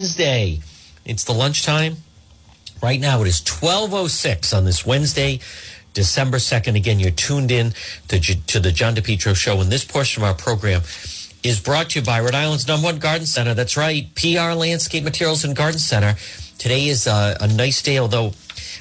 Wednesday. 0.00 0.60
It's 1.04 1.24
the 1.24 1.34
lunchtime. 1.34 1.98
Right 2.82 2.98
now 2.98 3.20
it 3.20 3.28
is 3.28 3.38
1206 3.40 4.54
on 4.54 4.64
this 4.64 4.86
Wednesday, 4.86 5.40
December 5.92 6.38
2nd. 6.38 6.74
Again, 6.74 6.98
you're 6.98 7.10
tuned 7.10 7.50
in 7.50 7.74
to, 8.08 8.18
to 8.18 8.60
the 8.60 8.72
John 8.72 8.94
DePetro 8.94 9.36
show. 9.36 9.60
And 9.60 9.70
this 9.70 9.84
portion 9.84 10.22
of 10.22 10.28
our 10.30 10.34
program 10.34 10.80
is 11.42 11.60
brought 11.60 11.90
to 11.90 11.98
you 11.98 12.06
by 12.06 12.18
Rhode 12.18 12.34
Island's 12.34 12.66
number 12.66 12.86
one 12.86 12.98
garden 12.98 13.26
center. 13.26 13.52
That's 13.52 13.76
right. 13.76 14.08
PR 14.14 14.56
Landscape 14.56 15.04
Materials 15.04 15.44
and 15.44 15.54
Garden 15.54 15.78
Center. 15.78 16.14
Today 16.56 16.88
is 16.88 17.06
a, 17.06 17.36
a 17.38 17.48
nice 17.48 17.82
day, 17.82 17.98
although 17.98 18.32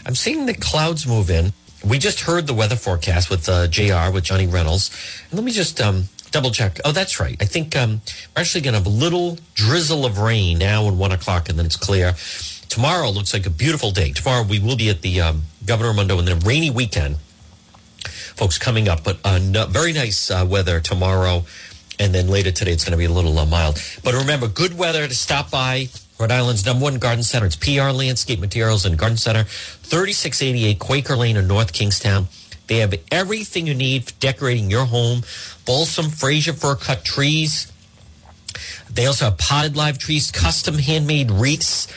I'm 0.06 0.16
seeing 0.16 0.46
the 0.46 0.54
clouds 0.54 1.06
move 1.06 1.30
in. 1.30 1.52
We 1.86 2.00
just 2.00 2.22
heard 2.22 2.48
the 2.48 2.54
weather 2.54 2.78
forecast 2.78 3.30
with 3.30 3.50
uh, 3.50 3.68
JR, 3.68 4.10
with 4.14 4.24
Johnny 4.24 4.48
Reynolds. 4.48 4.90
And 5.30 5.38
let 5.38 5.44
me 5.44 5.52
just 5.52 5.82
um, 5.82 6.06
double 6.32 6.52
check. 6.52 6.80
Oh, 6.86 6.92
that's 6.92 7.20
right. 7.20 7.38
I 7.42 7.46
think 7.46 7.76
um, 7.76 8.02
we're 8.36 8.42
actually 8.42 8.62
going 8.62 8.74
to 8.74 8.80
have 8.80 8.88
a 8.88 8.90
little 8.90 9.38
drizzle 9.54 10.06
of 10.06 10.20
rain 10.20 10.58
now 10.58 10.88
and 10.88 10.98
one 11.00 11.12
o'clock, 11.12 11.50
and 11.50 11.58
then 11.58 11.66
it's 11.66 11.76
clear. 11.76 12.14
Tomorrow 12.70 13.10
looks 13.10 13.34
like 13.34 13.46
a 13.46 13.50
beautiful 13.50 13.92
day. 13.92 14.12
Tomorrow 14.12 14.44
we 14.44 14.60
will 14.60 14.78
be 14.78 14.90
at 14.90 15.02
the 15.02 15.22
um, 15.22 15.44
Governor 15.66 15.90
Raimondo 15.90 16.20
and 16.20 16.28
then 16.28 16.38
a 16.38 16.46
rainy 16.46 16.70
weekend, 16.70 17.18
folks, 18.36 18.58
coming 18.58 18.88
up. 18.88 19.04
But 19.04 19.18
uh, 19.24 19.40
no, 19.40 19.66
very 19.66 19.94
nice 19.94 20.30
uh, 20.30 20.46
weather 20.48 20.80
tomorrow, 20.80 21.46
and 21.98 22.14
then 22.14 22.28
later 22.28 22.52
today 22.52 22.72
it's 22.72 22.84
going 22.84 22.92
to 22.92 22.98
be 22.98 23.06
a 23.06 23.12
little 23.12 23.38
uh, 23.40 23.46
mild. 23.46 23.82
But 24.04 24.14
remember, 24.14 24.48
good 24.48 24.78
weather 24.78 25.08
to 25.08 25.16
stop 25.16 25.50
by 25.50 25.90
Rhode 26.20 26.32
Island's 26.32 26.66
number 26.66 26.84
one 26.84 27.00
garden 27.00 27.24
center. 27.24 27.48
It's 27.48 27.56
PR 27.56 27.92
Landscape 27.92 28.40
Materials 28.40 28.86
and 28.86 28.98
Garden 28.98 29.18
Center, 29.18 29.46
3688 29.46 30.78
Quaker 30.78 31.16
Lane 31.16 31.38
in 31.38 31.48
North 31.48 31.74
Kingstown. 31.74 32.28
They 32.70 32.78
have 32.78 32.94
everything 33.12 33.66
you 33.66 33.74
need 33.74 34.06
for 34.06 34.14
decorating 34.20 34.70
your 34.70 34.86
home. 34.86 35.24
Balsam, 35.66 36.10
Fraser 36.10 36.54
fir 36.54 36.76
cut 36.76 37.04
trees. 37.04 37.74
They 38.90 39.08
also 39.08 39.26
have 39.26 39.40
potted 39.40 39.76
live 39.76 39.98
trees, 39.98 40.32
custom 40.32 40.78
handmade 40.78 41.32
wreaths, 41.32 41.88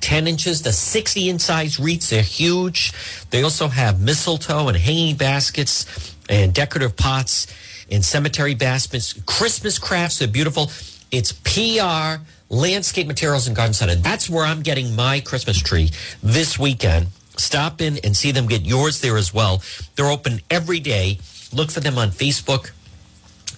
10 0.00 0.26
inches 0.26 0.60
to 0.62 0.72
60 0.72 1.30
inch 1.30 1.40
size 1.40 1.80
wreaths. 1.80 2.10
They're 2.10 2.22
huge. 2.22 2.92
They 3.30 3.42
also 3.42 3.68
have 3.68 4.00
mistletoe 4.00 4.68
and 4.68 4.76
hanging 4.76 5.16
baskets 5.16 6.14
and 6.28 6.52
decorative 6.52 6.94
pots 6.94 7.46
and 7.90 8.04
cemetery 8.04 8.54
baskets. 8.54 9.14
Christmas 9.24 9.78
crafts 9.78 10.20
are 10.20 10.28
beautiful. 10.28 10.70
It's 11.10 11.32
PR 11.32 12.22
Landscape 12.50 13.06
Materials 13.06 13.46
and 13.46 13.56
Garden 13.56 13.72
Center. 13.72 13.94
That's 13.94 14.28
where 14.28 14.44
I'm 14.44 14.60
getting 14.60 14.94
my 14.94 15.20
Christmas 15.20 15.58
tree 15.58 15.90
this 16.22 16.58
weekend. 16.58 17.08
Stop 17.36 17.80
in 17.80 17.98
and 18.04 18.16
see 18.16 18.30
them 18.32 18.46
get 18.46 18.62
yours 18.62 19.00
there 19.00 19.16
as 19.16 19.32
well. 19.32 19.62
They're 19.96 20.10
open 20.10 20.40
every 20.50 20.80
day. 20.80 21.18
Look 21.52 21.70
for 21.70 21.80
them 21.80 21.98
on 21.98 22.10
Facebook. 22.10 22.72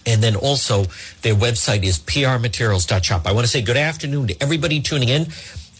And 0.06 0.22
then 0.22 0.36
also 0.36 0.84
their 1.22 1.34
website 1.34 1.82
is 1.82 1.98
prmaterials.shop. 1.98 3.26
I 3.26 3.32
want 3.32 3.46
to 3.46 3.50
say 3.50 3.62
good 3.62 3.76
afternoon 3.76 4.28
to 4.28 4.42
everybody 4.42 4.80
tuning 4.80 5.08
in 5.08 5.22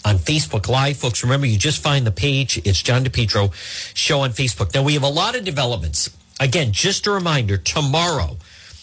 on 0.05 0.17
Facebook 0.17 0.69
Live. 0.69 0.97
Folks, 0.97 1.23
remember 1.23 1.47
you 1.47 1.59
just 1.59 1.83
find 1.83 2.07
the 2.07 2.11
page. 2.11 2.59
It's 2.59 2.83
John 2.83 3.05
DePetro 3.05 3.53
show 3.95 4.21
on 4.21 4.31
Facebook. 4.31 4.75
Now 4.75 4.83
we 4.83 4.95
have 4.95 5.03
a 5.03 5.09
lot 5.09 5.37
of 5.37 5.45
developments. 5.45 6.11
Again, 6.41 6.73
just 6.73 7.07
a 7.07 7.11
reminder, 7.11 7.57
tomorrow, 7.57 8.37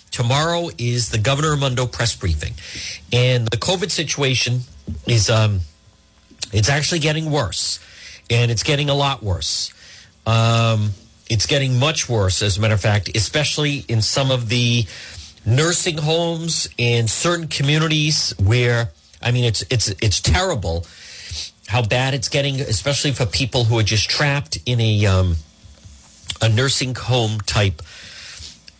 tomorrow 0.09 0.69
is 0.77 1.09
the 1.09 1.17
Governor 1.17 1.51
Raimondo 1.51 1.85
press 1.85 2.15
briefing. 2.15 2.53
And 3.11 3.47
the 3.47 3.57
COVID 3.57 3.91
situation 3.91 4.61
is 5.07 5.29
um 5.29 5.61
it's 6.53 6.69
actually 6.69 6.99
getting 6.99 7.31
worse 7.31 7.79
and 8.31 8.49
it's 8.49 8.63
getting 8.63 8.89
a 8.89 8.95
lot 8.95 9.21
worse. 9.21 9.71
Um, 10.25 10.91
it's 11.29 11.45
getting 11.45 11.77
much 11.77 12.09
worse, 12.09 12.41
as 12.41 12.57
a 12.57 12.61
matter 12.61 12.73
of 12.73 12.81
fact, 12.81 13.15
especially 13.15 13.85
in 13.87 14.01
some 14.01 14.31
of 14.31 14.49
the 14.49 14.85
nursing 15.45 15.97
homes 15.97 16.69
in 16.77 17.07
certain 17.07 17.47
communities 17.47 18.33
where 18.39 18.91
I 19.21 19.31
mean 19.31 19.43
it's 19.43 19.63
it's 19.69 19.89
it's 20.01 20.21
terrible 20.21 20.85
how 21.67 21.81
bad 21.81 22.13
it's 22.13 22.29
getting, 22.29 22.59
especially 22.59 23.11
for 23.11 23.25
people 23.25 23.65
who 23.65 23.79
are 23.79 23.83
just 23.83 24.09
trapped 24.09 24.57
in 24.65 24.79
a 24.79 25.05
um, 25.05 25.35
a 26.41 26.49
nursing 26.49 26.95
home 26.95 27.39
type 27.41 27.81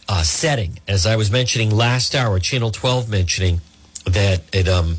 uh, 0.09 0.23
setting. 0.23 0.79
As 0.88 1.06
I 1.06 1.16
was 1.16 1.31
mentioning 1.31 1.69
last 1.69 2.16
hour, 2.16 2.40
Channel 2.40 2.72
Twelve 2.72 3.09
mentioning 3.09 3.61
that 4.06 4.41
it 4.53 4.67
um 4.67 4.97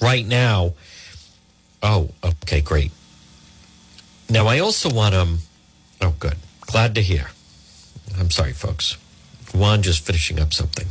right 0.00 0.26
now 0.26 0.74
Oh, 1.82 2.10
okay, 2.24 2.60
great. 2.60 2.92
Now, 4.28 4.46
I 4.46 4.58
also 4.58 4.90
want. 4.90 5.14
Um, 5.14 5.38
oh, 6.00 6.14
good. 6.18 6.36
Glad 6.60 6.94
to 6.94 7.02
hear. 7.02 7.28
I'm 8.18 8.30
sorry, 8.30 8.52
folks. 8.52 8.96
Juan 9.54 9.82
just 9.82 10.04
finishing 10.04 10.38
up 10.38 10.52
something. 10.52 10.86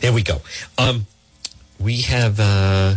There 0.00 0.12
we 0.12 0.22
go. 0.22 0.40
Um, 0.76 1.06
we 1.78 2.02
have. 2.02 2.38
Uh, 2.40 2.96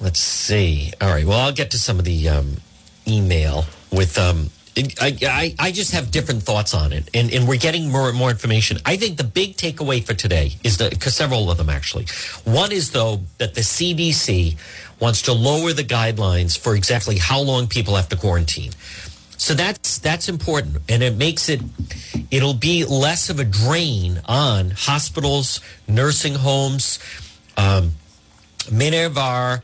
let's 0.00 0.20
see. 0.20 0.92
All 1.00 1.08
right. 1.08 1.24
Well, 1.24 1.40
I'll 1.40 1.52
get 1.52 1.70
to 1.72 1.78
some 1.78 1.98
of 1.98 2.04
the 2.04 2.28
um, 2.28 2.58
email 3.06 3.64
with. 3.90 4.18
Um, 4.18 4.50
I, 4.76 5.54
I, 5.58 5.72
just 5.72 5.92
have 5.92 6.10
different 6.10 6.42
thoughts 6.42 6.74
on 6.74 6.92
it, 6.92 7.08
and, 7.14 7.32
and 7.32 7.48
we're 7.48 7.56
getting 7.56 7.90
more 7.90 8.10
and 8.10 8.18
more 8.18 8.28
information. 8.30 8.76
I 8.84 8.96
think 8.96 9.16
the 9.16 9.24
big 9.24 9.56
takeaway 9.56 10.04
for 10.04 10.12
today 10.12 10.52
is 10.64 10.76
that, 10.78 11.02
several 11.02 11.50
of 11.50 11.56
them 11.56 11.70
actually. 11.70 12.06
One 12.44 12.72
is, 12.72 12.90
though, 12.90 13.20
that 13.38 13.54
the 13.54 13.62
CDC 13.62 14.56
wants 15.00 15.22
to 15.22 15.32
lower 15.32 15.72
the 15.72 15.84
guidelines 15.84 16.58
for 16.58 16.74
exactly 16.74 17.16
how 17.16 17.40
long 17.40 17.68
people 17.68 17.96
have 17.96 18.10
to 18.10 18.16
quarantine. 18.16 18.72
So 19.38 19.54
that's 19.54 19.98
that's 19.98 20.28
important, 20.28 20.78
and 20.88 21.02
it 21.02 21.16
makes 21.16 21.48
it 21.48 21.60
it'll 22.30 22.54
be 22.54 22.84
less 22.84 23.30
of 23.30 23.38
a 23.38 23.44
drain 23.44 24.20
on 24.26 24.70
hospitals, 24.70 25.60
nursing 25.86 26.34
homes, 26.34 26.98
um, 27.56 27.92
many 28.70 29.00
of 29.00 29.16
our 29.16 29.62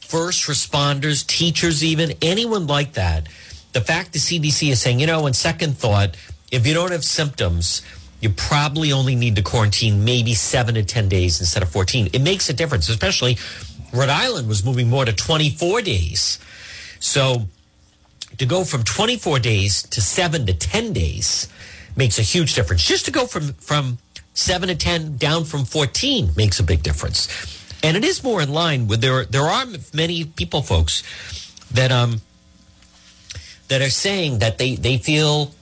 first 0.00 0.46
responders, 0.46 1.26
teachers, 1.26 1.82
even 1.82 2.12
anyone 2.22 2.66
like 2.66 2.92
that 2.92 3.26
the 3.76 3.82
fact 3.82 4.14
the 4.14 4.18
CDC 4.18 4.70
is 4.72 4.80
saying, 4.80 5.00
you 5.00 5.06
know, 5.06 5.26
in 5.26 5.34
second 5.34 5.76
thought, 5.76 6.16
if 6.50 6.66
you 6.66 6.72
don't 6.72 6.92
have 6.92 7.04
symptoms, 7.04 7.82
you 8.22 8.30
probably 8.30 8.90
only 8.90 9.14
need 9.14 9.36
to 9.36 9.42
quarantine 9.42 10.02
maybe 10.02 10.32
seven 10.32 10.76
to 10.76 10.82
10 10.82 11.10
days 11.10 11.40
instead 11.40 11.62
of 11.62 11.68
14. 11.68 12.08
It 12.14 12.22
makes 12.22 12.48
a 12.48 12.54
difference, 12.54 12.88
especially 12.88 13.36
Rhode 13.92 14.08
Island 14.08 14.48
was 14.48 14.64
moving 14.64 14.88
more 14.88 15.04
to 15.04 15.12
24 15.12 15.82
days. 15.82 16.38
So 17.00 17.48
to 18.38 18.46
go 18.46 18.64
from 18.64 18.82
24 18.82 19.40
days 19.40 19.82
to 19.82 20.00
seven 20.00 20.46
to 20.46 20.54
10 20.54 20.94
days 20.94 21.46
makes 21.96 22.18
a 22.18 22.22
huge 22.22 22.54
difference. 22.54 22.82
Just 22.82 23.04
to 23.04 23.10
go 23.10 23.26
from, 23.26 23.52
from 23.54 23.98
seven 24.32 24.70
to 24.70 24.74
10 24.74 25.18
down 25.18 25.44
from 25.44 25.66
14 25.66 26.30
makes 26.34 26.58
a 26.60 26.62
big 26.62 26.82
difference. 26.82 27.28
And 27.82 27.94
it 27.94 28.04
is 28.04 28.24
more 28.24 28.40
in 28.40 28.54
line 28.54 28.86
with 28.86 29.02
there, 29.02 29.26
there 29.26 29.42
are 29.44 29.66
many 29.92 30.24
people, 30.24 30.62
folks, 30.62 31.02
that, 31.72 31.92
um, 31.92 32.22
that 33.68 33.82
are 33.82 33.90
saying 33.90 34.38
that 34.38 34.58
they, 34.58 34.76
they 34.76 34.98
feel 34.98 35.52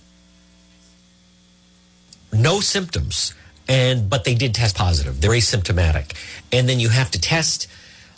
no 2.33 2.61
symptoms 2.61 3.35
and 3.69 4.11
but 4.11 4.25
they 4.25 4.35
did 4.35 4.55
test 4.55 4.77
positive. 4.77 5.21
They're 5.21 5.31
asymptomatic 5.31 6.15
and 6.53 6.69
then 6.69 6.81
you 6.81 6.89
have 6.91 7.11
to 7.13 7.21
test 7.21 7.69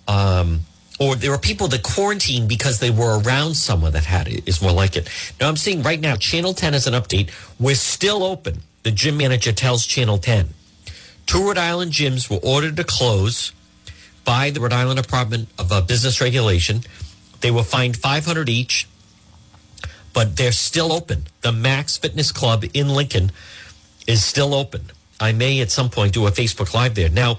um, 0.08 0.60
or 0.98 1.14
there 1.14 1.32
are 1.32 1.38
people 1.38 1.68
that 1.68 1.82
quarantine 1.82 2.48
because 2.48 2.80
they 2.80 2.90
were 2.90 3.20
around 3.20 3.54
someone 3.54 3.92
that 3.92 4.04
had 4.04 4.28
it 4.28 4.48
is 4.48 4.62
more 4.62 4.72
like 4.72 4.96
it. 4.96 5.08
Now 5.40 5.48
i'm 5.48 5.56
seeing 5.56 5.82
right 5.82 6.00
now 6.00 6.16
channel 6.16 6.54
10 6.54 6.72
has 6.72 6.86
an 6.86 6.94
update. 6.94 7.30
We're 7.60 7.74
still 7.74 8.24
open. 8.24 8.62
The 8.82 8.90
gym 8.90 9.16
manager 9.16 9.52
tells 9.52 9.86
channel 9.86 10.18
10 10.18 10.48
two 11.26 11.46
rhode 11.46 11.58
island 11.58 11.92
gyms 11.92 12.30
were 12.30 12.40
ordered 12.42 12.76
to 12.76 12.84
close 12.84 13.52
by 14.24 14.50
the 14.50 14.60
rhode 14.60 14.72
island 14.72 15.00
department 15.02 15.48
of 15.58 15.70
uh, 15.70 15.80
business 15.80 16.20
regulation. 16.20 16.80
They 17.40 17.50
were 17.50 17.62
fined 17.62 17.96
500 17.96 18.48
each 18.48 18.88
but 20.16 20.34
they're 20.34 20.50
still 20.50 20.94
open. 20.94 21.26
The 21.42 21.52
Max 21.52 21.98
Fitness 21.98 22.32
Club 22.32 22.64
in 22.72 22.88
Lincoln 22.88 23.30
is 24.06 24.24
still 24.24 24.54
open. 24.54 24.90
I 25.20 25.32
may 25.32 25.60
at 25.60 25.70
some 25.70 25.90
point 25.90 26.14
do 26.14 26.26
a 26.26 26.30
Facebook 26.30 26.72
Live 26.72 26.94
there. 26.94 27.10
Now, 27.10 27.36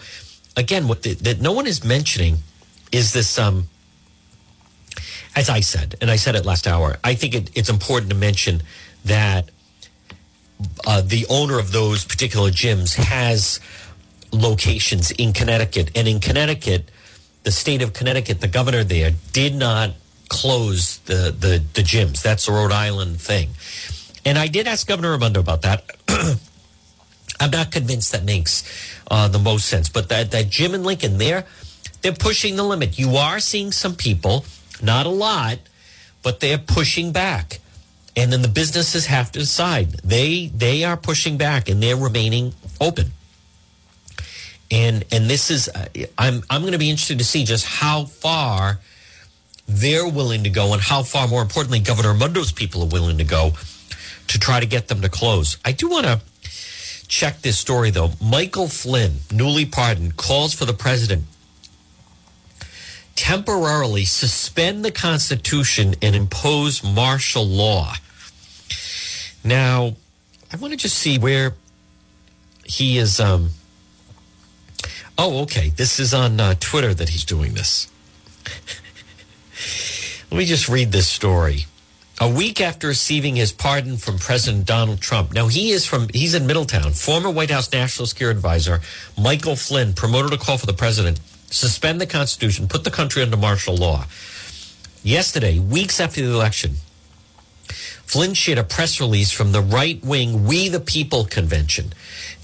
again, 0.56 0.88
what 0.88 1.02
the, 1.02 1.16
that 1.16 1.42
no 1.42 1.54
one 1.54 1.66
is 1.66 1.84
mentioning 1.84 2.38
is 2.92 3.14
this. 3.14 3.40
Um, 3.40 3.68
as 5.36 5.50
I 5.50 5.62
said, 5.62 5.96
and 6.02 6.12
I 6.12 6.18
said 6.18 6.36
it 6.36 6.46
last 6.46 6.68
hour, 6.68 6.98
I 7.04 7.16
think 7.16 7.34
it, 7.34 7.50
it's 7.56 7.70
important 7.70 8.12
to 8.12 8.16
mention 8.16 8.62
that 9.06 9.50
uh, 10.86 11.02
the 11.02 11.26
owner 11.32 11.58
of 11.58 11.72
those 11.72 12.06
particular 12.06 12.52
gyms 12.52 12.94
has 12.94 13.60
locations 14.32 15.10
in 15.10 15.34
Connecticut, 15.34 15.90
and 15.96 16.08
in 16.08 16.20
Connecticut, 16.20 16.92
the 17.42 17.52
state 17.52 17.82
of 17.82 17.94
Connecticut, 17.94 18.40
the 18.40 18.48
governor 18.48 18.84
there 18.84 19.14
did 19.34 19.56
not 19.56 19.94
close 20.30 20.98
the, 21.00 21.36
the, 21.38 21.64
the 21.74 21.82
gyms. 21.82 22.22
That's 22.22 22.48
a 22.48 22.52
Rhode 22.52 22.72
Island 22.72 23.20
thing. 23.22 23.50
And 24.26 24.38
I 24.38 24.48
did 24.48 24.68
ask 24.68 24.88
Governor 24.88 25.12
Raimondo 25.12 25.40
about 25.40 25.62
that. 25.64 25.84
I'm 27.40 27.52
not 27.52 27.72
convinced 27.72 28.12
that 28.12 28.24
makes 28.24 28.64
uh, 29.10 29.28
the 29.28 29.40
most 29.40 29.66
sense. 29.68 29.90
But 29.90 30.10
that, 30.10 30.32
that 30.32 30.50
gym 30.50 30.74
in 30.74 30.84
Lincoln, 30.84 31.18
there, 31.18 31.46
they're 32.02 32.14
pushing 32.14 32.56
the 32.56 32.64
limit. 32.64 32.98
You 33.00 33.16
are 33.16 33.40
seeing 33.40 33.72
some 33.72 33.96
people, 33.96 34.46
not 34.82 35.06
a 35.06 35.10
lot, 35.10 35.60
but 36.24 36.40
they're 36.40 36.58
pushing 36.58 37.12
back. 37.12 37.60
And 38.16 38.34
then 38.34 38.42
the 38.42 38.48
businesses 38.48 39.06
have 39.06 39.32
to 39.34 39.40
decide. 39.40 39.92
They 40.04 40.48
they 40.48 40.84
are 40.84 40.98
pushing 40.98 41.38
back 41.38 41.70
and 41.70 41.82
they're 41.82 41.96
remaining 41.96 42.54
open. 42.82 43.12
and 44.72 45.06
and 45.12 45.30
this 45.30 45.50
is 45.52 45.70
uh, 45.70 45.88
I'm 46.18 46.44
I'm 46.50 46.62
going 46.62 46.74
to 46.74 46.80
be 46.80 46.90
interested 46.90 47.20
to 47.20 47.24
see 47.24 47.46
just 47.46 47.66
how 47.66 48.06
far 48.06 48.80
they're 49.68 50.08
willing 50.08 50.44
to 50.44 50.50
go 50.50 50.74
and 50.74 50.82
how 50.82 51.04
far 51.04 51.28
more 51.28 51.42
importantly 51.42 51.80
Governor 51.80 52.14
Raimondo's 52.14 52.52
people 52.52 52.84
are 52.84 52.88
willing 52.88 53.18
to 53.18 53.24
go 53.24 53.52
to 54.28 54.40
try 54.40 54.60
to 54.60 54.66
get 54.66 54.88
them 54.88 55.02
to 55.02 55.10
close. 55.10 55.58
I 55.64 55.72
do 55.72 55.90
want 55.90 56.06
to 56.06 56.22
check 57.08 57.42
this 57.42 57.58
story 57.58 57.90
though. 57.92 58.12
Michael 58.22 58.68
Flynn, 58.68 59.18
newly 59.32 59.66
pardoned, 59.66 60.18
calls 60.18 60.54
for 60.54 60.66
the 60.66 60.74
president 60.74 61.26
temporarily 63.18 64.06
suspend 64.06 64.86
the 64.86 64.92
Constitution 64.92 65.96
and 66.02 66.16
impose 66.16 66.84
martial 66.84 67.46
law. 67.46 67.94
Now, 69.44 69.96
I 70.54 70.58
want 70.58 70.72
to 70.72 70.78
just 70.78 70.98
see 70.98 71.18
where 71.18 71.56
he 72.64 72.98
is. 72.98 73.20
Um, 73.20 73.50
oh, 75.18 75.42
okay. 75.42 75.70
This 75.70 76.00
is 76.00 76.14
on 76.14 76.40
uh, 76.40 76.54
Twitter 76.60 76.94
that 76.94 77.10
he's 77.10 77.26
doing 77.26 77.54
this. 77.54 77.92
Let 80.32 80.38
me 80.38 80.46
just 80.46 80.70
read 80.70 80.92
this 80.92 81.08
story. 81.08 81.66
A 82.20 82.30
week 82.30 82.60
after 82.60 82.88
receiving 82.88 83.36
his 83.36 83.52
pardon 83.52 83.98
from 83.98 84.18
President 84.18 84.66
Donald 84.66 85.02
Trump. 85.02 85.34
Now 85.34 85.48
he 85.48 85.70
is 85.70 85.86
from 85.86 86.10
he's 86.10 86.34
in 86.34 86.48
Middletown. 86.48 86.94
Former 86.94 87.30
White 87.30 87.52
House 87.52 87.72
National 87.72 88.08
Security 88.08 88.38
Advisor 88.38 88.82
Michael 89.18 89.56
Flynn 89.56 89.94
promoted 89.94 90.34
a 90.34 90.38
call 90.38 90.58
for 90.58 90.66
the 90.66 90.74
president 90.74 91.20
suspend 91.50 92.02
the 92.02 92.08
Constitution, 92.08 92.68
put 92.68 92.84
the 92.84 92.92
country 92.92 93.22
under 93.22 93.38
martial 93.38 93.76
law. 93.76 94.06
Yesterday, 95.04 95.60
weeks 95.60 96.00
after 96.00 96.22
the 96.22 96.34
election, 96.34 96.78
Flynn 97.68 98.34
shared 98.34 98.58
a 98.58 98.64
press 98.64 99.00
release 99.00 99.32
from 99.32 99.52
the 99.52 99.62
right 99.62 100.04
wing 100.04 100.46
We 100.46 100.70
the 100.70 100.80
People 100.80 101.26
convention 101.26 101.94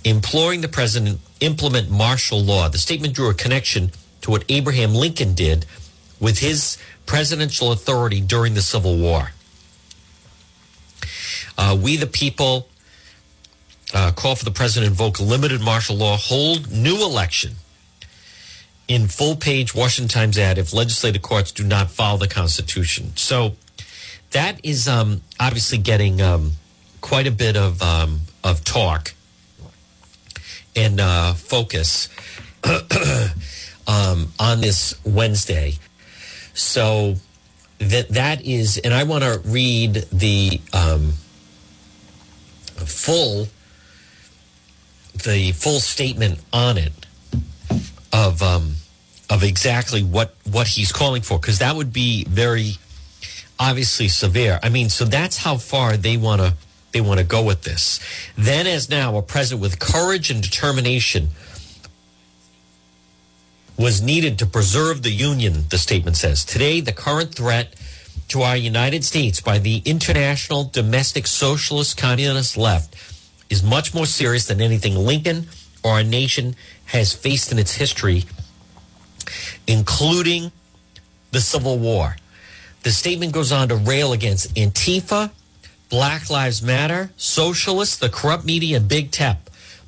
imploring 0.03 0.61
the 0.61 0.67
president 0.67 1.19
implement 1.39 1.89
martial 1.89 2.41
law. 2.41 2.67
The 2.69 2.77
statement 2.77 3.13
drew 3.13 3.29
a 3.29 3.33
connection 3.33 3.91
to 4.21 4.31
what 4.31 4.43
Abraham 4.49 4.93
Lincoln 4.93 5.33
did 5.33 5.65
with 6.23 6.39
his 6.39 6.77
presidential 7.05 7.73
authority 7.73 8.21
during 8.21 8.53
the 8.53 8.61
Civil 8.61 8.97
War. 8.97 9.31
Uh, 11.57 11.77
we 11.79 11.97
the 11.97 12.07
people 12.07 12.69
uh, 13.93 14.11
call 14.13 14.35
for 14.35 14.45
the 14.45 14.51
president 14.51 14.87
to 14.87 14.91
invoke 14.91 15.19
limited 15.19 15.61
martial 15.61 15.97
law, 15.97 16.15
hold 16.17 16.71
new 16.71 17.03
election 17.03 17.55
in 18.87 19.07
full 19.07 19.35
page 19.35 19.75
Washington 19.75 20.07
Times 20.07 20.37
ad 20.37 20.57
if 20.57 20.73
legislative 20.73 21.21
courts 21.21 21.51
do 21.51 21.63
not 21.63 21.91
follow 21.91 22.17
the 22.17 22.27
Constitution. 22.27 23.11
So 23.17 23.55
that 24.31 24.59
is 24.63 24.87
um, 24.87 25.21
obviously 25.41 25.77
getting 25.77 26.21
um, 26.21 26.53
quite 27.01 27.27
a 27.27 27.31
bit 27.31 27.57
of 27.57 27.81
um, 27.81 28.21
of 28.45 28.63
talk 28.63 29.13
and 30.73 31.01
uh, 31.01 31.33
focus 31.33 32.09
um, 33.87 34.31
on 34.39 34.61
this 34.61 34.95
Wednesday. 35.03 35.77
So 36.53 37.15
that 37.79 38.09
that 38.09 38.41
is, 38.45 38.77
and 38.77 38.93
I 38.93 39.03
want 39.03 39.23
to 39.23 39.41
read 39.45 40.05
the 40.11 40.61
um, 40.71 41.13
full 42.75 43.47
the 45.23 45.51
full 45.51 45.79
statement 45.79 46.39
on 46.51 46.77
it 46.77 46.93
of 48.11 48.41
um, 48.41 48.75
of 49.29 49.43
exactly 49.43 50.03
what 50.03 50.35
what 50.49 50.67
he's 50.67 50.91
calling 50.91 51.21
for 51.21 51.39
because 51.39 51.59
that 51.59 51.75
would 51.75 51.91
be 51.91 52.25
very 52.25 52.73
obviously 53.59 54.07
severe. 54.07 54.59
I 54.61 54.69
mean, 54.69 54.89
so 54.89 55.05
that's 55.05 55.37
how 55.37 55.57
far 55.57 55.97
they 55.97 56.17
want 56.17 56.41
to 56.41 56.53
they 56.91 57.01
want 57.01 57.19
to 57.19 57.25
go 57.25 57.43
with 57.43 57.63
this. 57.63 57.99
Then, 58.37 58.67
as 58.67 58.89
now, 58.89 59.17
a 59.17 59.21
president 59.21 59.61
with 59.61 59.79
courage 59.79 60.29
and 60.29 60.41
determination 60.41 61.29
was 63.77 64.01
needed 64.01 64.37
to 64.39 64.45
preserve 64.45 65.03
the 65.03 65.11
union. 65.11 65.65
The 65.69 65.77
statement 65.77 66.17
says 66.17 66.45
today 66.45 66.79
the 66.81 66.91
current 66.91 67.33
threat 67.33 67.75
to 68.29 68.41
our 68.41 68.57
United 68.57 69.03
States 69.03 69.41
by 69.41 69.59
the 69.59 69.81
international 69.85 70.65
domestic 70.65 71.27
socialist 71.27 71.97
communist 71.97 72.57
left 72.57 72.95
is 73.49 73.63
much 73.63 73.93
more 73.93 74.05
serious 74.05 74.47
than 74.47 74.61
anything 74.61 74.95
Lincoln 74.95 75.47
or 75.83 75.91
our 75.91 76.03
nation 76.03 76.55
has 76.85 77.13
faced 77.13 77.51
in 77.51 77.59
its 77.59 77.75
history, 77.75 78.23
including 79.67 80.51
the 81.31 81.41
Civil 81.41 81.77
War. 81.77 82.15
The 82.83 82.91
statement 82.91 83.33
goes 83.33 83.51
on 83.51 83.69
to 83.69 83.75
rail 83.75 84.13
against 84.13 84.53
Antifa, 84.55 85.31
Black 85.89 86.29
Lives 86.29 86.61
Matter, 86.61 87.11
socialists, 87.17 87.97
the 87.97 88.09
corrupt 88.09 88.45
media, 88.45 88.77
and 88.77 88.87
Big 88.87 89.11
Tech, 89.11 89.37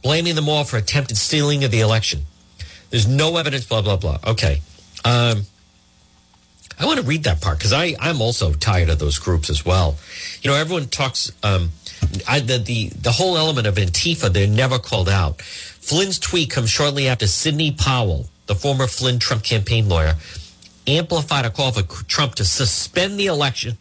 blaming 0.02 0.36
them 0.36 0.48
all 0.48 0.64
for 0.64 0.78
attempted 0.78 1.18
stealing 1.18 1.64
of 1.64 1.72
the 1.72 1.80
election. 1.80 2.22
There's 2.96 3.10
no 3.10 3.36
evidence, 3.36 3.66
blah, 3.66 3.82
blah, 3.82 3.98
blah. 3.98 4.20
Okay. 4.26 4.62
Um, 5.04 5.42
I 6.80 6.86
want 6.86 6.98
to 6.98 7.06
read 7.06 7.26
that 7.26 7.42
part 7.42 7.58
because 7.58 7.74
I'm 7.74 8.22
also 8.22 8.54
tired 8.54 8.88
of 8.88 9.00
those 9.00 9.20
groups 9.20 9.50
as 9.50 9.66
well. 9.66 9.98
You 10.42 10.50
know, 10.50 10.56
everyone 10.56 10.88
talks, 10.88 11.30
um, 11.44 11.72
I, 12.26 12.40
the, 12.40 12.58
the, 12.58 12.88
the 12.88 13.12
whole 13.12 13.38
element 13.38 13.68
of 13.68 13.76
Antifa, 13.76 14.32
they're 14.32 14.48
never 14.48 14.80
called 14.80 15.10
out. 15.10 15.42
Flynn's 15.42 16.18
tweet 16.18 16.50
comes 16.50 16.70
shortly 16.70 17.10
after 17.10 17.28
Sidney 17.28 17.74
Powell, 17.74 18.30
the 18.46 18.56
former 18.56 18.88
Flynn 18.88 19.20
Trump 19.20 19.44
campaign 19.44 19.90
lawyer, 19.90 20.14
amplified 20.88 21.44
a 21.44 21.50
call 21.50 21.74
for 21.74 21.84
Trump 22.06 22.36
to 22.36 22.46
suspend 22.46 23.20
the 23.20 23.26
election 23.26 23.78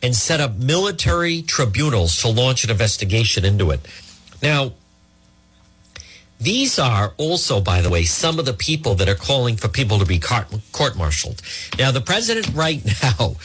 and 0.00 0.16
set 0.16 0.40
up 0.40 0.56
military 0.56 1.42
tribunals 1.42 2.22
to 2.22 2.28
launch 2.28 2.64
an 2.64 2.70
investigation 2.70 3.44
into 3.44 3.70
it. 3.72 3.80
Now, 4.42 4.72
these 6.40 6.78
are 6.78 7.14
also, 7.16 7.60
by 7.60 7.80
the 7.80 7.90
way, 7.90 8.04
some 8.04 8.38
of 8.38 8.44
the 8.44 8.52
people 8.52 8.94
that 8.96 9.08
are 9.08 9.14
calling 9.14 9.56
for 9.56 9.68
people 9.68 9.98
to 9.98 10.04
be 10.04 10.20
court 10.20 10.96
martialed. 10.96 11.42
Now, 11.78 11.90
the 11.90 12.00
president 12.00 12.54
right 12.54 12.82
now 13.02 13.36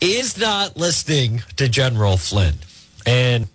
is 0.00 0.38
not 0.38 0.76
listening 0.76 1.42
to 1.56 1.68
General 1.68 2.16
Flynn. 2.16 2.54
And 3.04 3.48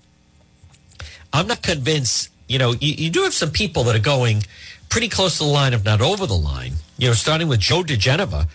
I'm 1.31 1.47
not 1.47 1.61
convinced 1.61 2.29
you 2.47 2.59
know, 2.59 2.73
you, 2.73 2.93
you 2.93 3.09
do 3.09 3.23
have 3.23 3.33
some 3.33 3.51
people 3.51 3.83
that 3.85 3.95
are 3.95 3.99
going 3.99 4.43
pretty 4.89 5.09
close 5.09 5.37
to 5.37 5.43
the 5.43 5.49
line, 5.49 5.73
if 5.73 5.83
not 5.83 6.01
over 6.01 6.25
the 6.25 6.37
line. 6.37 6.73
You 6.97 7.07
know, 7.07 7.13
starting 7.13 7.47
with 7.47 7.59
Joe 7.59 7.81
diGenova, 7.81 8.47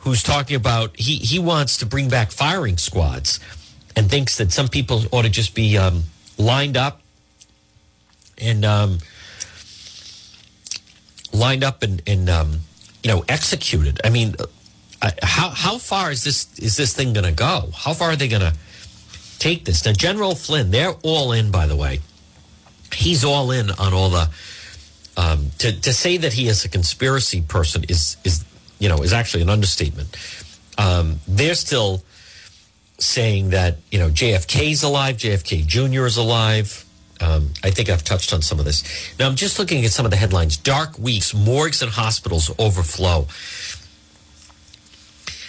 who's 0.00 0.22
talking 0.22 0.56
about 0.56 0.96
he 0.96 1.16
he 1.16 1.38
wants 1.38 1.78
to 1.78 1.86
bring 1.86 2.08
back 2.08 2.30
firing 2.30 2.76
squads, 2.76 3.40
and 3.96 4.10
thinks 4.10 4.36
that 4.36 4.52
some 4.52 4.68
people 4.68 5.02
ought 5.12 5.22
to 5.22 5.30
just 5.30 5.54
be 5.54 5.78
um, 5.78 6.04
lined 6.38 6.76
up 6.76 7.00
and 8.38 8.64
um, 8.64 8.98
lined 11.36 11.64
up 11.64 11.82
and, 11.82 12.02
and 12.06 12.28
um, 12.28 12.60
you 13.02 13.10
know 13.10 13.24
executed. 13.28 14.00
I 14.04 14.10
mean, 14.10 14.34
uh, 15.02 15.10
how 15.22 15.50
how 15.50 15.78
far 15.78 16.10
is 16.10 16.24
this 16.24 16.58
is 16.58 16.76
this 16.76 16.94
thing 16.94 17.12
going 17.12 17.26
to 17.26 17.32
go? 17.32 17.70
How 17.74 17.92
far 17.92 18.10
are 18.10 18.16
they 18.16 18.28
going 18.28 18.42
to 18.42 18.54
take 19.38 19.64
this? 19.64 19.84
Now, 19.84 19.92
General 19.92 20.34
Flynn, 20.34 20.70
they're 20.70 20.94
all 21.02 21.32
in, 21.32 21.50
by 21.50 21.66
the 21.66 21.76
way 21.76 22.00
he's 22.96 23.24
all 23.24 23.50
in 23.50 23.70
on 23.70 23.92
all 23.92 24.10
the. 24.10 24.30
Um, 25.18 25.50
to 25.58 25.72
to 25.80 25.92
say 25.92 26.18
that 26.18 26.34
he 26.34 26.46
is 26.46 26.64
a 26.64 26.68
conspiracy 26.68 27.40
person 27.40 27.84
is 27.88 28.16
is 28.24 28.44
you 28.78 28.88
know 28.88 29.02
is 29.02 29.12
actually 29.12 29.42
an 29.42 29.50
understatement. 29.50 30.14
Um, 30.78 31.20
they're 31.26 31.54
still 31.54 32.02
saying 32.98 33.50
that 33.50 33.78
you 33.90 33.98
know 33.98 34.10
JFK 34.10 34.72
is 34.72 34.82
alive, 34.82 35.16
JFK 35.16 35.66
Jr. 35.66 36.04
is 36.04 36.16
alive. 36.18 36.84
Um, 37.20 37.50
I 37.64 37.70
think 37.70 37.88
I've 37.88 38.04
touched 38.04 38.32
on 38.32 38.42
some 38.42 38.58
of 38.58 38.64
this. 38.64 38.84
Now 39.18 39.26
I'm 39.26 39.36
just 39.36 39.58
looking 39.58 39.84
at 39.84 39.90
some 39.90 40.04
of 40.04 40.10
the 40.10 40.16
headlines. 40.16 40.56
Dark 40.56 40.98
weeks, 40.98 41.34
morgues 41.34 41.82
and 41.82 41.90
hospitals 41.90 42.50
overflow. 42.58 43.26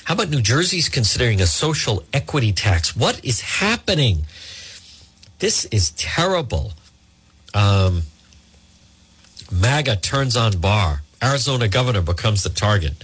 How 0.05 0.13
about 0.13 0.29
New 0.29 0.41
Jersey's 0.41 0.87
considering 0.87 1.41
a 1.41 1.47
social 1.47 2.03
equity 2.13 2.53
tax? 2.53 2.95
What 2.95 3.23
is 3.25 3.41
happening? 3.41 4.25
This 5.39 5.65
is 5.65 5.91
terrible. 5.91 6.71
Um, 7.53 8.03
MAGA 9.51 9.97
turns 9.97 10.37
on 10.37 10.59
Barr. 10.59 11.01
Arizona 11.21 11.67
governor 11.67 12.01
becomes 12.01 12.43
the 12.43 12.49
target. 12.49 12.93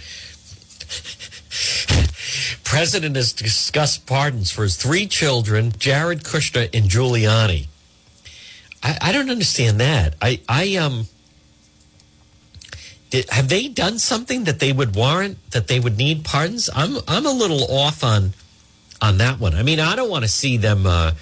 President 2.63 3.15
has 3.15 3.33
discussed 3.33 4.05
pardons 4.05 4.51
for 4.51 4.63
his 4.63 4.77
three 4.77 5.05
children, 5.05 5.73
Jared 5.77 6.23
Kushner 6.23 6.69
and 6.73 6.89
Giuliani. 6.89 7.67
I, 8.83 8.97
I 9.01 9.11
don't 9.11 9.29
understand 9.29 9.79
that. 9.79 10.15
I, 10.21 10.41
I 10.47 10.75
um, 10.75 11.07
did, 13.09 13.29
have 13.29 13.49
they 13.49 13.67
done 13.69 13.97
something 13.97 14.43
that 14.43 14.59
they 14.59 14.73
would 14.73 14.95
warrant 14.95 15.37
that 15.51 15.67
they 15.67 15.79
would 15.79 15.97
need 15.97 16.23
pardons? 16.23 16.69
I'm, 16.75 16.97
I'm 17.07 17.25
a 17.25 17.31
little 17.31 17.63
off 17.71 18.03
on, 18.03 18.33
on 19.01 19.17
that 19.17 19.39
one. 19.39 19.55
I 19.55 19.63
mean, 19.63 19.79
I 19.79 19.95
don't 19.95 20.09
want 20.09 20.23
to 20.23 20.29
see 20.29 20.57
them. 20.57 20.85
Uh, 20.85 21.13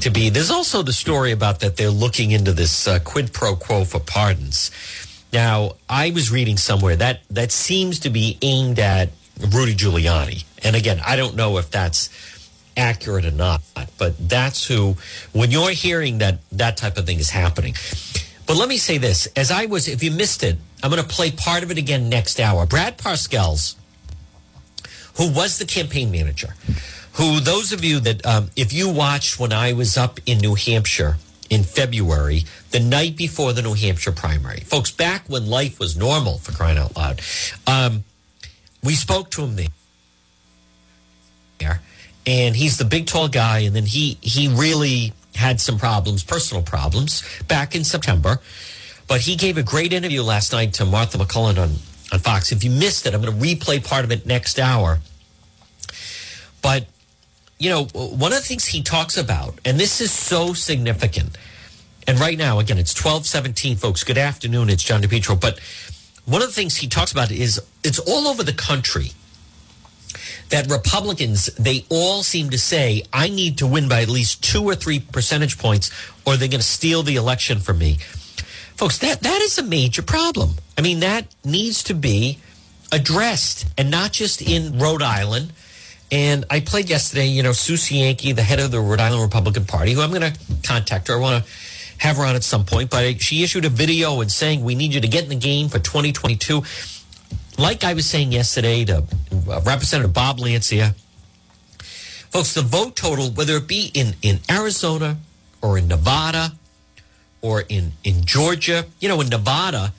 to 0.00 0.10
be. 0.10 0.30
There's 0.30 0.50
also 0.50 0.82
the 0.82 0.92
story 0.92 1.32
about 1.32 1.60
that 1.60 1.76
they're 1.76 1.90
looking 1.90 2.30
into 2.30 2.52
this 2.52 2.86
uh, 2.86 3.00
quid 3.00 3.32
pro 3.32 3.56
quo 3.56 3.84
for 3.84 4.00
pardons. 4.00 4.70
Now, 5.32 5.72
I 5.88 6.10
was 6.10 6.30
reading 6.30 6.56
somewhere 6.56 6.96
that 6.96 7.20
that 7.30 7.52
seems 7.52 8.00
to 8.00 8.10
be 8.10 8.38
aimed 8.42 8.78
at 8.78 9.10
Rudy 9.40 9.74
Giuliani. 9.74 10.44
And 10.62 10.76
again, 10.76 11.00
I 11.04 11.16
don't 11.16 11.36
know 11.36 11.58
if 11.58 11.70
that's 11.70 12.08
accurate 12.76 13.24
or 13.24 13.30
not, 13.30 13.62
but 13.98 14.14
that's 14.28 14.66
who, 14.66 14.96
when 15.32 15.50
you're 15.50 15.70
hearing 15.70 16.18
that 16.18 16.38
that 16.52 16.76
type 16.76 16.96
of 16.96 17.06
thing 17.06 17.18
is 17.18 17.30
happening. 17.30 17.74
But 18.46 18.56
let 18.56 18.68
me 18.68 18.78
say 18.78 18.98
this: 18.98 19.26
as 19.36 19.50
I 19.50 19.66
was, 19.66 19.88
if 19.88 20.02
you 20.02 20.10
missed 20.10 20.42
it, 20.42 20.58
I'm 20.82 20.90
going 20.90 21.02
to 21.02 21.08
play 21.08 21.30
part 21.30 21.62
of 21.62 21.70
it 21.70 21.78
again 21.78 22.08
next 22.08 22.40
hour. 22.40 22.66
Brad 22.66 22.98
Parscales, 22.98 23.76
who 25.16 25.32
was 25.32 25.58
the 25.58 25.64
campaign 25.64 26.10
manager, 26.10 26.54
who 27.12 27.40
those 27.40 27.72
of 27.72 27.84
you 27.84 28.00
that 28.00 28.24
um, 28.26 28.50
if 28.56 28.72
you 28.72 28.88
watched 28.88 29.38
when 29.38 29.52
I 29.52 29.72
was 29.72 29.96
up 29.96 30.18
in 30.26 30.38
New 30.38 30.54
Hampshire 30.54 31.16
in 31.48 31.62
February, 31.64 32.44
the 32.70 32.80
night 32.80 33.16
before 33.16 33.52
the 33.52 33.62
New 33.62 33.74
Hampshire 33.74 34.12
primary, 34.12 34.60
folks, 34.60 34.90
back 34.90 35.28
when 35.28 35.48
life 35.48 35.78
was 35.78 35.96
normal 35.96 36.38
for 36.38 36.52
crying 36.52 36.78
out 36.78 36.96
loud, 36.96 37.20
um, 37.66 38.04
we 38.82 38.94
spoke 38.94 39.30
to 39.32 39.42
him 39.42 39.56
there, 41.58 41.80
and 42.26 42.54
he's 42.56 42.78
the 42.78 42.84
big 42.84 43.06
tall 43.06 43.28
guy, 43.28 43.60
and 43.60 43.74
then 43.74 43.86
he 43.86 44.18
he 44.20 44.48
really 44.48 45.12
had 45.34 45.60
some 45.60 45.78
problems, 45.78 46.22
personal 46.22 46.62
problems, 46.62 47.22
back 47.48 47.74
in 47.74 47.84
September. 47.84 48.40
But 49.06 49.22
he 49.22 49.36
gave 49.36 49.58
a 49.58 49.62
great 49.62 49.92
interview 49.92 50.22
last 50.22 50.52
night 50.52 50.74
to 50.74 50.84
Martha 50.84 51.18
MacCallum 51.18 51.58
on, 51.58 51.70
on 52.12 52.18
Fox. 52.20 52.52
If 52.52 52.62
you 52.62 52.70
missed 52.70 53.06
it, 53.06 53.14
I'm 53.14 53.22
going 53.22 53.36
to 53.36 53.44
replay 53.44 53.84
part 53.84 54.04
of 54.04 54.12
it 54.12 54.24
next 54.24 54.58
hour. 54.60 55.00
But, 56.62 56.86
you 57.58 57.70
know, 57.70 57.84
one 57.86 58.32
of 58.32 58.38
the 58.38 58.44
things 58.44 58.66
he 58.66 58.82
talks 58.82 59.16
about, 59.16 59.58
and 59.64 59.80
this 59.80 60.00
is 60.00 60.12
so 60.12 60.52
significant, 60.52 61.36
and 62.06 62.20
right 62.20 62.38
now, 62.38 62.58
again, 62.58 62.78
it's 62.78 62.94
1217, 62.94 63.76
folks. 63.76 64.04
Good 64.04 64.18
afternoon. 64.18 64.70
It's 64.70 64.82
John 64.82 65.02
DePetro. 65.02 65.40
But 65.40 65.58
one 66.24 66.42
of 66.42 66.48
the 66.48 66.54
things 66.54 66.76
he 66.76 66.86
talks 66.86 67.12
about 67.12 67.30
is 67.30 67.60
it's 67.82 67.98
all 67.98 68.28
over 68.28 68.42
the 68.42 68.52
country 68.52 69.10
that 70.50 70.70
Republicans, 70.70 71.46
they 71.56 71.84
all 71.88 72.22
seem 72.22 72.50
to 72.50 72.58
say, 72.58 73.04
I 73.12 73.28
need 73.28 73.58
to 73.58 73.66
win 73.66 73.88
by 73.88 74.02
at 74.02 74.08
least 74.08 74.42
two 74.42 74.62
or 74.64 74.74
three 74.74 75.00
percentage 75.00 75.58
points 75.58 75.90
or 76.26 76.36
they're 76.36 76.48
going 76.48 76.60
to 76.60 76.66
steal 76.66 77.02
the 77.02 77.16
election 77.16 77.58
from 77.58 77.78
me. 77.78 77.94
Folks, 78.76 78.98
that, 78.98 79.20
that 79.20 79.40
is 79.42 79.58
a 79.58 79.62
major 79.62 80.02
problem. 80.02 80.50
I 80.76 80.82
mean, 80.82 81.00
that 81.00 81.26
needs 81.44 81.82
to 81.84 81.94
be 81.94 82.38
addressed 82.92 83.66
and 83.78 83.90
not 83.90 84.12
just 84.12 84.42
in 84.42 84.78
Rhode 84.78 85.02
Island. 85.02 85.52
And 86.12 86.44
I 86.50 86.60
played 86.60 86.90
yesterday, 86.90 87.26
you 87.26 87.42
know, 87.42 87.52
Sue 87.52 87.74
Cienki, 87.74 88.34
the 88.34 88.42
head 88.42 88.58
of 88.58 88.72
the 88.72 88.80
Rhode 88.80 89.00
Island 89.00 89.22
Republican 89.22 89.64
Party, 89.64 89.92
who 89.92 90.00
I'm 90.00 90.10
going 90.10 90.32
to 90.32 90.38
contact 90.64 91.08
her. 91.08 91.14
I 91.14 91.18
want 91.18 91.44
to 91.44 91.50
have 91.98 92.16
her 92.16 92.24
on 92.24 92.34
at 92.34 92.42
some 92.42 92.64
point, 92.64 92.90
but 92.90 93.20
she 93.22 93.44
issued 93.44 93.64
a 93.64 93.68
video 93.68 94.20
and 94.20 94.32
saying 94.32 94.64
we 94.64 94.74
need 94.74 94.94
you 94.94 95.00
to 95.02 95.08
get 95.08 95.22
in 95.22 95.28
the 95.28 95.36
game 95.36 95.68
for 95.68 95.78
2022 95.78 96.62
like 97.60 97.84
I 97.84 97.92
was 97.92 98.06
saying 98.06 98.32
yesterday 98.32 98.84
to 98.86 99.04
uh, 99.48 99.60
Representative 99.60 100.14
Bob 100.14 100.40
Lancia, 100.40 100.94
folks, 102.30 102.54
the 102.54 102.62
vote 102.62 102.96
total, 102.96 103.30
whether 103.30 103.56
it 103.56 103.68
be 103.68 103.90
in, 103.92 104.14
in 104.22 104.40
Arizona 104.50 105.18
or 105.60 105.76
in 105.76 105.86
Nevada 105.86 106.52
or 107.42 107.62
in, 107.68 107.92
in 108.02 108.24
Georgia, 108.24 108.86
you 108.98 109.08
know, 109.08 109.20
in 109.20 109.28
Nevada, 109.28 109.92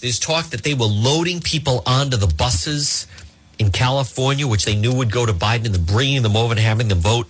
there's 0.00 0.20
talk 0.20 0.46
that 0.50 0.62
they 0.62 0.74
were 0.74 0.86
loading 0.86 1.40
people 1.40 1.82
onto 1.86 2.16
the 2.16 2.28
buses 2.28 3.08
in 3.58 3.72
California, 3.72 4.46
which 4.46 4.64
they 4.64 4.76
knew 4.76 4.94
would 4.94 5.10
go 5.10 5.26
to 5.26 5.32
Biden, 5.32 5.66
and 5.66 5.74
then 5.74 5.84
bringing 5.84 6.22
them 6.22 6.36
over 6.36 6.52
and 6.52 6.60
having 6.60 6.86
them 6.86 7.00
vote 7.00 7.26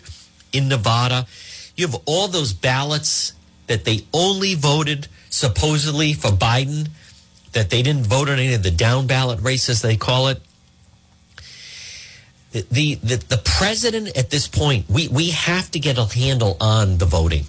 in 0.52 0.68
Nevada. 0.68 1.26
You 1.76 1.86
have 1.86 2.02
all 2.04 2.28
those 2.28 2.52
ballots 2.52 3.32
that 3.68 3.86
they 3.86 4.04
only 4.12 4.54
voted 4.54 5.08
supposedly 5.30 6.12
for 6.12 6.28
Biden 6.28 6.88
that 7.58 7.70
they 7.70 7.82
didn't 7.82 8.06
vote 8.06 8.28
on 8.28 8.38
any 8.38 8.54
of 8.54 8.62
the 8.62 8.70
down 8.70 9.08
ballot 9.08 9.40
races, 9.40 9.82
they 9.82 9.96
call 9.96 10.28
it. 10.28 10.40
The, 12.52 12.94
the, 13.02 13.16
the 13.16 13.42
president 13.44 14.16
at 14.16 14.30
this 14.30 14.46
point, 14.46 14.88
we, 14.88 15.08
we 15.08 15.30
have 15.30 15.68
to 15.72 15.80
get 15.80 15.98
a 15.98 16.04
handle 16.04 16.56
on 16.60 16.98
the 16.98 17.04
voting. 17.04 17.46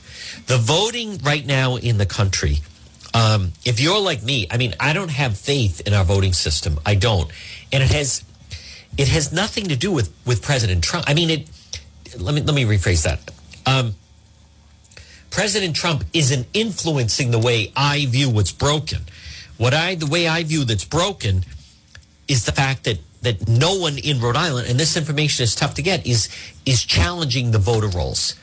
The 0.48 0.58
voting 0.58 1.20
right 1.20 1.46
now 1.46 1.75
in 1.75 2.00
the 2.00 2.08
country, 2.08 2.58
um, 3.13 3.54
if 3.66 3.80
you're 3.80 4.00
like 4.00 4.24
me, 4.24 4.48
I 4.50 4.58
mean, 4.58 4.74
I 4.80 4.94
don't 4.94 5.12
have 5.12 5.38
faith 5.38 5.82
in 5.82 5.94
our 5.94 6.04
voting 6.04 6.34
system. 6.34 6.80
I 6.88 6.96
don't. 6.96 7.30
And 7.72 7.84
it 7.84 7.92
has 7.92 8.24
it 8.98 9.10
has 9.10 9.32
nothing 9.32 9.66
to 9.68 9.75
do 9.75 9.92
with, 9.92 10.12
with 10.25 10.42
President 10.42 10.84
Trump. 10.84 11.06
I 11.08 11.13
mean, 11.13 11.30
it. 11.30 11.50
Let 12.18 12.34
me 12.34 12.42
let 12.42 12.56
me 12.56 12.66
rephrase 12.66 13.04
that. 13.04 13.32
Um, 13.68 13.94
President 15.30 15.75
Trump 15.75 16.04
isn't 16.13 16.48
influencing 16.54 17.30
the 17.30 17.38
way 17.38 17.72
I 17.75 18.08
view 18.08 18.32
what's 18.32 18.51
broken. 18.51 19.04
What 19.60 19.74
I 19.74 19.96
the 19.96 20.06
way 20.06 20.25
I 20.25 20.44
view 20.44 20.63
that's 20.63 20.86
broken 20.86 21.44
is 22.30 22.46
the 22.46 22.54
fact 22.54 22.86
that 22.86 23.00
that 23.24 23.50
no 23.50 23.75
one 23.75 23.98
in 23.98 24.22
Rhode 24.22 24.38
Island, 24.38 24.70
and 24.70 24.80
this 24.80 24.96
information 24.96 25.44
is 25.44 25.54
tough 25.54 25.74
to 25.74 25.82
get, 25.82 26.08
is 26.08 26.30
is 26.66 26.86
challenging 26.86 27.51
the 27.51 27.58
voter 27.60 27.89
rolls. 27.89 28.36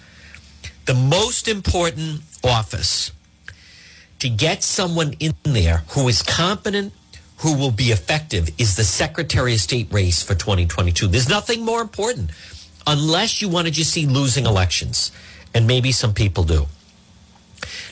The 0.85 0.93
most 0.93 1.49
important 1.49 2.21
office 2.45 3.13
to 4.19 4.29
get 4.29 4.63
someone 4.63 5.15
in 5.19 5.33
there 5.43 5.85
who 5.89 6.07
is 6.07 6.23
competent, 6.23 6.93
who 7.39 7.57
will 7.57 7.71
be 7.71 7.93
effective, 7.93 8.51
is 8.59 8.77
the 8.77 8.85
Secretary 8.85 9.55
of 9.55 9.61
State 9.61 9.91
race 9.91 10.23
for 10.23 10.35
2022. 10.35 11.07
There's 11.07 11.31
nothing 11.31 11.65
more 11.65 11.81
important, 11.81 12.31
unless 12.87 13.41
you 13.41 13.49
want 13.49 13.67
to 13.67 13.73
just 13.73 13.91
see 13.91 14.05
losing 14.05 14.45
elections, 14.45 15.13
and 15.55 15.67
maybe 15.67 15.93
some 15.93 16.13
people 16.13 16.45
do. 16.45 16.67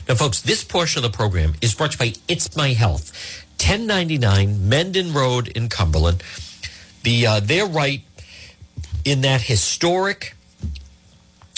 Now, 0.07 0.15
folks, 0.15 0.41
this 0.41 0.63
portion 0.63 1.03
of 1.03 1.11
the 1.11 1.15
program 1.15 1.53
is 1.61 1.73
brought 1.73 1.91
to 1.93 2.05
you 2.05 2.11
by 2.11 2.17
It's 2.27 2.55
My 2.55 2.69
Health, 2.69 3.11
1099 3.59 4.67
Mendon 4.67 5.13
Road 5.13 5.47
in 5.49 5.69
Cumberland. 5.69 6.23
The 7.03 7.27
uh, 7.27 7.39
they're 7.39 7.67
right 7.67 8.01
in 9.03 9.21
that 9.21 9.41
historic. 9.41 10.35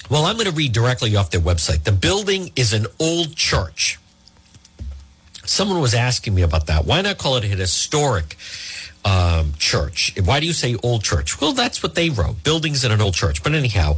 Well, 0.10 0.26
I'm 0.26 0.36
going 0.36 0.48
to 0.48 0.54
read 0.54 0.72
directly 0.74 1.16
off 1.16 1.32
their 1.32 1.42
website. 1.42 1.84
The 1.84 1.92
building 1.92 2.52
is 2.56 2.74
an 2.74 2.88
old 3.00 3.36
church. 3.36 4.00
Someone 5.46 5.82
was 5.82 5.94
asking 5.94 6.36
me 6.36 6.42
about 6.42 6.68
that. 6.68 6.86
Why 6.86 7.02
not 7.02 7.18
call 7.18 7.38
it 7.38 7.44
a 7.44 7.48
historic 7.48 8.38
um, 9.04 9.54
church? 9.58 10.14
Why 10.24 10.40
do 10.40 10.46
you 10.46 10.54
say 10.54 10.76
old 10.84 11.04
church? 11.04 11.40
Well, 11.40 11.54
that's 11.54 11.82
what 11.82 11.96
they 11.96 12.10
wrote. 12.10 12.44
Buildings 12.44 12.84
in 12.84 12.92
an 12.92 13.02
old 13.02 13.16
church. 13.16 13.44
But 13.44 13.54
anyhow, 13.54 13.98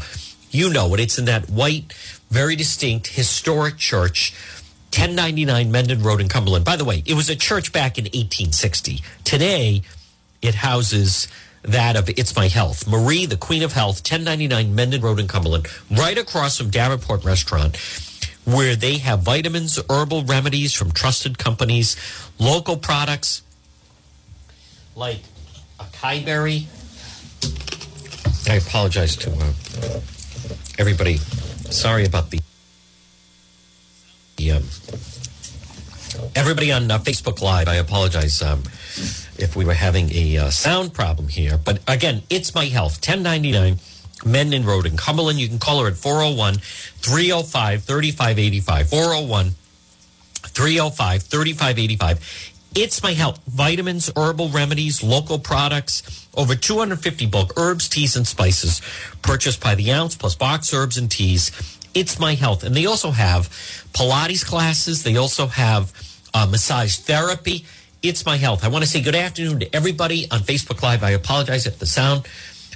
you 0.52 0.72
know 0.72 0.94
it. 0.94 1.00
It's 1.00 1.18
in 1.18 1.26
that 1.26 1.50
white 1.50 1.94
very 2.30 2.56
distinct 2.56 3.08
historic 3.08 3.78
church. 3.78 4.34
1099 4.92 5.72
Mendon 5.72 6.02
Road 6.02 6.20
in 6.20 6.28
Cumberland. 6.28 6.66
By 6.66 6.76
the 6.76 6.86
way, 6.86 7.04
it 7.06 7.14
was 7.14 7.30
a 7.30 7.36
church 7.36 7.72
back 7.72 8.00
in 8.00 8.06
1860. 8.06 9.04
Today, 9.24 9.84
it 10.42 10.56
houses 10.56 11.28
that 11.62 11.96
of 11.96 12.10
It's 12.10 12.36
My 12.36 12.48
Health. 12.48 12.88
Marie, 12.88 13.28
the 13.28 13.38
Queen 13.38 13.62
of 13.62 13.74
Health, 13.74 13.98
1099 13.98 14.74
Mendon 14.74 15.02
Road 15.02 15.20
in 15.20 15.28
Cumberland, 15.28 15.68
right 15.92 16.18
across 16.18 16.58
from 16.58 16.72
Davenport 16.72 17.24
Restaurant, 17.24 17.78
where 18.46 18.76
they 18.76 18.98
have 18.98 19.20
vitamins, 19.20 19.80
herbal 19.90 20.24
remedies 20.24 20.74
from 20.74 20.92
trusted 20.92 21.38
companies, 21.38 21.96
local 22.40 22.78
products 22.78 23.44
like 24.96 25.20
acai 25.80 26.26
berry. 26.26 26.68
I 28.50 28.56
apologize 28.56 29.16
to 29.18 29.32
uh, 29.32 30.00
everybody 30.80 31.20
sorry 31.72 32.06
about 32.06 32.30
the. 32.32 32.40
the 34.38 34.52
um, 34.52 34.64
everybody 36.36 36.72
on 36.72 36.90
uh, 36.90 37.00
Facebook 37.00 37.42
Live, 37.42 37.68
I 37.68 37.76
apologize 37.76 38.42
um, 38.42 38.64
if 39.38 39.56
we 39.56 39.66
were 39.66 39.74
having 39.74 40.12
a 40.12 40.38
uh, 40.38 40.50
sound 40.50 40.94
problem 40.94 41.28
here. 41.28 41.58
But 41.58 41.82
again, 41.88 42.24
it's 42.30 42.54
my 42.56 42.66
health, 42.66 42.96
1099 42.96 43.80
Mendon 44.26 44.66
Road 44.66 44.86
in 44.86 44.98
Cumberland. 44.98 45.40
You 45.40 45.48
can 45.48 45.60
call 45.60 45.82
her 45.82 45.88
at 45.88 45.96
401 45.96 46.56
305 46.56 47.84
3585. 47.84 48.90
401 48.90 49.56
305 50.34 51.24
3585. 51.24 52.59
It's 52.76 53.02
my 53.02 53.14
health. 53.14 53.40
Vitamins, 53.48 54.12
herbal 54.16 54.50
remedies, 54.50 55.04
local 55.04 55.40
products, 55.40 56.28
over 56.36 56.56
250 56.56 57.26
bulk 57.26 57.54
herbs, 57.58 57.90
teas, 57.90 58.16
and 58.16 58.28
spices 58.28 58.82
purchased 59.22 59.62
by 59.62 59.76
the 59.76 59.92
ounce 59.92 60.16
plus 60.16 60.36
box 60.36 60.74
herbs 60.74 60.98
and 60.98 61.10
teas. 61.10 61.52
It's 61.94 62.20
my 62.20 62.36
health. 62.36 62.64
And 62.64 62.76
they 62.76 62.86
also 62.86 63.12
have 63.12 63.50
Pilates 63.94 64.46
classes. 64.46 65.04
They 65.04 65.18
also 65.18 65.48
have 65.48 65.92
uh, 66.34 66.46
massage 66.46 66.98
therapy. 66.98 67.66
It's 68.04 68.26
my 68.26 68.38
health. 68.38 68.64
I 68.64 68.68
want 68.68 68.84
to 68.84 68.90
say 68.90 69.02
good 69.02 69.16
afternoon 69.16 69.60
to 69.62 69.76
everybody 69.76 70.30
on 70.32 70.40
Facebook 70.42 70.84
Live. 70.84 71.04
I 71.04 71.12
apologize 71.12 71.66
if 71.66 71.80
the 71.80 71.88
sound 71.88 72.28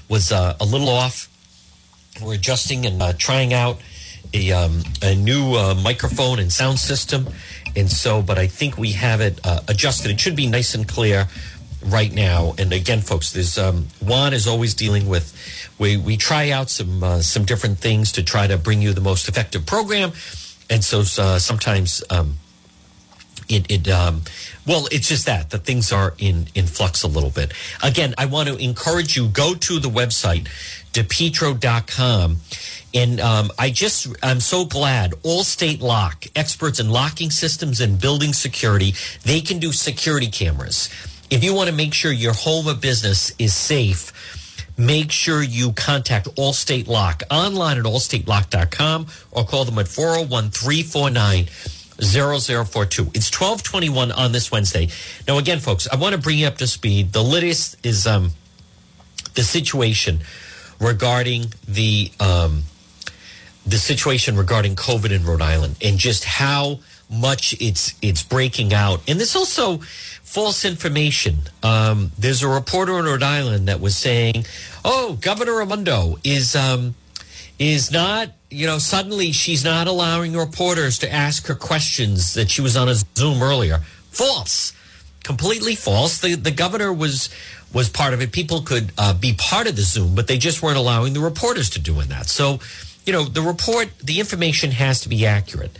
was 0.10 0.32
uh, 0.32 0.58
a 0.60 0.66
little 0.66 0.90
off. 0.90 1.30
We're 2.22 2.34
adjusting 2.34 2.86
and 2.86 3.02
uh, 3.02 3.14
trying 3.14 3.54
out 3.54 3.80
a, 4.34 4.52
um, 4.52 4.82
a 5.02 5.16
new 5.16 5.54
uh, 5.54 5.76
microphone 5.76 6.40
and 6.40 6.52
sound 6.52 6.80
system. 6.80 7.28
And 7.76 7.92
so, 7.92 8.22
but 8.22 8.38
I 8.38 8.48
think 8.48 8.78
we 8.78 8.92
have 8.94 9.22
it 9.22 9.40
uh, 9.44 9.62
adjusted. 9.68 10.12
It 10.12 10.20
should 10.20 10.36
be 10.36 10.48
nice 10.48 10.76
and 10.76 10.88
clear 10.88 11.28
right 11.86 12.14
now. 12.14 12.54
And 12.58 12.72
again, 12.72 13.02
folks, 13.02 13.32
there's 13.32 13.58
um, 13.58 13.88
Juan 14.02 14.34
is 14.34 14.48
always 14.48 14.74
dealing 14.74 15.08
with. 15.08 15.34
We 15.80 15.98
we 15.98 16.18
try 16.18 16.52
out 16.52 16.70
some 16.70 17.04
uh, 17.04 17.22
some 17.22 17.46
different 17.46 17.80
things 17.80 18.12
to 18.14 18.24
try 18.24 18.48
to 18.48 18.58
bring 18.58 18.82
you 18.82 18.94
the 18.94 19.02
most 19.02 19.28
effective 19.28 19.66
program, 19.66 20.12
and 20.70 20.84
so 20.84 21.00
uh, 21.00 21.40
sometimes 21.40 22.04
um, 22.10 22.38
it, 23.50 23.70
it 23.72 23.90
um, 23.90 24.22
well, 24.66 24.88
it's 24.92 25.10
just 25.10 25.26
that 25.26 25.50
the 25.50 25.58
things 25.58 25.92
are 25.92 26.14
in 26.18 26.48
in 26.56 26.68
flux 26.68 27.04
a 27.04 27.08
little 27.08 27.32
bit. 27.32 27.54
Again, 27.82 28.14
I 28.18 28.26
want 28.26 28.50
to 28.50 28.58
encourage 28.58 29.16
you 29.18 29.28
go 29.28 29.56
to 29.56 29.80
the 29.80 29.90
website 29.90 30.48
depetro.com 30.94 32.38
and 32.94 33.20
um, 33.20 33.52
I 33.58 33.70
just 33.70 34.08
I'm 34.22 34.40
so 34.40 34.66
glad 34.66 35.12
Allstate 35.24 35.82
Lock 35.82 36.26
experts 36.36 36.80
in 36.80 36.90
locking 36.90 37.32
systems 37.32 37.82
and 37.82 38.00
building 38.00 38.34
security 38.34 38.94
they 39.24 39.42
can 39.42 39.60
do 39.60 39.72
security 39.72 40.28
cameras. 40.28 40.90
If 41.30 41.44
you 41.44 41.54
want 41.54 41.70
to 41.70 41.76
make 41.76 41.94
sure 41.94 42.12
your 42.12 42.34
home 42.34 42.68
or 42.68 42.76
business 42.76 43.34
is 43.40 43.56
safe, 43.56 44.12
make 44.78 45.12
sure 45.12 45.42
you 45.42 45.74
contact 45.74 46.28
Allstate 46.36 46.88
Lock 46.88 47.24
online 47.32 47.78
at 47.78 47.86
allstatelock.com 47.86 49.08
or 49.32 49.46
call 49.46 49.66
them 49.66 49.80
at 49.80 49.88
401 49.88 50.52
349 50.52 51.46
0042. 52.02 53.12
It's 53.14 53.32
1221 53.32 54.12
on 54.12 54.32
this 54.32 54.52
Wednesday. 54.52 54.90
Now, 55.28 55.38
again, 55.38 55.60
folks, 55.60 55.88
I 55.92 55.96
want 55.96 56.16
to 56.16 56.22
bring 56.22 56.40
you 56.40 56.48
up 56.48 56.58
to 56.58 56.68
speed. 56.68 57.14
The 57.14 57.24
latest 57.24 57.84
is 57.86 58.06
um, 58.06 58.32
the 59.36 59.44
situation 59.44 60.20
regarding 60.80 61.54
the 61.68 62.12
um, 62.20 62.64
the 63.66 63.78
situation 63.78 64.36
regarding 64.36 64.76
COVID 64.76 65.12
in 65.12 65.26
Rhode 65.26 65.42
Island 65.42 65.78
and 65.82 65.98
just 65.98 66.26
how 66.26 66.80
much 67.10 67.56
it's 67.62 67.94
it's 68.02 68.24
breaking 68.24 68.74
out. 68.74 69.02
And 69.08 69.20
there's 69.20 69.36
also 69.36 69.78
false 70.24 70.66
information. 70.66 71.38
Um, 71.62 72.12
there's 72.18 72.44
a 72.44 72.48
reporter 72.48 72.98
in 73.00 73.06
Rhode 73.06 73.24
Island 73.24 73.68
that 73.68 73.80
was 73.80 73.96
saying, 73.96 74.46
"Oh, 74.84 75.18
Governor 75.22 75.58
Raimondo 75.58 76.18
is 76.24 76.56
um, 76.56 76.96
is 77.60 77.92
not." 77.92 78.30
You 78.50 78.68
know, 78.68 78.78
suddenly 78.78 79.32
she's 79.32 79.64
not 79.64 79.88
allowing 79.88 80.38
reporters 80.38 81.00
to 81.00 81.12
ask 81.12 81.48
her 81.48 81.56
questions 81.56 82.36
that 82.36 82.52
she 82.52 82.62
was 82.62 82.78
on 82.78 82.88
a 82.88 82.96
Zoom 83.18 83.42
earlier. 83.42 83.80
False, 84.12 84.74
completely 85.24 85.76
false. 85.76 86.20
The 86.20 86.36
the 86.36 86.52
governor 86.52 86.94
was 86.94 87.30
was 87.74 87.90
part 87.90 88.14
of 88.14 88.22
it. 88.22 88.32
People 88.32 88.62
could 88.62 88.92
uh, 88.98 89.14
be 89.14 89.34
part 89.34 89.68
of 89.68 89.76
the 89.76 89.82
Zoom, 89.82 90.16
but 90.16 90.28
they 90.28 90.38
just 90.38 90.62
weren't 90.62 90.78
allowing 90.78 91.14
the 91.14 91.20
reporters 91.20 91.72
to 91.72 91.80
doing 91.80 92.10
that. 92.10 92.28
So, 92.28 92.60
you 93.06 93.14
know, 93.14 93.24
the 93.24 93.42
report, 93.42 93.90
the 94.00 94.20
information 94.20 94.72
has 94.72 95.02
to 95.02 95.10
be 95.10 95.26
accurate. 95.26 95.76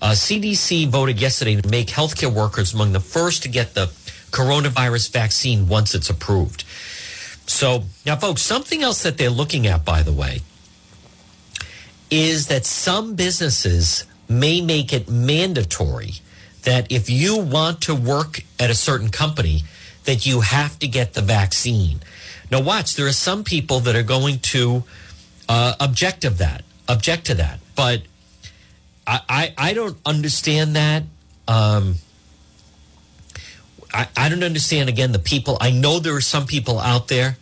Uh, 0.00 0.10
CDC 0.10 0.88
voted 0.88 1.20
yesterday 1.20 1.60
to 1.60 1.68
make 1.68 1.88
healthcare 1.88 2.32
workers 2.32 2.74
among 2.74 2.92
the 2.92 3.00
first 3.00 3.42
to 3.42 3.48
get 3.48 3.74
the 3.74 3.86
coronavirus 4.30 5.10
vaccine 5.10 5.68
once 5.68 5.94
it's 5.94 6.10
approved. 6.10 6.64
So 7.46 7.84
now, 8.04 8.16
folks, 8.16 8.42
something 8.42 8.82
else 8.82 9.02
that 9.02 9.18
they're 9.18 9.30
looking 9.30 9.66
at, 9.66 9.84
by 9.84 10.02
the 10.02 10.12
way, 10.12 10.40
is 12.10 12.48
that 12.48 12.64
some 12.64 13.14
businesses 13.14 14.04
may 14.28 14.60
make 14.60 14.92
it 14.92 15.08
mandatory 15.08 16.12
that 16.62 16.90
if 16.90 17.10
you 17.10 17.38
want 17.38 17.80
to 17.82 17.94
work 17.94 18.42
at 18.58 18.70
a 18.70 18.74
certain 18.74 19.10
company, 19.10 19.62
that 20.04 20.26
you 20.26 20.40
have 20.40 20.78
to 20.78 20.88
get 20.88 21.14
the 21.14 21.22
vaccine. 21.22 22.00
Now, 22.50 22.60
watch. 22.60 22.94
There 22.94 23.06
are 23.06 23.12
some 23.12 23.44
people 23.44 23.80
that 23.80 23.96
are 23.96 24.02
going 24.02 24.38
to 24.40 24.84
uh, 25.48 25.74
object 25.80 26.24
of 26.24 26.38
that, 26.38 26.62
object 26.88 27.26
to 27.26 27.34
that, 27.34 27.58
but 27.76 28.02
I, 29.06 29.20
I, 29.28 29.54
I 29.58 29.72
don't 29.74 29.96
understand 30.06 30.76
that. 30.76 31.04
Um, 31.46 31.96
I, 33.92 34.08
I 34.16 34.28
don't 34.28 34.42
understand 34.42 34.88
again 34.88 35.12
the 35.12 35.18
people. 35.18 35.56
I 35.60 35.70
know 35.70 35.98
there 35.98 36.16
are 36.16 36.20
some 36.20 36.46
people 36.46 36.80
out 36.80 37.08
there 37.08 37.36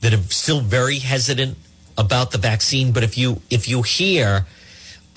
that 0.00 0.12
are 0.12 0.22
still 0.24 0.60
very 0.60 0.98
hesitant 0.98 1.56
about 1.96 2.32
the 2.32 2.38
vaccine, 2.38 2.92
but 2.92 3.02
if 3.02 3.16
you 3.16 3.40
if 3.50 3.68
you 3.68 3.82
hear 3.82 4.46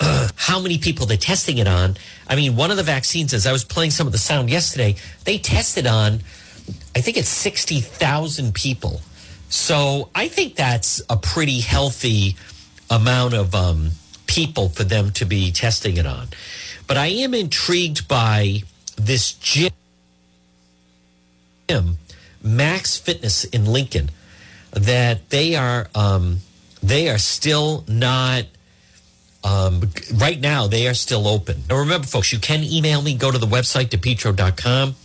how 0.36 0.60
many 0.60 0.78
people 0.78 1.06
they're 1.06 1.16
testing 1.16 1.58
it 1.58 1.66
on, 1.66 1.96
I 2.28 2.36
mean, 2.36 2.54
one 2.54 2.70
of 2.70 2.76
the 2.76 2.84
vaccines, 2.84 3.34
as 3.34 3.46
I 3.46 3.52
was 3.52 3.64
playing 3.64 3.90
some 3.90 4.06
of 4.06 4.12
the 4.12 4.18
sound 4.18 4.50
yesterday, 4.50 4.94
they 5.24 5.38
tested 5.38 5.86
on, 5.86 6.20
I 6.94 7.00
think 7.00 7.16
it's 7.16 7.28
sixty 7.28 7.80
thousand 7.80 8.54
people. 8.54 9.00
So 9.48 10.10
I 10.14 10.28
think 10.28 10.56
that's 10.56 11.00
a 11.08 11.16
pretty 11.16 11.60
healthy 11.60 12.36
amount 12.90 13.34
of 13.34 13.54
um, 13.54 13.90
people 14.26 14.68
for 14.68 14.84
them 14.84 15.10
to 15.12 15.24
be 15.24 15.50
testing 15.52 15.96
it 15.96 16.06
on. 16.06 16.28
But 16.86 16.96
I 16.96 17.06
am 17.06 17.34
intrigued 17.34 18.08
by 18.08 18.62
this 18.96 19.32
gym, 19.32 19.70
Max 22.42 22.96
Fitness 22.96 23.44
in 23.44 23.66
Lincoln, 23.66 24.10
that 24.72 25.30
they 25.30 25.54
are 25.54 25.88
um, 25.94 26.38
they 26.82 27.08
are 27.08 27.18
still 27.18 27.84
not. 27.88 28.44
Um, 29.44 29.90
right 30.14 30.38
now, 30.38 30.66
they 30.66 30.88
are 30.88 30.94
still 30.94 31.28
open. 31.28 31.62
Now, 31.70 31.78
remember, 31.78 32.06
folks, 32.06 32.32
you 32.32 32.40
can 32.40 32.64
email 32.64 33.00
me. 33.00 33.14
Go 33.14 33.30
to 33.30 33.38
the 33.38 33.46
website, 33.46 33.86
depetro.com. 33.86 34.96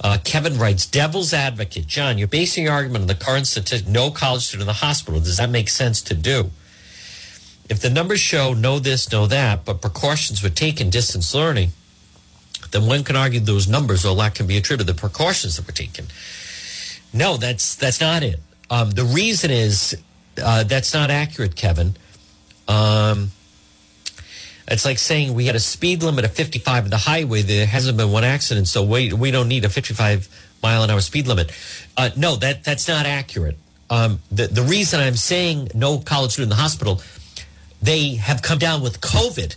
Uh, 0.00 0.18
Kevin 0.24 0.58
writes, 0.58 0.86
Devil's 0.86 1.34
advocate. 1.34 1.86
John, 1.86 2.16
you're 2.16 2.28
basing 2.28 2.64
your 2.64 2.72
argument 2.72 3.02
on 3.02 3.08
the 3.08 3.14
current 3.14 3.46
statistic, 3.46 3.86
no 3.86 4.10
college 4.10 4.42
student 4.42 4.62
in 4.62 4.66
the 4.66 4.72
hospital. 4.72 5.20
Does 5.20 5.36
that 5.36 5.50
make 5.50 5.68
sense 5.68 6.00
to 6.02 6.14
do? 6.14 6.50
If 7.68 7.80
the 7.80 7.90
numbers 7.90 8.20
show 8.20 8.54
no 8.54 8.78
this, 8.78 9.12
no 9.12 9.26
that, 9.26 9.64
but 9.64 9.82
precautions 9.82 10.42
were 10.42 10.48
taken, 10.48 10.90
distance 10.90 11.34
learning, 11.34 11.70
then 12.70 12.86
one 12.86 13.04
can 13.04 13.14
argue 13.14 13.40
those 13.40 13.68
numbers 13.68 14.04
or 14.04 14.14
lack 14.14 14.36
can 14.36 14.46
be 14.46 14.56
attributed 14.56 14.86
to 14.86 14.92
the 14.92 14.98
precautions 14.98 15.56
that 15.56 15.66
were 15.66 15.72
taken. 15.72 16.06
No, 17.12 17.36
that's 17.36 17.74
that's 17.74 18.00
not 18.00 18.22
it. 18.22 18.40
Um, 18.70 18.90
the 18.90 19.04
reason 19.04 19.50
is 19.50 19.96
uh, 20.42 20.64
that's 20.64 20.94
not 20.94 21.10
accurate, 21.10 21.56
Kevin. 21.56 21.96
Um, 22.68 23.32
it's 24.68 24.84
like 24.84 24.98
saying 24.98 25.34
we 25.34 25.46
had 25.46 25.56
a 25.56 25.60
speed 25.60 26.02
limit 26.02 26.24
of 26.24 26.32
55 26.32 26.84
on 26.84 26.90
the 26.90 26.96
highway. 26.96 27.42
There 27.42 27.66
hasn't 27.66 27.96
been 27.96 28.12
one 28.12 28.24
accident, 28.24 28.68
so 28.68 28.82
we 28.82 29.12
we 29.12 29.30
don't 29.30 29.48
need 29.48 29.64
a 29.64 29.68
55 29.68 30.28
mile 30.62 30.82
an 30.82 30.90
hour 30.90 31.00
speed 31.00 31.26
limit. 31.26 31.52
Uh, 31.96 32.10
no, 32.16 32.36
that 32.36 32.64
that's 32.64 32.88
not 32.88 33.06
accurate. 33.06 33.56
Um, 33.88 34.20
the 34.30 34.46
the 34.46 34.62
reason 34.62 35.00
I'm 35.00 35.16
saying 35.16 35.68
no 35.74 35.98
college 35.98 36.32
student 36.32 36.52
in 36.52 36.56
the 36.56 36.62
hospital, 36.62 37.02
they 37.82 38.14
have 38.16 38.42
come 38.42 38.58
down 38.58 38.82
with 38.82 39.00
COVID, 39.00 39.56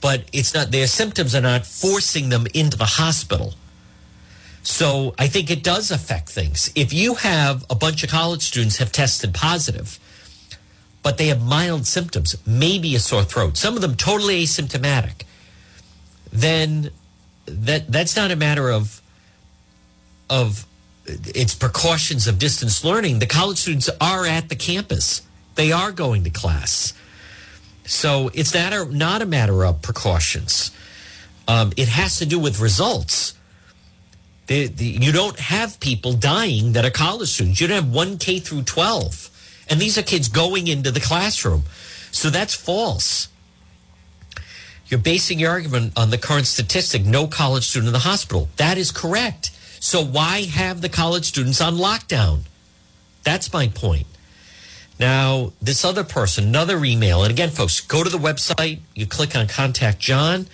but 0.00 0.24
it's 0.32 0.54
not 0.54 0.70
their 0.70 0.86
symptoms 0.86 1.34
are 1.34 1.40
not 1.40 1.66
forcing 1.66 2.28
them 2.28 2.46
into 2.54 2.76
the 2.76 2.84
hospital. 2.84 3.54
So 4.62 5.14
I 5.18 5.26
think 5.28 5.50
it 5.50 5.62
does 5.62 5.90
affect 5.90 6.28
things. 6.28 6.70
If 6.74 6.92
you 6.92 7.14
have 7.14 7.64
a 7.70 7.74
bunch 7.74 8.02
of 8.04 8.10
college 8.10 8.42
students 8.42 8.76
have 8.76 8.92
tested 8.92 9.32
positive 9.32 9.98
but 11.02 11.18
they 11.18 11.28
have 11.28 11.42
mild 11.42 11.86
symptoms, 11.86 12.36
maybe 12.46 12.94
a 12.94 13.00
sore 13.00 13.24
throat, 13.24 13.56
some 13.56 13.74
of 13.74 13.80
them 13.80 13.94
totally 13.94 14.42
asymptomatic, 14.44 15.22
then 16.32 16.90
that 17.46 17.90
that's 17.90 18.16
not 18.16 18.30
a 18.30 18.36
matter 18.36 18.70
of 18.70 19.00
of 20.28 20.66
it's 21.06 21.54
precautions 21.54 22.26
of 22.26 22.38
distance 22.38 22.84
learning. 22.84 23.18
The 23.18 23.26
college 23.26 23.58
students 23.58 23.90
are 24.00 24.26
at 24.26 24.48
the 24.48 24.56
campus. 24.56 25.22
They 25.56 25.72
are 25.72 25.90
going 25.90 26.24
to 26.24 26.30
class. 26.30 26.92
So 27.84 28.30
it's 28.34 28.54
not 28.54 28.72
a, 28.72 28.84
not 28.84 29.20
a 29.20 29.26
matter 29.26 29.64
of 29.64 29.82
precautions. 29.82 30.70
Um, 31.48 31.72
it 31.76 31.88
has 31.88 32.18
to 32.18 32.26
do 32.26 32.38
with 32.38 32.60
results. 32.60 33.34
The, 34.46 34.68
the, 34.68 34.84
you 34.84 35.10
don't 35.10 35.38
have 35.38 35.80
people 35.80 36.12
dying 36.12 36.74
that 36.74 36.84
are 36.84 36.90
college 36.90 37.28
students. 37.30 37.60
You 37.60 37.66
don't 37.66 37.84
have 37.84 37.92
one 37.92 38.18
K 38.18 38.38
through 38.38 38.62
12 38.62 39.30
and 39.70 39.80
these 39.80 39.96
are 39.96 40.02
kids 40.02 40.28
going 40.28 40.66
into 40.66 40.90
the 40.90 41.00
classroom. 41.00 41.62
So 42.10 42.28
that's 42.28 42.54
false. 42.54 43.28
You're 44.88 44.98
basing 44.98 45.38
your 45.38 45.52
argument 45.52 45.92
on 45.96 46.10
the 46.10 46.18
current 46.18 46.48
statistic 46.48 47.04
no 47.04 47.28
college 47.28 47.68
student 47.68 47.86
in 47.86 47.92
the 47.92 48.00
hospital. 48.00 48.48
That 48.56 48.76
is 48.76 48.90
correct. 48.90 49.52
So 49.78 50.04
why 50.04 50.42
have 50.42 50.80
the 50.80 50.88
college 50.88 51.24
students 51.24 51.60
on 51.60 51.76
lockdown? 51.76 52.40
That's 53.22 53.52
my 53.52 53.68
point. 53.68 54.06
Now, 54.98 55.52
this 55.62 55.84
other 55.84 56.04
person, 56.04 56.48
another 56.48 56.84
email, 56.84 57.22
and 57.22 57.30
again, 57.32 57.48
folks, 57.48 57.80
go 57.80 58.04
to 58.04 58.10
the 58.10 58.18
website, 58.18 58.80
you 58.94 59.06
click 59.06 59.34
on 59.34 59.46
contact 59.46 59.98
John. 59.98 60.46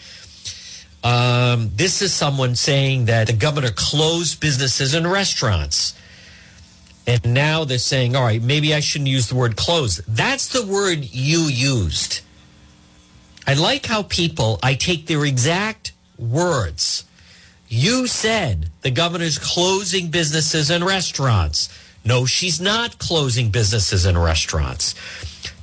Um, 1.03 1.73
this 1.75 2.01
is 2.03 2.13
someone 2.13 2.55
saying 2.55 3.07
that 3.07 3.27
the 3.27 3.33
governor 3.33 3.71
closed 3.75 4.39
businesses 4.41 4.95
and 4.95 5.11
restaurants. 5.11 5.95
And 7.07 7.35
now 7.35 7.65
they're 7.65 7.79
saying, 7.79 8.17
all 8.17 8.25
right, 8.25 8.43
maybe 8.43 8.75
I 8.75 8.81
shouldn't 8.81 9.09
use 9.09 9.29
the 9.29 9.37
word 9.37 9.57
close. 9.57 10.01
That's 10.09 10.49
the 10.49 10.67
word 10.67 11.05
you 11.05 11.43
used. 11.43 12.21
I 13.47 13.55
like 13.55 13.87
how 13.87 14.03
people, 14.03 14.59
I 14.63 14.75
take 14.75 15.07
their 15.07 15.25
exact 15.25 15.93
words. 16.19 17.05
You 17.69 18.07
said 18.07 18.71
the 18.83 18.91
governor's 18.91 19.39
closing 19.39 20.09
businesses 20.09 20.71
and 20.71 20.85
restaurants. 20.85 21.69
No, 22.05 22.27
she's 22.27 22.61
not 22.61 22.99
closing 22.99 23.51
businesses 23.51 24.05
and 24.05 24.21
restaurants. 24.23 24.95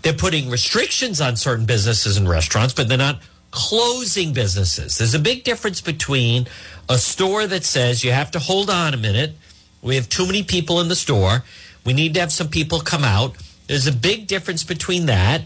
They're 0.01 0.13
putting 0.13 0.49
restrictions 0.49 1.21
on 1.21 1.36
certain 1.36 1.65
businesses 1.65 2.17
and 2.17 2.27
restaurants, 2.27 2.73
but 2.73 2.88
they're 2.89 2.97
not 2.97 3.21
closing 3.51 4.34
businesses. 4.34 4.97
There's 4.97 5.13
a 5.13 5.19
big 5.19 5.43
difference 5.43 5.79
between 5.79 6.47
a 6.89 6.97
store 6.97 7.47
that 7.47 7.63
says 7.63 8.03
you 8.03 8.12
have 8.12 8.32
to 8.32 8.39
hold 8.39 8.69
on 8.69 8.93
a 8.93 8.97
minute 8.97 9.36
we 9.83 9.95
have 9.95 10.09
too 10.09 10.25
many 10.25 10.43
people 10.43 10.79
in 10.79 10.87
the 10.87 10.95
store. 10.95 11.43
We 11.85 11.93
need 11.93 12.13
to 12.15 12.21
have 12.21 12.31
some 12.31 12.47
people 12.47 12.79
come 12.79 13.03
out. 13.03 13.35
There's 13.67 13.87
a 13.87 13.91
big 13.91 14.27
difference 14.27 14.63
between 14.63 15.05
that 15.07 15.43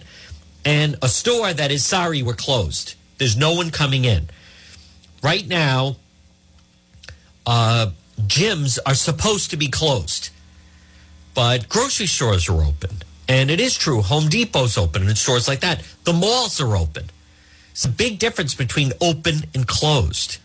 and 0.63 0.95
a 1.01 1.07
store 1.07 1.53
that 1.53 1.71
is 1.71 1.85
sorry 1.85 2.21
we're 2.21 2.33
closed. 2.33 2.95
There's 3.17 3.35
no 3.35 3.53
one 3.53 3.71
coming 3.71 4.05
in. 4.05 4.29
Right 5.23 5.47
now, 5.47 5.95
uh, 7.45 7.91
gyms 8.21 8.77
are 8.85 8.93
supposed 8.93 9.49
to 9.51 9.57
be 9.57 9.69
closed, 9.69 10.29
but 11.33 11.67
grocery 11.69 12.05
stores 12.05 12.47
are 12.47 12.61
open. 12.61 12.97
And 13.27 13.49
it 13.49 13.59
is 13.59 13.77
true, 13.77 14.01
Home 14.01 14.29
Depot's 14.29 14.77
open 14.77 15.07
and 15.07 15.17
stores 15.17 15.47
like 15.47 15.61
that. 15.61 15.83
The 16.03 16.13
malls 16.13 16.61
are 16.61 16.77
open. 16.77 17.05
It's 17.71 17.85
a 17.85 17.89
big 17.89 18.19
difference 18.19 18.55
between 18.55 18.93
open 19.01 19.45
and 19.53 19.67
closed. 19.67 20.37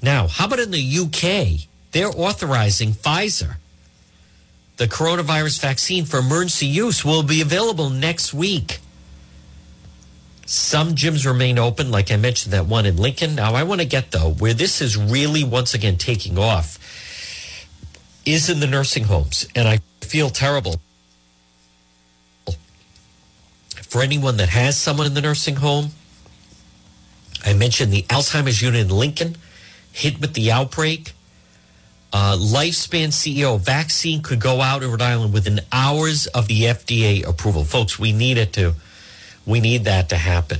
Now, 0.00 0.26
how 0.26 0.46
about 0.46 0.58
in 0.58 0.70
the 0.70 0.98
UK? 0.98 1.68
They're 1.92 2.10
authorizing 2.10 2.92
Pfizer. 2.92 3.56
The 4.78 4.86
coronavirus 4.86 5.60
vaccine 5.60 6.04
for 6.04 6.18
emergency 6.18 6.66
use 6.66 7.04
will 7.04 7.22
be 7.22 7.40
available 7.40 7.90
next 7.90 8.34
week. 8.34 8.80
Some 10.46 10.94
gyms 10.94 11.24
remain 11.24 11.58
open, 11.58 11.90
like 11.90 12.10
I 12.10 12.16
mentioned, 12.16 12.52
that 12.52 12.66
one 12.66 12.84
in 12.84 12.96
Lincoln. 12.96 13.34
Now, 13.34 13.54
I 13.54 13.62
want 13.62 13.80
to 13.80 13.86
get, 13.86 14.10
though, 14.10 14.32
where 14.32 14.54
this 14.54 14.80
is 14.80 14.96
really 14.96 15.44
once 15.44 15.72
again 15.72 15.96
taking 15.96 16.38
off 16.38 16.78
is 18.24 18.50
in 18.50 18.60
the 18.60 18.66
nursing 18.66 19.04
homes. 19.04 19.46
And 19.54 19.68
I 19.68 19.78
feel 20.00 20.30
terrible 20.30 20.80
for 23.88 24.02
anyone 24.02 24.36
that 24.38 24.48
has 24.48 24.76
someone 24.76 25.06
in 25.06 25.14
the 25.14 25.20
nursing 25.20 25.56
home. 25.56 25.90
I 27.44 27.52
mentioned 27.52 27.92
the 27.92 28.02
Alzheimer's 28.04 28.62
unit 28.62 28.80
in 28.82 28.88
Lincoln 28.88 29.36
hit 29.92 30.20
with 30.20 30.34
the 30.34 30.50
outbreak. 30.50 31.12
Uh, 32.12 32.36
Lifespan 32.36 33.08
CEO 33.08 33.58
vaccine 33.58 34.22
could 34.22 34.40
go 34.40 34.60
out 34.60 34.82
in 34.82 34.90
Rhode 34.90 35.00
Island 35.00 35.32
within 35.32 35.60
hours 35.72 36.26
of 36.26 36.46
the 36.46 36.62
FDA 36.62 37.26
approval. 37.26 37.64
Folks, 37.64 37.98
we 37.98 38.12
need 38.12 38.36
it 38.36 38.52
to, 38.54 38.74
we 39.46 39.60
need 39.60 39.84
that 39.84 40.10
to 40.10 40.16
happen. 40.16 40.58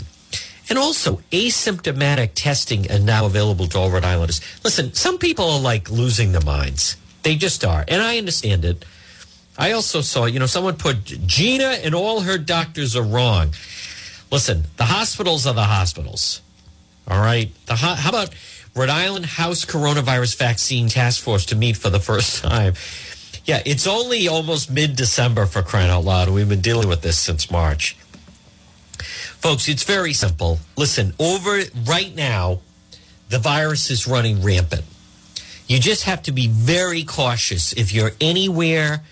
And 0.71 0.79
also, 0.79 1.17
asymptomatic 1.31 2.31
testing 2.35 2.87
is 2.87 3.05
now 3.05 3.27
available 3.27 3.67
to 3.69 3.79
all 3.79 3.91
Rhode 3.91 4.05
Islanders. 4.05 4.41
Listen, 4.65 4.95
some 4.95 5.19
people 5.19 5.45
are 5.51 5.61
like 5.61 5.91
losing 5.91 6.33
their 6.33 6.41
minds. 6.41 6.97
They 7.23 7.37
just 7.37 7.65
are. 7.65 7.85
And 7.87 8.01
I 8.01 8.17
understand 8.17 8.65
it. 8.65 8.85
I 9.59 9.73
also 9.73 10.01
saw, 10.01 10.25
you 10.25 10.39
know, 10.39 10.47
someone 10.47 10.77
put 10.77 11.05
Gina 11.05 11.79
and 11.85 11.95
all 11.95 12.21
her 12.21 12.39
doctors 12.39 12.97
are 12.97 13.03
wrong. 13.03 13.53
Listen, 14.31 14.65
the 14.79 14.85
hospitals 14.85 15.47
are 15.47 15.53
the 15.53 15.65
hospitals. 15.65 16.41
All 17.07 17.21
right. 17.21 17.51
The, 17.67 17.75
how 17.75 18.09
about 18.09 18.31
Rhode 18.75 18.89
Island 18.89 19.27
House 19.27 19.65
Coronavirus 19.65 20.37
Vaccine 20.39 20.89
Task 20.89 21.23
Force 21.23 21.45
to 21.47 21.57
meet 21.57 21.77
for 21.77 21.91
the 21.91 22.01
first 22.01 22.43
time? 22.43 22.75
Yeah, 23.45 23.63
it's 23.67 23.87
only 23.87 24.29
almost 24.29 24.71
mid 24.71 24.97
December 24.97 25.47
for 25.47 25.63
crying 25.63 25.91
out 25.91 26.05
loud. 26.05 26.29
We've 26.29 26.49
been 26.49 26.61
dealing 26.61 26.89
with 26.89 27.03
this 27.03 27.19
since 27.19 27.51
March. 27.51 27.97
Folks, 29.43 29.69
it's 29.69 29.83
very 29.83 30.13
simple. 30.13 30.61
Listen, 30.77 31.13
over 31.19 31.61
right 31.85 32.15
now, 32.15 32.61
the 33.29 33.41
virus 33.41 33.91
is 33.91 34.07
running 34.07 34.43
rampant. 34.43 34.85
You 35.67 35.81
just 35.81 36.05
have 36.05 36.23
to 36.25 36.33
be 36.33 36.49
very 36.49 37.03
cautious 37.03 37.73
if 37.73 37.93
you're 37.93 38.13
anywhere 38.21 39.03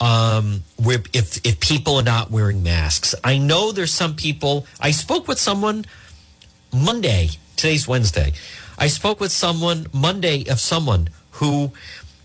um, 0.00 0.62
where 0.76 0.98
if 1.12 1.44
if 1.44 1.60
people 1.60 1.96
are 1.96 2.02
not 2.02 2.30
wearing 2.30 2.62
masks. 2.62 3.14
I 3.24 3.38
know 3.38 3.72
there's 3.72 3.92
some 3.92 4.14
people. 4.14 4.66
I 4.80 4.90
spoke 4.92 5.26
with 5.26 5.38
someone 5.38 5.84
Monday. 6.72 7.30
Today's 7.56 7.88
Wednesday. 7.88 8.32
I 8.78 8.88
spoke 8.88 9.20
with 9.20 9.32
someone 9.32 9.86
Monday 9.92 10.44
of 10.48 10.60
someone 10.60 11.08
who 11.32 11.72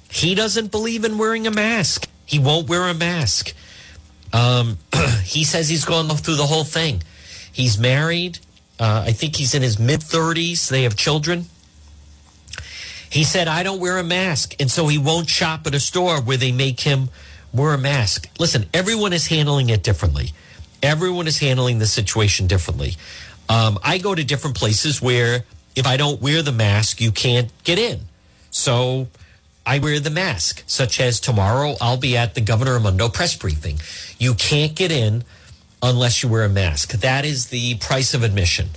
he 0.10 0.36
doesn't 0.36 0.72
believe 0.72 1.06
in 1.06 1.18
wearing 1.18 1.48
a 1.48 1.52
mask. 1.52 2.08
He 2.26 2.40
won't 2.40 2.68
wear 2.68 2.88
a 2.88 2.94
mask. 2.94 3.54
Um, 4.34 4.78
he 5.24 5.44
says 5.44 5.70
he's 5.70 5.86
gone 5.86 6.08
through 6.10 6.36
the 6.36 6.46
whole 6.46 6.64
thing. 6.64 7.04
He's 7.52 7.78
married. 7.78 8.40
Uh, 8.80 9.04
I 9.08 9.12
think 9.12 9.36
he's 9.36 9.54
in 9.54 9.62
his 9.62 9.80
mid 9.80 10.00
30s. 10.00 10.70
They 10.70 10.84
have 10.84 10.96
children. 10.96 11.46
He 13.10 13.24
said, 13.24 13.48
I 13.48 13.64
don't 13.64 13.80
wear 13.80 13.98
a 13.98 14.04
mask. 14.04 14.56
And 14.60 14.70
so 14.70 14.88
he 14.88 14.98
won't 14.98 15.30
shop 15.30 15.66
at 15.66 15.74
a 15.74 15.80
store 15.80 16.22
where 16.22 16.38
they 16.38 16.52
make 16.52 16.80
him 16.80 17.10
wear 17.52 17.74
a 17.74 17.78
mask. 17.78 18.30
Listen, 18.40 18.68
everyone 18.74 19.14
is 19.14 19.28
handling 19.28 19.70
it 19.70 19.84
differently. 19.84 20.32
Everyone 20.84 21.28
is 21.28 21.40
handling 21.40 21.80
the 21.80 21.88
situation 21.88 22.48
differently. 22.48 22.96
Um, 23.50 23.80
I 23.84 23.98
go 23.98 24.14
to 24.14 24.24
different 24.24 24.56
places 24.56 25.02
where 25.02 25.44
if 25.76 25.86
I 25.86 25.98
don't 25.98 26.22
wear 26.22 26.42
the 26.42 26.52
mask, 26.52 27.02
you 27.02 27.12
can't 27.12 27.52
get 27.64 27.80
in. 27.80 28.02
So 28.52 29.08
I 29.66 29.80
wear 29.80 30.00
the 30.00 30.10
mask, 30.10 30.64
such 30.68 31.00
as 31.00 31.20
tomorrow 31.20 31.76
I'll 31.80 31.98
be 31.98 32.18
at 32.18 32.36
the 32.36 32.42
Governor 32.42 32.74
Raimondo 32.74 33.10
press 33.10 33.36
briefing. 33.36 33.80
You 34.18 34.34
can't 34.34 34.76
get 34.76 34.92
in 34.92 35.24
unless 35.82 36.24
you 36.24 36.30
wear 36.30 36.44
a 36.44 36.50
mask. 36.50 36.92
That 36.94 37.26
is 37.26 37.48
the 37.48 37.76
price 37.76 38.14
of 38.14 38.24
admission. 38.24 38.70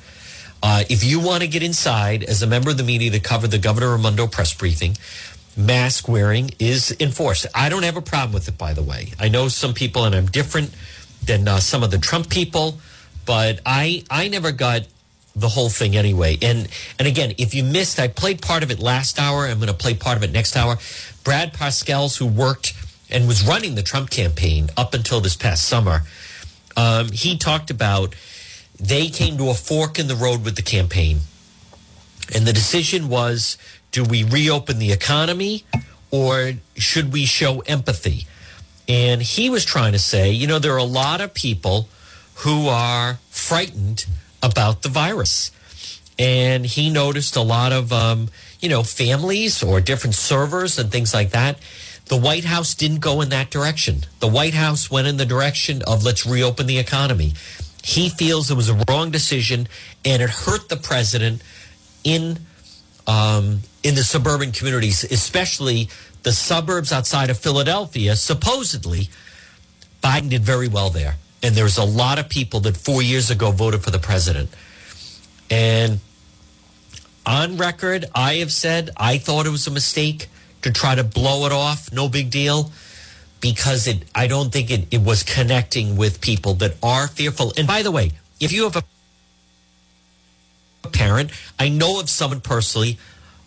Uh, 0.62 0.84
if 0.88 1.02
you 1.02 1.18
want 1.18 1.42
to 1.42 1.48
get 1.48 1.62
inside 1.62 2.22
as 2.22 2.42
a 2.42 2.46
member 2.46 2.70
of 2.70 2.76
the 2.76 2.84
media 2.84 3.10
to 3.10 3.20
cover 3.20 3.48
the 3.48 3.58
Governor 3.58 3.96
Raimondo 3.96 4.26
press 4.28 4.54
briefing, 4.54 4.96
mask 5.56 6.08
wearing 6.08 6.50
is 6.58 6.94
enforced. 7.00 7.46
I 7.54 7.68
don't 7.68 7.82
have 7.82 7.96
a 7.96 8.02
problem 8.02 8.32
with 8.32 8.46
it, 8.48 8.56
by 8.56 8.72
the 8.72 8.82
way. 8.82 9.12
I 9.18 9.28
know 9.28 9.48
some 9.48 9.74
people, 9.74 10.04
and 10.04 10.14
I'm 10.14 10.26
different 10.26 10.72
than 11.24 11.48
uh, 11.48 11.58
some 11.58 11.82
of 11.82 11.90
the 11.90 11.98
Trump 11.98 12.28
people, 12.28 12.78
but 13.26 13.60
I 13.66 14.04
I 14.10 14.28
never 14.28 14.52
got 14.52 14.82
the 15.34 15.48
whole 15.48 15.68
thing 15.68 15.96
anyway. 15.96 16.38
And 16.42 16.68
and 16.98 17.08
again, 17.08 17.34
if 17.38 17.54
you 17.54 17.64
missed, 17.64 17.98
I 17.98 18.08
played 18.08 18.42
part 18.42 18.62
of 18.62 18.70
it 18.70 18.78
last 18.78 19.18
hour. 19.18 19.46
I'm 19.46 19.58
going 19.58 19.68
to 19.68 19.74
play 19.74 19.94
part 19.94 20.16
of 20.16 20.22
it 20.22 20.32
next 20.32 20.56
hour. 20.56 20.78
Brad 21.24 21.54
Parscales, 21.54 22.18
who 22.18 22.26
worked 22.26 22.74
and 23.10 23.28
was 23.28 23.46
running 23.46 23.74
the 23.74 23.82
Trump 23.82 24.10
campaign 24.10 24.70
up 24.76 24.94
until 24.94 25.20
this 25.20 25.36
past 25.36 25.64
summer, 25.64 26.02
um, 26.76 27.10
he 27.12 27.36
talked 27.36 27.70
about 27.70 28.14
they 28.78 29.08
came 29.08 29.38
to 29.38 29.50
a 29.50 29.54
fork 29.54 29.98
in 29.98 30.08
the 30.08 30.16
road 30.16 30.44
with 30.44 30.56
the 30.56 30.62
campaign, 30.62 31.20
and 32.34 32.46
the 32.46 32.52
decision 32.52 33.08
was 33.08 33.56
do 33.90 34.02
we 34.02 34.24
reopen 34.24 34.78
the 34.78 34.90
economy 34.90 35.64
or 36.10 36.52
should 36.76 37.12
we 37.12 37.26
show 37.26 37.60
empathy? 37.60 38.26
And 38.88 39.22
he 39.22 39.48
was 39.48 39.64
trying 39.64 39.92
to 39.92 39.98
say, 39.98 40.30
you 40.30 40.46
know, 40.46 40.58
there 40.58 40.74
are 40.74 40.78
a 40.78 40.84
lot 40.84 41.20
of 41.20 41.34
people 41.34 41.88
who 42.36 42.68
are 42.68 43.18
frightened 43.30 44.06
about 44.42 44.82
the 44.82 44.88
virus. 44.88 45.50
And 46.18 46.66
he 46.66 46.90
noticed 46.90 47.36
a 47.36 47.42
lot 47.42 47.72
of, 47.72 47.92
um, 47.92 48.28
you 48.60 48.68
know, 48.68 48.82
families 48.82 49.62
or 49.62 49.80
different 49.80 50.14
servers 50.14 50.78
and 50.78 50.90
things 50.90 51.14
like 51.14 51.30
that. 51.30 51.58
The 52.06 52.16
White 52.16 52.44
House 52.44 52.74
didn't 52.74 53.00
go 53.00 53.20
in 53.20 53.30
that 53.30 53.50
direction. 53.50 54.04
The 54.20 54.28
White 54.28 54.54
House 54.54 54.90
went 54.90 55.06
in 55.06 55.16
the 55.16 55.24
direction 55.24 55.82
of 55.86 56.04
let's 56.04 56.26
reopen 56.26 56.66
the 56.66 56.78
economy. 56.78 57.32
He 57.82 58.08
feels 58.08 58.50
it 58.50 58.56
was 58.56 58.68
a 58.68 58.84
wrong 58.88 59.10
decision 59.10 59.68
and 60.04 60.22
it 60.22 60.30
hurt 60.30 60.68
the 60.68 60.76
president 60.76 61.42
in 62.04 62.38
um, 63.06 63.60
in 63.82 63.94
the 63.94 64.04
suburban 64.04 64.52
communities, 64.52 65.04
especially 65.04 65.88
the 66.22 66.32
suburbs 66.32 66.92
outside 66.92 67.30
of 67.30 67.38
Philadelphia. 67.38 68.14
Supposedly, 68.14 69.08
Biden 70.02 70.28
did 70.28 70.42
very 70.42 70.68
well 70.68 70.90
there. 70.90 71.16
And 71.42 71.54
there's 71.54 71.78
a 71.78 71.84
lot 71.84 72.18
of 72.18 72.28
people 72.28 72.60
that 72.60 72.76
four 72.76 73.02
years 73.02 73.30
ago 73.30 73.50
voted 73.50 73.82
for 73.82 73.90
the 73.90 73.98
president. 73.98 74.50
And 75.50 76.00
on 77.26 77.56
record, 77.56 78.06
I 78.14 78.34
have 78.34 78.52
said 78.52 78.90
I 78.96 79.18
thought 79.18 79.46
it 79.46 79.50
was 79.50 79.66
a 79.66 79.70
mistake 79.70 80.28
to 80.62 80.70
try 80.70 80.94
to 80.94 81.04
blow 81.04 81.46
it 81.46 81.52
off. 81.52 81.92
No 81.92 82.08
big 82.08 82.30
deal. 82.30 82.70
Because 83.40 83.88
it, 83.88 84.04
I 84.14 84.28
don't 84.28 84.52
think 84.52 84.70
it, 84.70 84.86
it 84.92 85.02
was 85.02 85.24
connecting 85.24 85.96
with 85.96 86.20
people 86.20 86.54
that 86.54 86.76
are 86.80 87.08
fearful. 87.08 87.52
And 87.56 87.66
by 87.66 87.82
the 87.82 87.90
way, 87.90 88.12
if 88.38 88.52
you 88.52 88.62
have 88.64 88.76
a 88.76 88.84
parent. 90.90 91.30
I 91.58 91.68
know 91.68 92.00
of 92.00 92.08
someone 92.08 92.40
personally, 92.40 92.98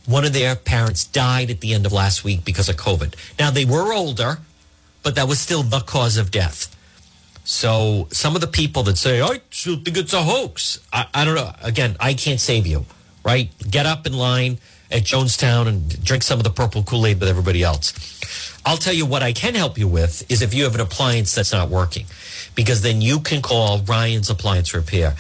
one 0.06 0.26
of 0.26 0.34
their 0.34 0.56
parents 0.56 1.06
died 1.06 1.50
at 1.50 1.62
the 1.62 1.74
end 1.74 1.86
of 1.86 1.94
last 1.94 2.24
week 2.24 2.46
because 2.46 2.70
of 2.70 2.76
COVID. 2.76 3.16
Now, 3.40 3.52
they 3.52 3.66
were 3.66 3.94
older, 3.94 4.40
but 5.04 5.16
that 5.16 5.28
was 5.28 5.40
still 5.40 5.64
the 5.64 5.80
cause 5.80 6.18
of 6.18 6.32
death. 6.32 6.75
So, 7.46 8.08
some 8.12 8.36
of 8.36 8.42
the 8.42 8.48
people 8.48 8.84
that 8.84 8.98
say, 8.98 9.22
I 9.22 9.40
still 9.52 9.78
think 9.78 9.98
it's 9.98 10.14
a 10.14 10.24
hoax, 10.24 10.80
I, 10.92 11.06
I 11.14 11.26
don't 11.26 11.36
know. 11.36 11.52
Again, 11.62 11.96
I 12.00 12.16
can't 12.16 12.40
save 12.40 12.66
you, 12.66 12.86
right? 13.24 13.50
Get 13.70 13.86
up 13.86 14.08
in 14.08 14.14
line 14.14 14.58
at 14.92 15.04
Jonestown 15.04 15.68
and 15.68 16.04
drink 16.04 16.24
some 16.24 16.40
of 16.40 16.44
the 16.44 16.50
purple 16.50 16.82
Kool 16.84 17.06
Aid 17.06 17.20
with 17.20 17.30
everybody 17.30 17.62
else. 17.62 17.94
I'll 18.66 18.78
tell 18.78 18.94
you 18.94 19.06
what 19.06 19.22
I 19.22 19.32
can 19.32 19.54
help 19.54 19.78
you 19.78 19.88
with 19.88 20.30
is 20.30 20.42
if 20.42 20.56
you 20.56 20.64
have 20.64 20.74
an 20.74 20.82
appliance 20.82 21.36
that's 21.36 21.54
not 21.54 21.70
working 21.70 22.08
because 22.56 22.82
then 22.82 23.02
you 23.02 23.20
can 23.20 23.42
call 23.42 23.80
Ryan's 23.80 24.30
Appliance 24.30 24.74
Repair. 24.74 25.16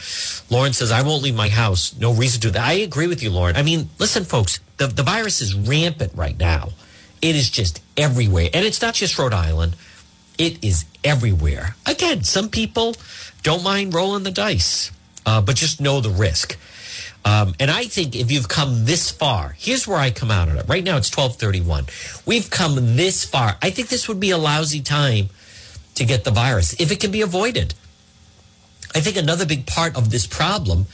Lauren 0.50 0.74
says, 0.74 0.92
I 0.92 1.04
won't 1.04 1.22
leave 1.22 1.36
my 1.36 1.50
house. 1.50 1.96
No 1.98 2.14
reason 2.14 2.42
to. 2.42 2.52
That. 2.52 2.64
I 2.64 2.74
agree 2.74 3.08
with 3.08 3.22
you, 3.22 3.30
Lauren. 3.30 3.56
I 3.56 3.62
mean, 3.62 3.90
listen, 4.00 4.24
folks, 4.24 4.60
the, 4.78 4.88
the 4.88 5.04
virus 5.04 5.42
is 5.42 5.54
rampant 5.54 6.14
right 6.16 6.38
now. 6.40 6.70
It 7.22 7.36
is 7.36 7.50
just 7.50 7.82
everywhere. 7.98 8.50
And 8.54 8.66
it's 8.66 8.82
not 8.82 8.94
just 8.94 9.18
Rhode 9.20 9.34
Island, 9.34 9.76
it 10.38 10.64
is 10.64 10.86
everywhere. 11.04 11.76
Again, 11.86 12.24
some 12.24 12.50
people 12.50 12.96
don't 13.44 13.64
mind 13.64 13.94
rolling 13.94 14.24
the 14.24 14.32
dice, 14.32 14.92
uh, 15.26 15.42
but 15.42 15.56
just 15.56 15.80
know 15.82 16.02
the 16.02 16.10
risk. 16.10 16.58
Um, 17.24 17.56
and 17.60 17.72
I 17.72 17.86
think 17.86 18.16
if 18.16 18.32
you've 18.32 18.48
come 18.48 18.86
this 18.86 19.10
far, 19.10 19.56
here's 19.58 19.88
where 19.88 19.98
I 19.98 20.12
come 20.12 20.30
out 20.30 20.48
on 20.48 20.58
it. 20.58 20.68
Right 20.68 20.84
now 20.84 20.98
it's 20.98 21.16
1231. 21.16 21.86
We've 22.26 22.50
come 22.50 22.96
this 22.96 23.26
far. 23.26 23.58
I 23.62 23.72
think 23.72 23.90
this 23.90 24.08
would 24.08 24.20
be 24.20 24.30
a 24.30 24.38
lousy 24.38 24.82
time 24.82 25.30
to 25.96 26.06
get 26.06 26.24
the 26.24 26.32
virus 26.32 26.80
if 26.80 26.92
it 26.92 27.00
can 27.00 27.12
be 27.12 27.22
avoided. 27.22 27.74
I 28.94 29.00
think 29.00 29.18
another 29.18 29.46
big 29.46 29.66
part 29.66 29.98
of 29.98 30.12
this 30.12 30.28
problem 30.28 30.86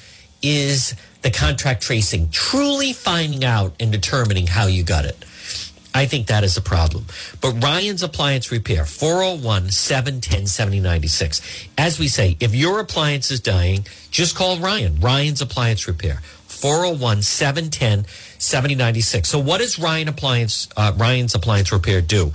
is 0.42 0.96
the 1.22 1.32
contract 1.32 1.84
tracing, 1.84 2.30
truly 2.30 2.94
finding 2.94 3.44
out 3.44 3.76
and 3.80 3.92
determining 3.92 4.48
how 4.48 4.68
you 4.68 4.84
got 4.84 5.06
it. 5.06 5.24
I 5.94 6.06
think 6.06 6.28
that 6.28 6.44
is 6.44 6.56
a 6.56 6.62
problem. 6.62 7.06
But 7.42 7.62
Ryan's 7.62 8.02
Appliance 8.02 8.52
Repair, 8.52 8.86
401 8.86 9.72
710 9.72 10.48
7096. 10.48 11.68
As 11.78 12.00
we 12.00 12.08
say, 12.08 12.38
if 12.40 12.56
your 12.56 12.80
appliance 12.80 13.30
is 13.30 13.40
dying, 13.40 13.86
just 14.10 14.36
call 14.36 14.58
Ryan. 14.58 15.00
Ryan's 15.00 15.42
Appliance 15.42 15.88
Repair, 15.88 16.22
401 16.48 17.24
710 17.24 18.06
7096. 18.38 19.28
So, 19.28 19.40
what 19.40 19.58
does 19.60 19.78
Ryan 19.78 20.08
Appliance, 20.08 20.70
uh, 20.78 20.94
Ryan's 20.96 21.36
Appliance 21.36 21.72
Repair 21.72 22.02
do? 22.02 22.32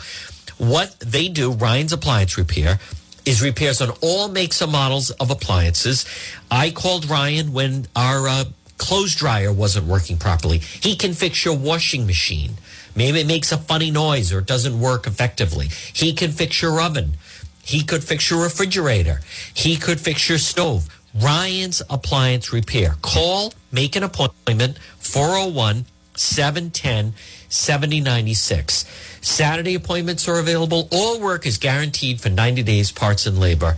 What 0.58 0.98
they 1.00 1.28
do, 1.28 1.52
Ryan's 1.52 1.92
Appliance 1.92 2.36
Repair, 2.36 2.78
is 3.24 3.42
repairs 3.42 3.80
on 3.80 3.90
all 4.02 4.28
makes 4.28 4.62
and 4.62 4.70
models 4.70 5.10
of 5.10 5.30
appliances. 5.30 6.06
I 6.50 6.70
called 6.70 7.10
Ryan 7.10 7.52
when 7.52 7.88
our 7.96 8.28
uh, 8.28 8.44
clothes 8.78 9.14
dryer 9.16 9.52
wasn't 9.52 9.86
working 9.86 10.16
properly. 10.16 10.58
He 10.58 10.96
can 10.96 11.12
fix 11.12 11.44
your 11.44 11.56
washing 11.56 12.06
machine. 12.06 12.52
Maybe 12.96 13.20
it 13.20 13.26
makes 13.26 13.52
a 13.52 13.58
funny 13.58 13.90
noise 13.90 14.32
or 14.32 14.38
it 14.38 14.46
doesn't 14.46 14.80
work 14.80 15.06
effectively. 15.06 15.68
He 15.92 16.14
can 16.14 16.32
fix 16.32 16.62
your 16.62 16.80
oven. 16.80 17.18
He 17.62 17.82
could 17.82 18.02
fix 18.02 18.30
your 18.30 18.42
refrigerator. 18.42 19.20
He 19.52 19.76
could 19.76 20.00
fix 20.00 20.28
your 20.28 20.38
stove. 20.38 20.88
Ryan's 21.14 21.82
Appliance 21.90 22.52
Repair. 22.52 22.96
Call, 23.02 23.52
make 23.72 23.96
an 23.96 24.02
appointment, 24.02 24.78
401 24.98 25.84
710 26.14 27.14
7096. 27.48 28.84
Saturday 29.20 29.74
appointments 29.74 30.28
are 30.28 30.38
available. 30.38 30.88
All 30.92 31.20
work 31.20 31.46
is 31.46 31.58
guaranteed 31.58 32.20
for 32.20 32.28
90 32.28 32.62
days, 32.62 32.92
parts 32.92 33.26
and 33.26 33.38
labor. 33.38 33.76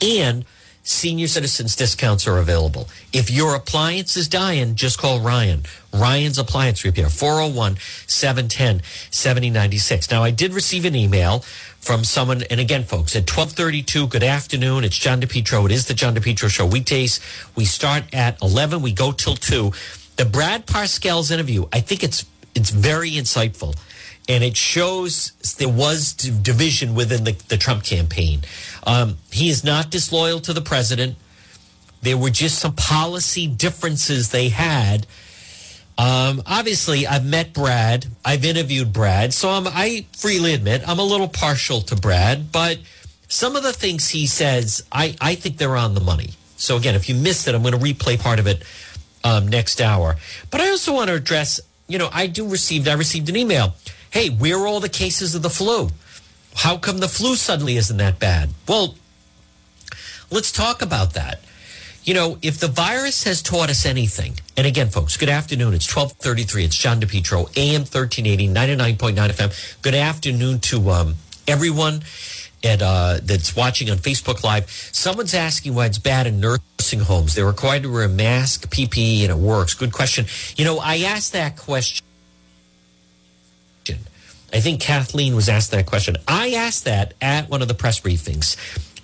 And 0.00 0.44
senior 0.88 1.28
citizens 1.28 1.76
discounts 1.76 2.26
are 2.26 2.38
available. 2.38 2.88
If 3.12 3.30
your 3.30 3.54
appliance 3.54 4.16
is 4.16 4.28
dying, 4.28 4.74
just 4.74 4.98
call 4.98 5.20
Ryan. 5.20 5.64
Ryan's 5.92 6.38
Appliance 6.38 6.84
Repair, 6.84 7.08
401 7.08 7.76
710 8.06 8.82
7096. 9.10 10.10
Now, 10.10 10.22
I 10.22 10.30
did 10.30 10.52
receive 10.54 10.84
an 10.84 10.94
email 10.94 11.40
from 11.80 12.04
someone, 12.04 12.42
and 12.50 12.60
again, 12.60 12.84
folks, 12.84 13.14
at 13.14 13.22
1232, 13.22 14.08
good 14.08 14.22
afternoon. 14.22 14.84
It's 14.84 14.96
John 14.96 15.20
DePetro. 15.20 15.64
It 15.66 15.72
is 15.72 15.86
the 15.86 15.94
John 15.94 16.14
DePetro 16.14 16.50
Show. 16.50 16.66
Weekdays, 16.66 17.20
we 17.54 17.64
start 17.64 18.04
at 18.12 18.40
11, 18.42 18.82
we 18.82 18.92
go 18.92 19.12
till 19.12 19.36
2. 19.36 19.72
The 20.16 20.24
Brad 20.24 20.66
Parscale's 20.66 21.30
interview, 21.30 21.66
I 21.72 21.80
think 21.80 22.02
it's 22.02 22.26
it's 22.54 22.70
very 22.70 23.12
insightful 23.12 23.76
and 24.28 24.44
it 24.44 24.56
shows 24.56 25.32
there 25.58 25.68
was 25.68 26.12
division 26.12 26.94
within 26.94 27.24
the, 27.24 27.32
the 27.48 27.56
Trump 27.56 27.82
campaign. 27.82 28.42
Um, 28.84 29.16
he 29.32 29.48
is 29.48 29.64
not 29.64 29.90
disloyal 29.90 30.40
to 30.40 30.52
the 30.52 30.60
president. 30.60 31.16
There 32.02 32.18
were 32.18 32.30
just 32.30 32.58
some 32.58 32.74
policy 32.74 33.46
differences 33.46 34.30
they 34.30 34.50
had. 34.50 35.06
Um, 35.96 36.42
obviously, 36.46 37.06
I've 37.06 37.24
met 37.24 37.52
Brad. 37.52 38.06
I've 38.24 38.44
interviewed 38.44 38.92
Brad, 38.92 39.32
so 39.32 39.48
I'm, 39.48 39.66
I 39.66 40.06
freely 40.16 40.52
admit 40.52 40.86
I'm 40.86 41.00
a 41.00 41.04
little 41.04 41.26
partial 41.26 41.80
to 41.82 41.96
Brad. 41.96 42.52
But 42.52 42.78
some 43.28 43.56
of 43.56 43.64
the 43.64 43.72
things 43.72 44.10
he 44.10 44.26
says, 44.26 44.86
I, 44.92 45.16
I 45.20 45.34
think 45.34 45.56
they're 45.56 45.76
on 45.76 45.94
the 45.94 46.00
money. 46.00 46.30
So 46.56 46.76
again, 46.76 46.94
if 46.94 47.08
you 47.08 47.14
missed 47.16 47.48
it, 47.48 47.54
I'm 47.54 47.62
going 47.62 47.74
to 47.74 47.80
replay 47.80 48.20
part 48.20 48.38
of 48.38 48.46
it 48.46 48.62
um, 49.24 49.48
next 49.48 49.80
hour. 49.80 50.16
But 50.50 50.60
I 50.60 50.68
also 50.70 50.94
want 50.94 51.08
to 51.08 51.14
address. 51.14 51.60
You 51.88 51.98
know, 51.98 52.10
I 52.12 52.26
do 52.26 52.46
received. 52.46 52.86
I 52.86 52.92
received 52.92 53.28
an 53.28 53.36
email 53.36 53.74
hey, 54.10 54.28
where 54.28 54.58
are 54.58 54.66
all 54.66 54.80
the 54.80 54.88
cases 54.88 55.34
of 55.34 55.42
the 55.42 55.50
flu? 55.50 55.90
How 56.54 56.76
come 56.76 56.98
the 56.98 57.08
flu 57.08 57.36
suddenly 57.36 57.76
isn't 57.76 57.96
that 57.98 58.18
bad? 58.18 58.50
Well, 58.66 58.96
let's 60.30 60.50
talk 60.50 60.82
about 60.82 61.14
that. 61.14 61.40
You 62.02 62.14
know, 62.14 62.38
if 62.40 62.58
the 62.58 62.68
virus 62.68 63.24
has 63.24 63.42
taught 63.42 63.68
us 63.68 63.84
anything, 63.84 64.40
and 64.56 64.66
again, 64.66 64.88
folks, 64.88 65.16
good 65.16 65.28
afternoon. 65.28 65.74
It's 65.74 65.86
1233. 65.94 66.64
It's 66.64 66.76
John 66.76 67.00
DePetro, 67.00 67.54
AM 67.56 67.82
1380, 67.82 68.48
99.9 68.48 69.28
FM. 69.28 69.82
Good 69.82 69.94
afternoon 69.94 70.60
to 70.60 70.90
um, 70.90 71.14
everyone 71.46 72.02
at, 72.64 72.82
uh, 72.82 73.20
that's 73.22 73.54
watching 73.54 73.90
on 73.90 73.98
Facebook 73.98 74.42
Live. 74.42 74.70
Someone's 74.70 75.34
asking 75.34 75.74
why 75.74 75.86
it's 75.86 75.98
bad 75.98 76.26
in 76.26 76.40
nursing 76.40 77.00
homes. 77.00 77.34
They're 77.34 77.46
required 77.46 77.82
to 77.82 77.92
wear 77.92 78.04
a 78.04 78.08
mask, 78.08 78.70
PPE, 78.70 79.22
and 79.22 79.30
it 79.30 79.36
works. 79.36 79.74
Good 79.74 79.92
question. 79.92 80.26
You 80.56 80.64
know, 80.64 80.78
I 80.78 81.00
asked 81.00 81.34
that 81.34 81.56
question 81.56 82.07
I 84.52 84.60
think 84.60 84.80
Kathleen 84.80 85.34
was 85.34 85.48
asked 85.48 85.70
that 85.72 85.86
question. 85.86 86.16
I 86.26 86.52
asked 86.52 86.84
that 86.84 87.14
at 87.20 87.48
one 87.48 87.62
of 87.62 87.68
the 87.68 87.74
press 87.74 88.00
briefings. 88.00 88.56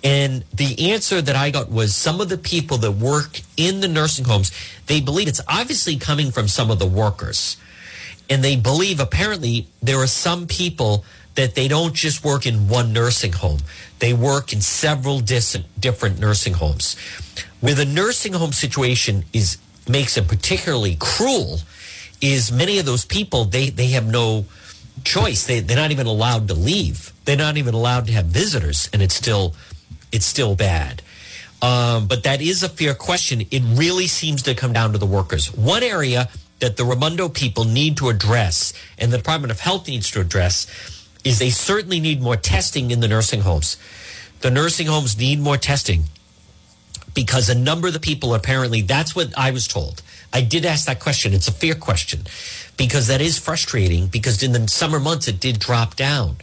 And 0.03 0.43
the 0.53 0.91
answer 0.91 1.21
that 1.21 1.35
I 1.35 1.51
got 1.51 1.69
was 1.71 1.95
some 1.95 2.21
of 2.21 2.29
the 2.29 2.37
people 2.37 2.77
that 2.77 2.91
work 2.91 3.41
in 3.57 3.79
the 3.79 3.87
nursing 3.87 4.25
homes, 4.25 4.51
they 4.87 5.01
believe 5.01 5.27
it's 5.27 5.41
obviously 5.47 5.97
coming 5.97 6.31
from 6.31 6.47
some 6.47 6.69
of 6.69 6.79
the 6.79 6.87
workers. 6.87 7.57
And 8.29 8.43
they 8.43 8.55
believe 8.55 8.99
apparently 8.99 9.67
there 9.81 9.97
are 9.97 10.07
some 10.07 10.47
people 10.47 11.05
that 11.35 11.55
they 11.55 11.67
don't 11.67 11.93
just 11.93 12.23
work 12.23 12.45
in 12.45 12.67
one 12.67 12.93
nursing 12.93 13.33
home. 13.33 13.59
They 13.99 14.13
work 14.13 14.53
in 14.53 14.61
several 14.61 15.19
different 15.19 16.19
nursing 16.19 16.53
homes. 16.53 16.95
Where 17.59 17.75
the 17.75 17.85
nursing 17.85 18.33
home 18.33 18.53
situation 18.53 19.25
is 19.33 19.57
makes 19.87 20.17
it 20.17 20.27
particularly 20.27 20.97
cruel 20.99 21.59
is 22.21 22.51
many 22.51 22.79
of 22.79 22.85
those 22.85 23.05
people 23.05 23.45
they 23.45 23.69
they 23.69 23.87
have 23.87 24.05
no 24.05 24.45
choice. 25.03 25.45
They, 25.45 25.59
they're 25.59 25.77
not 25.77 25.91
even 25.91 26.07
allowed 26.07 26.47
to 26.47 26.53
leave. 26.53 27.11
They're 27.25 27.37
not 27.37 27.57
even 27.57 27.73
allowed 27.73 28.07
to 28.07 28.13
have 28.13 28.25
visitors, 28.25 28.89
and 28.93 29.01
it's 29.01 29.15
still 29.15 29.55
it's 30.11 30.25
still 30.25 30.55
bad. 30.55 31.01
Um, 31.61 32.07
but 32.07 32.23
that 32.23 32.41
is 32.41 32.63
a 32.63 32.69
fair 32.69 32.93
question. 32.93 33.41
It 33.51 33.63
really 33.65 34.07
seems 34.07 34.43
to 34.43 34.53
come 34.53 34.73
down 34.73 34.91
to 34.91 34.97
the 34.97 35.05
workers. 35.05 35.53
One 35.53 35.83
area 35.83 36.29
that 36.59 36.77
the 36.77 36.85
Raimondo 36.85 37.29
people 37.29 37.65
need 37.65 37.97
to 37.97 38.09
address, 38.09 38.73
and 38.97 39.11
the 39.11 39.17
Department 39.17 39.51
of 39.51 39.59
Health 39.59 39.87
needs 39.87 40.11
to 40.11 40.21
address, 40.21 40.67
is 41.23 41.39
they 41.39 41.49
certainly 41.49 41.99
need 41.99 42.21
more 42.21 42.37
testing 42.37 42.91
in 42.91 42.99
the 42.99 43.07
nursing 43.07 43.41
homes. 43.41 43.77
The 44.41 44.51
nursing 44.51 44.87
homes 44.87 45.17
need 45.17 45.39
more 45.39 45.57
testing 45.57 46.03
because 47.13 47.49
a 47.49 47.55
number 47.55 47.87
of 47.87 47.93
the 47.93 47.99
people 47.99 48.35
apparently 48.35 48.81
that's 48.81 49.15
what 49.15 49.35
I 49.37 49.51
was 49.51 49.67
told. 49.67 50.03
I 50.31 50.41
did 50.41 50.65
ask 50.65 50.85
that 50.85 50.99
question. 50.99 51.33
It's 51.33 51.47
a 51.47 51.53
fair 51.53 51.73
question 51.73 52.25
because 52.77 53.07
that 53.07 53.21
is 53.21 53.37
frustrating 53.37 54.07
because 54.07 54.43
in 54.43 54.51
the 54.51 54.67
summer 54.67 54.99
months 54.99 55.27
it 55.27 55.39
did 55.39 55.59
drop 55.59 55.95
down. 55.95 56.37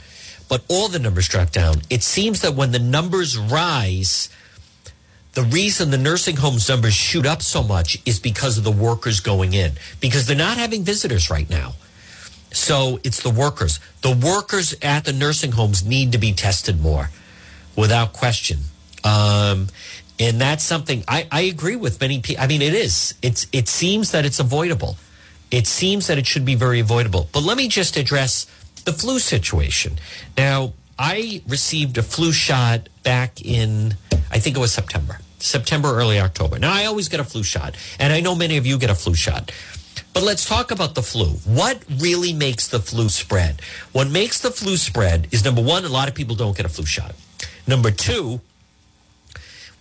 But 0.49 0.65
all 0.69 0.89
the 0.89 0.99
numbers 0.99 1.29
dropped 1.29 1.53
down. 1.53 1.83
It 1.89 2.03
seems 2.03 2.43
that 2.43 2.55
when 2.55 2.73
the 2.73 2.79
numbers 2.79 3.39
rise, 3.39 4.29
the 5.33 5.43
reason 5.43 5.91
the 5.91 5.99
nursing 5.99 6.37
homes 6.37 6.69
numbers 6.69 6.95
shoot 6.95 7.25
up 7.25 7.43
so 7.43 7.63
much 7.63 7.99
is 8.05 8.21
because 8.21 8.59
of 8.59 8.65
the 8.65 8.71
workers 8.71 9.21
going 9.21 9.55
in 9.55 9.73
because 10.01 10.27
they're 10.27 10.37
not 10.37 10.59
having 10.59 10.83
visitors 10.83 11.31
right 11.31 11.49
now. 11.49 11.73
So 12.53 13.01
it's 13.03 13.23
the 13.23 13.31
workers. 13.31 13.81
The 14.03 14.15
workers 14.15 14.75
at 14.83 15.05
the 15.05 15.13
nursing 15.13 15.53
homes 15.53 15.87
need 15.87 16.13
to 16.13 16.19
be 16.19 16.35
tested 16.35 16.83
more 16.83 17.09
without 17.77 18.13
question. 18.13 18.59
Um, 19.05 19.69
and 20.19 20.41
that's 20.41 20.63
something 20.63 21.03
I, 21.09 21.27
I 21.33 21.43
agree 21.43 21.77
with 21.77 22.01
many 22.01 22.21
people. 22.21 22.45
I 22.45 22.47
mean, 22.47 22.61
it 22.63 22.75
is. 22.75 23.15
It's 23.23 23.47
it 23.53 23.69
seems 23.69 24.13
that 24.13 24.25
it's 24.27 24.39
avoidable. 24.39 24.97
It 25.53 25.67
seems 25.67 26.09
that 26.09 26.19
it 26.19 26.27
should 26.27 26.45
be 26.45 26.57
very 26.57 26.81
avoidable. 26.81 27.29
But 27.31 27.45
let 27.45 27.57
me 27.57 27.69
just 27.69 27.97
address 27.97 28.47
the 28.85 28.93
flu 28.93 29.19
situation. 29.19 29.99
Now, 30.37 30.73
I 30.99 31.43
received 31.47 31.99
a 31.99 32.03
flu 32.03 32.33
shot 32.33 32.89
back 33.03 33.41
in 33.45 33.95
I 34.33 34.39
think 34.39 34.57
it 34.57 34.61
was 34.61 34.73
September. 34.73 35.19
September, 35.39 35.95
early 35.95 36.19
October. 36.19 36.59
Now, 36.59 36.73
I 36.73 36.87
always 36.87 37.09
get 37.09 37.21
a 37.21 37.25
flu 37.25 37.43
shot, 37.43 37.77
and 37.99 38.13
I 38.13 38.21
know 38.21 38.35
many 38.35 38.57
of 38.57 38.65
you 38.65 38.79
get 38.79 38.89
a 38.89 38.95
flu 38.95 39.15
shot. 39.15 39.53
But 40.15 40.23
let's 40.23 40.49
talk 40.49 40.71
about 40.71 40.95
the 40.95 41.03
flu. 41.03 41.27
What 41.45 41.83
really 41.99 42.33
makes 42.33 42.69
the 42.69 42.79
flu 42.79 43.09
spread? 43.11 43.61
What 43.93 44.09
makes 44.09 44.41
the 44.41 44.51
flu 44.51 44.77
spread 44.77 45.29
is 45.33 45.45
number 45.45 45.61
one, 45.61 45.85
a 45.85 45.89
lot 45.89 46.09
of 46.09 46.15
people 46.15 46.35
don't 46.35 46.57
get 46.57 46.65
a 46.65 46.69
flu 46.69 46.87
shot. 46.87 47.15
Number 47.67 47.91
two, 47.91 48.41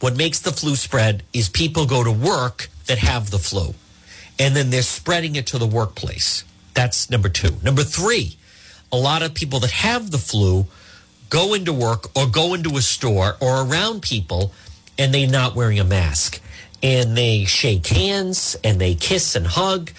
what 0.02 0.18
makes 0.18 0.40
the 0.40 0.52
flu 0.52 0.76
spread 0.76 1.24
is 1.32 1.48
people 1.48 1.86
go 1.86 2.04
to 2.04 2.12
work 2.12 2.70
that 2.88 2.98
have 2.98 3.30
the 3.30 3.40
flu 3.40 3.74
and 4.42 4.56
then 4.56 4.72
they're 4.72 4.82
spreading 4.82 5.36
it 5.36 5.46
to 5.46 5.60
the 5.60 5.68
workplace. 5.68 6.44
That's 6.74 7.12
number 7.12 7.30
two. 7.30 7.58
Number 7.62 7.84
three, 7.84 8.38
a 8.92 8.98
lot 8.98 9.22
of 9.22 9.36
people 9.36 9.60
that 9.60 9.70
have 9.70 10.10
the 10.10 10.18
flu 10.18 10.66
go 11.30 11.54
into 11.54 11.72
work 11.72 12.08
or 12.18 12.26
go 12.26 12.56
into 12.56 12.76
a 12.76 12.82
store 12.82 13.36
or 13.40 13.62
around 13.62 14.02
people 14.02 14.52
and 14.98 15.14
they're 15.14 15.30
not 15.30 15.54
wearing 15.54 15.80
a 15.80 15.84
mask 15.84 16.42
and 16.82 17.16
they 17.16 17.46
shake 17.46 17.86
hands 17.86 18.58
and 18.64 18.82
they 18.82 18.96
kiss 18.96 19.36
and 19.36 19.46
hug 19.46 19.92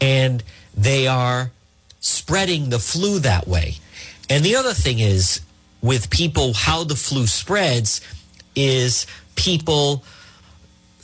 and 0.00 0.42
they 0.76 1.06
are 1.06 1.52
spreading 2.00 2.70
the 2.70 2.78
flu 2.80 3.20
that 3.20 3.46
way. 3.46 3.76
And 4.28 4.42
the 4.44 4.56
other 4.56 4.74
thing 4.74 4.98
is 4.98 5.42
with 5.80 6.10
people, 6.10 6.54
how 6.54 6.82
the 6.82 6.96
flu 6.96 7.28
spreads 7.28 8.00
is 8.56 9.06
people 9.36 10.02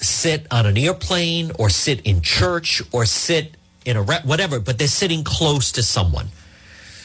sit 0.07 0.47
on 0.51 0.67
an 0.67 0.79
airplane 0.79 1.53
or 1.59 1.69
sit 1.69 2.01
in 2.03 2.23
church 2.23 2.83
or 2.93 3.05
sit 3.05 3.57
in 3.85 3.97
a 3.97 4.03
re- 4.03 4.21
whatever, 4.25 4.61
but 4.61 4.79
they're 4.79 4.89
sitting 4.89 5.25
close 5.25 5.73
to 5.73 5.83
someone. 5.83 6.29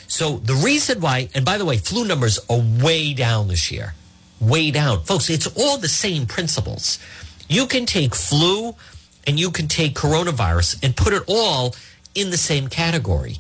So 0.08 0.38
the 0.38 0.56
reason 0.56 1.00
why, 1.00 1.30
and 1.34 1.46
by 1.46 1.58
the 1.58 1.66
way, 1.66 1.78
flu 1.78 2.06
numbers 2.06 2.40
are 2.50 2.62
way 2.84 3.14
down 3.14 3.48
this 3.48 3.72
year, 3.72 3.94
way 4.40 4.72
down. 4.72 5.04
Folks, 5.04 5.30
it's 5.30 5.48
all 5.58 5.78
the 5.78 5.88
same 5.88 6.26
principles. 6.26 7.00
You 7.48 7.66
can 7.66 7.86
take 7.86 8.14
flu 8.14 8.76
and 9.26 9.40
you 9.40 9.52
can 9.52 9.68
take 9.68 9.94
coronavirus 9.94 10.84
and 10.84 10.96
put 10.96 11.14
it 11.14 11.24
all 11.28 11.76
in 12.16 12.30
the 12.30 12.38
same 12.38 12.68
category. 12.68 13.38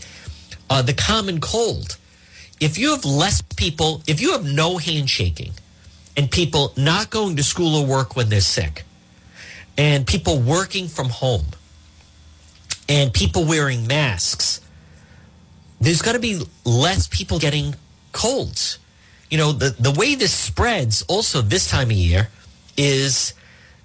Uh, 0.69 0.81
the 0.81 0.93
common 0.93 1.41
cold. 1.41 1.97
If 2.59 2.77
you 2.77 2.91
have 2.91 3.03
less 3.03 3.41
people, 3.41 4.03
if 4.07 4.21
you 4.21 4.31
have 4.33 4.45
no 4.45 4.77
handshaking 4.77 5.51
and 6.15 6.29
people 6.29 6.73
not 6.77 7.09
going 7.09 7.35
to 7.37 7.43
school 7.43 7.75
or 7.81 7.85
work 7.85 8.15
when 8.15 8.29
they're 8.29 8.39
sick, 8.39 8.83
and 9.81 10.05
people 10.05 10.37
working 10.37 10.87
from 10.87 11.09
home, 11.09 11.47
and 12.87 13.11
people 13.11 13.45
wearing 13.45 13.87
masks, 13.87 14.61
there's 15.79 16.03
going 16.03 16.13
to 16.13 16.21
be 16.21 16.39
less 16.63 17.07
people 17.07 17.39
getting 17.39 17.73
colds. 18.11 18.77
You 19.31 19.39
know, 19.39 19.51
the, 19.53 19.71
the 19.79 19.89
way 19.89 20.13
this 20.13 20.31
spreads 20.31 21.01
also 21.07 21.41
this 21.41 21.67
time 21.67 21.87
of 21.89 21.93
year 21.93 22.29
is 22.77 23.33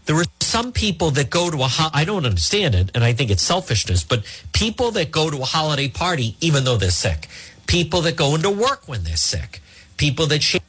there 0.05 0.17
are 0.17 0.27
some 0.41 0.71
people 0.71 1.13
that 1.13 1.31
go 1.31 1.51
to 1.51 1.63
a 1.63 1.67
ho- 1.67 1.89
I 1.95 2.05
don't 2.05 2.27
understand 2.27 2.75
it 2.75 2.91
and 2.95 3.03
I 3.03 3.15
think 3.15 3.31
it's 3.31 3.43
selfishness, 3.43 4.05
but 4.05 4.23
people 4.53 4.91
that 4.91 5.11
go 5.11 5.31
to 5.31 5.39
a 5.39 5.47
holiday 5.47 5.89
party 5.89 6.37
even 6.43 6.65
though 6.65 6.77
they're 6.77 6.91
sick, 6.91 7.27
people 7.67 8.03
that 8.03 8.17
go 8.17 8.35
into 8.35 8.51
work 8.51 8.87
when 8.87 9.05
they're 9.05 9.17
sick, 9.17 9.63
people 9.97 10.27
that 10.27 10.43
shake 10.43 10.63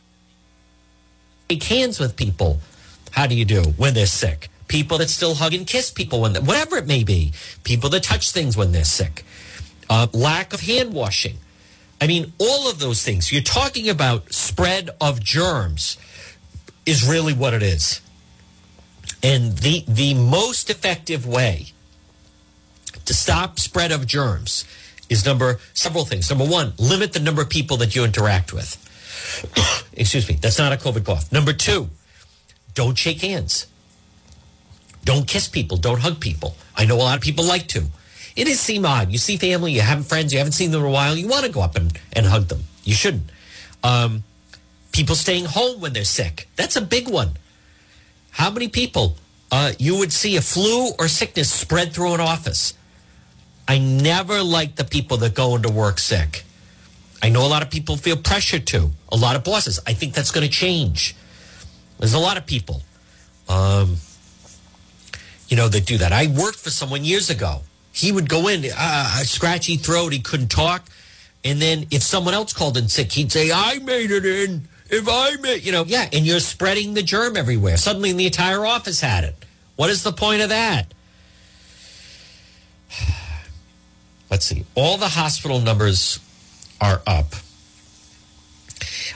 hands 1.64 2.00
with 2.00 2.16
people, 2.16 2.60
how 3.12 3.28
do 3.28 3.36
you 3.36 3.44
do 3.44 3.74
when 3.76 3.94
they're 3.94 4.06
sick? 4.06 4.50
People 4.68 4.98
that 4.98 5.10
still 5.10 5.36
hug 5.36 5.54
and 5.54 5.66
kiss 5.66 5.92
people 5.92 6.22
when 6.22 6.36
whatever 6.46 6.78
it 6.78 6.88
may 6.88 7.04
be, 7.04 7.34
people 7.64 7.90
that 7.92 8.04
touch 8.04 8.32
things 8.32 8.58
when 8.58 8.72
they're 8.72 8.84
sick, 8.84 9.24
uh, 9.90 10.08
lack 10.14 10.54
of 10.54 10.62
hand 10.62 10.94
washing. 10.94 11.38
I 12.00 12.08
mean, 12.08 12.34
all 12.38 12.70
of 12.70 12.80
those 12.80 13.04
things. 13.04 13.32
You're 13.32 13.42
talking 13.42 13.90
about 13.90 14.34
spread 14.34 14.90
of 15.02 15.22
germs 15.24 15.98
is 16.86 17.08
really 17.08 17.34
what 17.34 17.54
it 17.54 17.64
is. 17.64 18.02
And 19.24 19.58
the 19.58 19.84
the 19.88 20.14
most 20.14 20.70
effective 20.70 21.26
way 21.26 21.68
to 23.06 23.14
stop 23.14 23.60
spread 23.60 23.92
of 23.92 24.06
germs 24.06 24.66
is 25.10 25.26
number 25.26 25.60
several 25.74 26.06
things. 26.06 26.30
Number 26.30 26.46
one, 26.46 26.74
limit 26.78 27.14
the 27.14 27.20
number 27.20 27.42
of 27.42 27.50
people 27.50 27.78
that 27.78 27.96
you 27.96 28.04
interact 28.04 28.54
with. 28.54 28.84
Excuse 29.94 30.28
me, 30.28 30.36
that's 30.36 30.60
not 30.60 30.74
a 30.74 30.76
COVID 30.76 31.06
cough. 31.06 31.32
Number 31.32 31.54
two, 31.54 31.90
don't 32.74 32.98
shake 32.98 33.22
hands. 33.22 33.68
Don't 35.08 35.26
kiss 35.26 35.48
people. 35.48 35.78
Don't 35.78 36.02
hug 36.02 36.20
people. 36.20 36.58
I 36.76 36.84
know 36.84 36.98
a 36.98 37.06
lot 37.08 37.16
of 37.16 37.24
people 37.24 37.46
like 37.46 37.68
to. 37.70 37.86
It 38.36 38.50
is 38.50 38.60
seem 38.60 38.86
odd. 38.86 39.10
You 39.10 39.18
see 39.18 39.38
family, 39.38 39.72
you 39.72 39.80
have 39.80 40.06
friends, 40.06 40.34
you 40.34 40.38
haven't 40.40 40.52
seen 40.52 40.72
them 40.72 40.82
in 40.82 40.88
a 40.88 40.92
while. 40.92 41.16
You 41.16 41.30
want 41.30 41.46
to 41.46 41.52
go 41.52 41.62
up 41.62 41.78
and, 41.78 41.98
and 42.12 42.26
hug 42.26 42.50
them. 42.50 42.64
You 42.84 42.94
shouldn't. 42.94 43.30
Um, 43.86 44.26
people 44.92 45.16
staying 45.16 45.46
home 45.46 45.80
when 45.80 45.94
they're 45.94 46.04
sick. 46.04 46.50
That's 46.58 46.76
a 46.76 46.82
big 46.82 47.08
one. 47.08 47.30
How 48.32 48.52
many 48.52 48.68
people 48.68 49.16
uh, 49.50 49.72
you 49.80 49.98
would 49.98 50.12
see 50.12 50.36
a 50.36 50.42
flu 50.42 50.92
or 51.00 51.08
sickness 51.08 51.50
spread 51.50 51.94
through 51.94 52.14
an 52.14 52.20
office? 52.20 52.74
I 53.66 53.78
never 53.80 54.44
like 54.44 54.76
the 54.76 54.84
people 54.84 55.16
that 55.18 55.34
go 55.34 55.56
into 55.56 55.72
work 55.72 56.00
sick. 56.00 56.44
I 57.24 57.30
know 57.30 57.46
a 57.46 57.52
lot 57.56 57.64
of 57.64 57.70
people 57.70 57.96
feel 57.96 58.18
pressure 58.18 58.60
to. 58.60 58.92
A 59.10 59.16
lot 59.16 59.38
of 59.38 59.46
bosses. 59.46 59.80
I 59.88 59.94
think 59.94 60.14
that's 60.14 60.32
going 60.32 60.46
to 60.46 60.52
change. 60.52 61.16
There's 61.98 62.14
a 62.14 62.20
lot 62.20 62.36
of 62.36 62.46
people, 62.46 62.84
um, 63.48 63.96
you 65.48 65.58
know, 65.58 65.68
that 65.68 65.86
do 65.86 65.98
that. 65.98 66.12
I 66.12 66.28
worked 66.28 66.58
for 66.60 66.70
someone 66.70 67.04
years 67.04 67.30
ago. 67.30 67.62
He 67.92 68.12
would 68.12 68.30
go 68.30 68.48
in, 68.48 68.66
uh, 68.66 69.18
a 69.22 69.26
scratchy 69.26 69.78
throat, 69.78 70.14
he 70.14 70.20
couldn't 70.20 70.50
talk. 70.50 70.88
And 71.44 71.62
then 71.62 71.88
if 71.92 72.04
someone 72.04 72.34
else 72.34 72.54
called 72.54 72.78
in 72.78 72.90
sick, 72.90 73.12
he'd 73.12 73.32
say, 73.32 73.52
I 73.52 73.80
made 73.80 74.12
it 74.12 74.26
in 74.26 74.68
if 74.90 75.08
I 75.10 75.36
made, 75.42 75.66
you 75.66 75.72
know, 75.72 75.84
yeah, 75.86 76.08
and 76.14 76.26
you're 76.26 76.40
spreading 76.40 76.94
the 76.94 77.04
germ 77.04 77.36
everywhere. 77.36 77.78
Suddenly 77.78 78.14
the 78.14 78.26
entire 78.26 78.66
office 78.66 79.02
had 79.02 79.24
it. 79.24 79.36
What 79.76 79.90
is 79.90 80.04
the 80.04 80.14
point 80.14 80.42
of 80.42 80.50
that? 80.50 80.94
Let's 84.32 84.46
see. 84.46 84.66
All 84.76 84.98
the 84.98 85.10
hospital 85.10 85.60
numbers 85.60 86.20
are 86.80 87.02
up. 87.06 87.34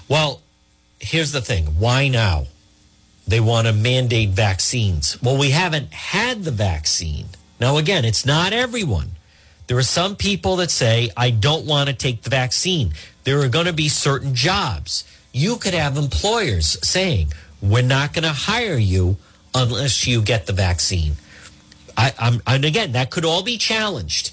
Well, 0.08 0.42
here's 1.00 1.32
the 1.32 1.42
thing. 1.42 1.66
Why 1.80 2.08
now? 2.08 2.48
They 3.28 3.40
want 3.40 3.68
to 3.68 3.74
mandate 3.74 4.30
vaccines. 4.30 5.22
Well, 5.22 5.38
we 5.38 5.52
haven't 5.52 5.94
had 5.94 6.44
the 6.44 6.52
vaccine. 6.52 7.28
Now, 7.60 7.78
again, 7.78 8.06
it's 8.06 8.26
not 8.26 8.54
everyone. 8.54 9.12
There 9.68 9.78
are 9.78 9.84
some 9.84 10.16
people 10.16 10.58
that 10.58 10.72
say, 10.72 11.12
I 11.16 11.30
don't 11.30 11.66
want 11.66 11.90
to 11.90 11.96
take 11.96 12.24
the 12.24 12.30
vaccine. 12.30 12.94
There 13.24 13.40
are 13.42 13.48
going 13.48 13.68
to 13.68 13.74
be 13.74 13.88
certain 13.88 14.34
jobs 14.36 15.06
you 15.34 15.58
could 15.58 15.74
have 15.74 15.98
employers 15.98 16.78
saying, 16.86 17.32
we're 17.62 17.84
not 17.84 18.14
going 18.14 18.24
to 18.24 18.34
hire 18.34 18.78
you 18.78 19.18
unless 19.54 20.06
you 20.08 20.22
get 20.22 20.46
the 20.46 20.54
vaccine. 20.54 21.14
I, 21.96 22.14
I'm, 22.20 22.42
and 22.48 22.66
again, 22.66 22.94
that 22.94 23.12
could 23.12 23.26
all 23.26 23.44
be 23.44 23.58
challenged. 23.58 24.32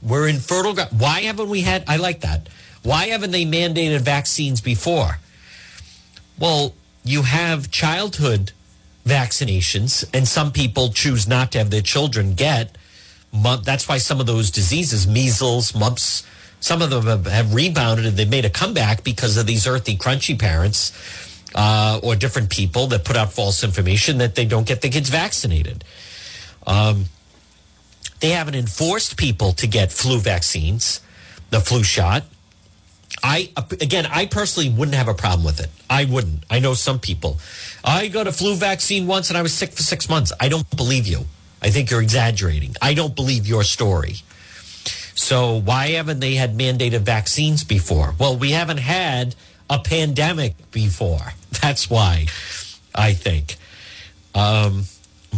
We're 0.00 0.28
in 0.28 0.38
fertile 0.38 0.74
ground. 0.74 0.90
Why 0.98 1.22
haven't 1.22 1.48
we 1.48 1.62
had, 1.62 1.84
I 1.88 1.96
like 1.96 2.20
that. 2.20 2.48
Why 2.82 3.08
haven't 3.08 3.30
they 3.30 3.44
mandated 3.44 4.00
vaccines 4.00 4.60
before? 4.60 5.18
Well, 6.38 6.74
you 7.04 7.22
have 7.22 7.70
childhood 7.70 8.52
vaccinations, 9.04 10.08
and 10.14 10.26
some 10.26 10.52
people 10.52 10.90
choose 10.90 11.26
not 11.26 11.52
to 11.52 11.58
have 11.58 11.70
their 11.70 11.82
children 11.82 12.34
get. 12.34 12.76
That's 13.32 13.88
why 13.88 13.98
some 13.98 14.20
of 14.20 14.26
those 14.26 14.50
diseases, 14.50 15.06
measles, 15.06 15.74
mumps, 15.74 16.24
some 16.60 16.80
of 16.80 16.90
them 16.90 17.24
have, 17.24 17.54
rebounded 17.54 18.06
and 18.06 18.16
they've 18.16 18.30
made 18.30 18.44
a 18.44 18.50
comeback 18.50 19.02
because 19.02 19.36
of 19.36 19.46
these 19.46 19.66
earthy, 19.66 19.96
crunchy 19.96 20.38
parents 20.38 20.92
uh, 21.56 21.98
or 22.02 22.14
different 22.14 22.50
people 22.50 22.86
that 22.88 23.04
put 23.04 23.16
out 23.16 23.32
false 23.32 23.64
information 23.64 24.18
that 24.18 24.36
they 24.36 24.44
don't 24.44 24.66
get 24.66 24.80
the 24.80 24.88
kids 24.88 25.08
vaccinated. 25.08 25.82
Um, 26.64 27.06
they 28.20 28.30
haven't 28.30 28.54
enforced 28.54 29.16
people 29.16 29.52
to 29.54 29.66
get 29.66 29.90
flu 29.90 30.20
vaccines, 30.20 31.00
the 31.50 31.58
flu 31.58 31.82
shot. 31.82 32.22
I 33.22 33.50
again, 33.80 34.06
I 34.06 34.26
personally 34.26 34.68
wouldn't 34.68 34.96
have 34.96 35.08
a 35.08 35.14
problem 35.14 35.44
with 35.44 35.60
it. 35.60 35.70
I 35.88 36.04
wouldn't. 36.04 36.44
I 36.50 36.58
know 36.58 36.74
some 36.74 36.98
people. 36.98 37.38
I 37.84 38.08
got 38.08 38.26
a 38.26 38.32
flu 38.32 38.54
vaccine 38.54 39.06
once 39.06 39.28
and 39.28 39.38
I 39.38 39.42
was 39.42 39.54
sick 39.54 39.72
for 39.72 39.82
six 39.82 40.08
months. 40.08 40.32
I 40.40 40.48
don't 40.48 40.68
believe 40.76 41.06
you. 41.06 41.26
I 41.62 41.70
think 41.70 41.90
you're 41.90 42.02
exaggerating. 42.02 42.74
I 42.82 42.94
don't 42.94 43.14
believe 43.14 43.46
your 43.46 43.62
story. 43.62 44.16
So 45.14 45.60
why 45.60 45.90
haven't 45.90 46.20
they 46.20 46.34
had 46.34 46.56
mandated 46.56 47.00
vaccines 47.00 47.62
before? 47.62 48.14
Well, 48.18 48.36
we 48.36 48.50
haven't 48.50 48.78
had 48.78 49.36
a 49.70 49.78
pandemic 49.78 50.54
before. 50.72 51.34
That's 51.62 51.88
why, 51.88 52.26
I 52.94 53.12
think. 53.12 53.56
Um, 54.34 54.84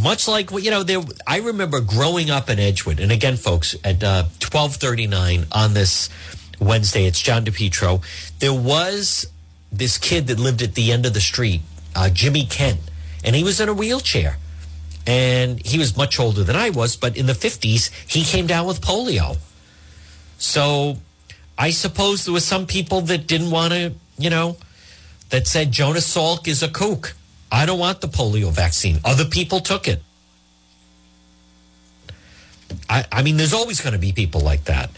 much 0.00 0.26
like 0.26 0.50
you 0.50 0.70
know, 0.70 0.82
there. 0.82 1.02
I 1.26 1.38
remember 1.38 1.80
growing 1.80 2.30
up 2.30 2.48
in 2.48 2.58
Edgewood, 2.58 3.00
and 3.00 3.12
again, 3.12 3.36
folks, 3.36 3.76
at 3.84 4.02
uh, 4.02 4.24
twelve 4.40 4.76
thirty 4.76 5.06
nine 5.06 5.46
on 5.52 5.74
this 5.74 6.08
Wednesday, 6.64 7.06
it's 7.06 7.20
John 7.20 7.44
DePetro. 7.44 8.02
There 8.38 8.54
was 8.54 9.26
this 9.72 9.98
kid 9.98 10.26
that 10.28 10.38
lived 10.38 10.62
at 10.62 10.74
the 10.74 10.92
end 10.92 11.06
of 11.06 11.14
the 11.14 11.20
street, 11.20 11.62
uh, 11.94 12.10
Jimmy 12.10 12.44
Kent, 12.44 12.80
and 13.24 13.34
he 13.34 13.42
was 13.42 13.60
in 13.60 13.68
a 13.68 13.74
wheelchair, 13.74 14.38
and 15.06 15.64
he 15.64 15.78
was 15.78 15.96
much 15.96 16.20
older 16.20 16.44
than 16.44 16.56
I 16.56 16.70
was. 16.70 16.96
But 16.96 17.16
in 17.16 17.26
the 17.26 17.34
fifties, 17.34 17.90
he 18.06 18.24
came 18.24 18.46
down 18.46 18.66
with 18.66 18.80
polio 18.80 19.36
so 20.38 20.98
I 21.56 21.70
suppose 21.70 22.24
there 22.24 22.34
were 22.34 22.40
some 22.40 22.66
people 22.66 23.00
that 23.02 23.26
didn't 23.26 23.50
want 23.50 23.72
to, 23.72 23.94
you 24.18 24.30
know, 24.30 24.56
that 25.30 25.46
said 25.46 25.72
Jonas 25.72 26.14
Salk 26.14 26.46
is 26.48 26.62
a 26.62 26.68
kook. 26.68 27.14
I 27.50 27.66
don't 27.66 27.78
want 27.78 28.00
the 28.00 28.08
polio 28.08 28.52
vaccine. 28.52 28.98
Other 29.04 29.24
people 29.24 29.60
took 29.60 29.88
it. 29.88 30.02
I, 32.88 33.04
I 33.10 33.22
mean, 33.22 33.36
there's 33.36 33.54
always 33.54 33.80
going 33.80 33.94
to 33.94 33.98
be 33.98 34.12
people 34.12 34.40
like 34.40 34.64
that. 34.64 34.90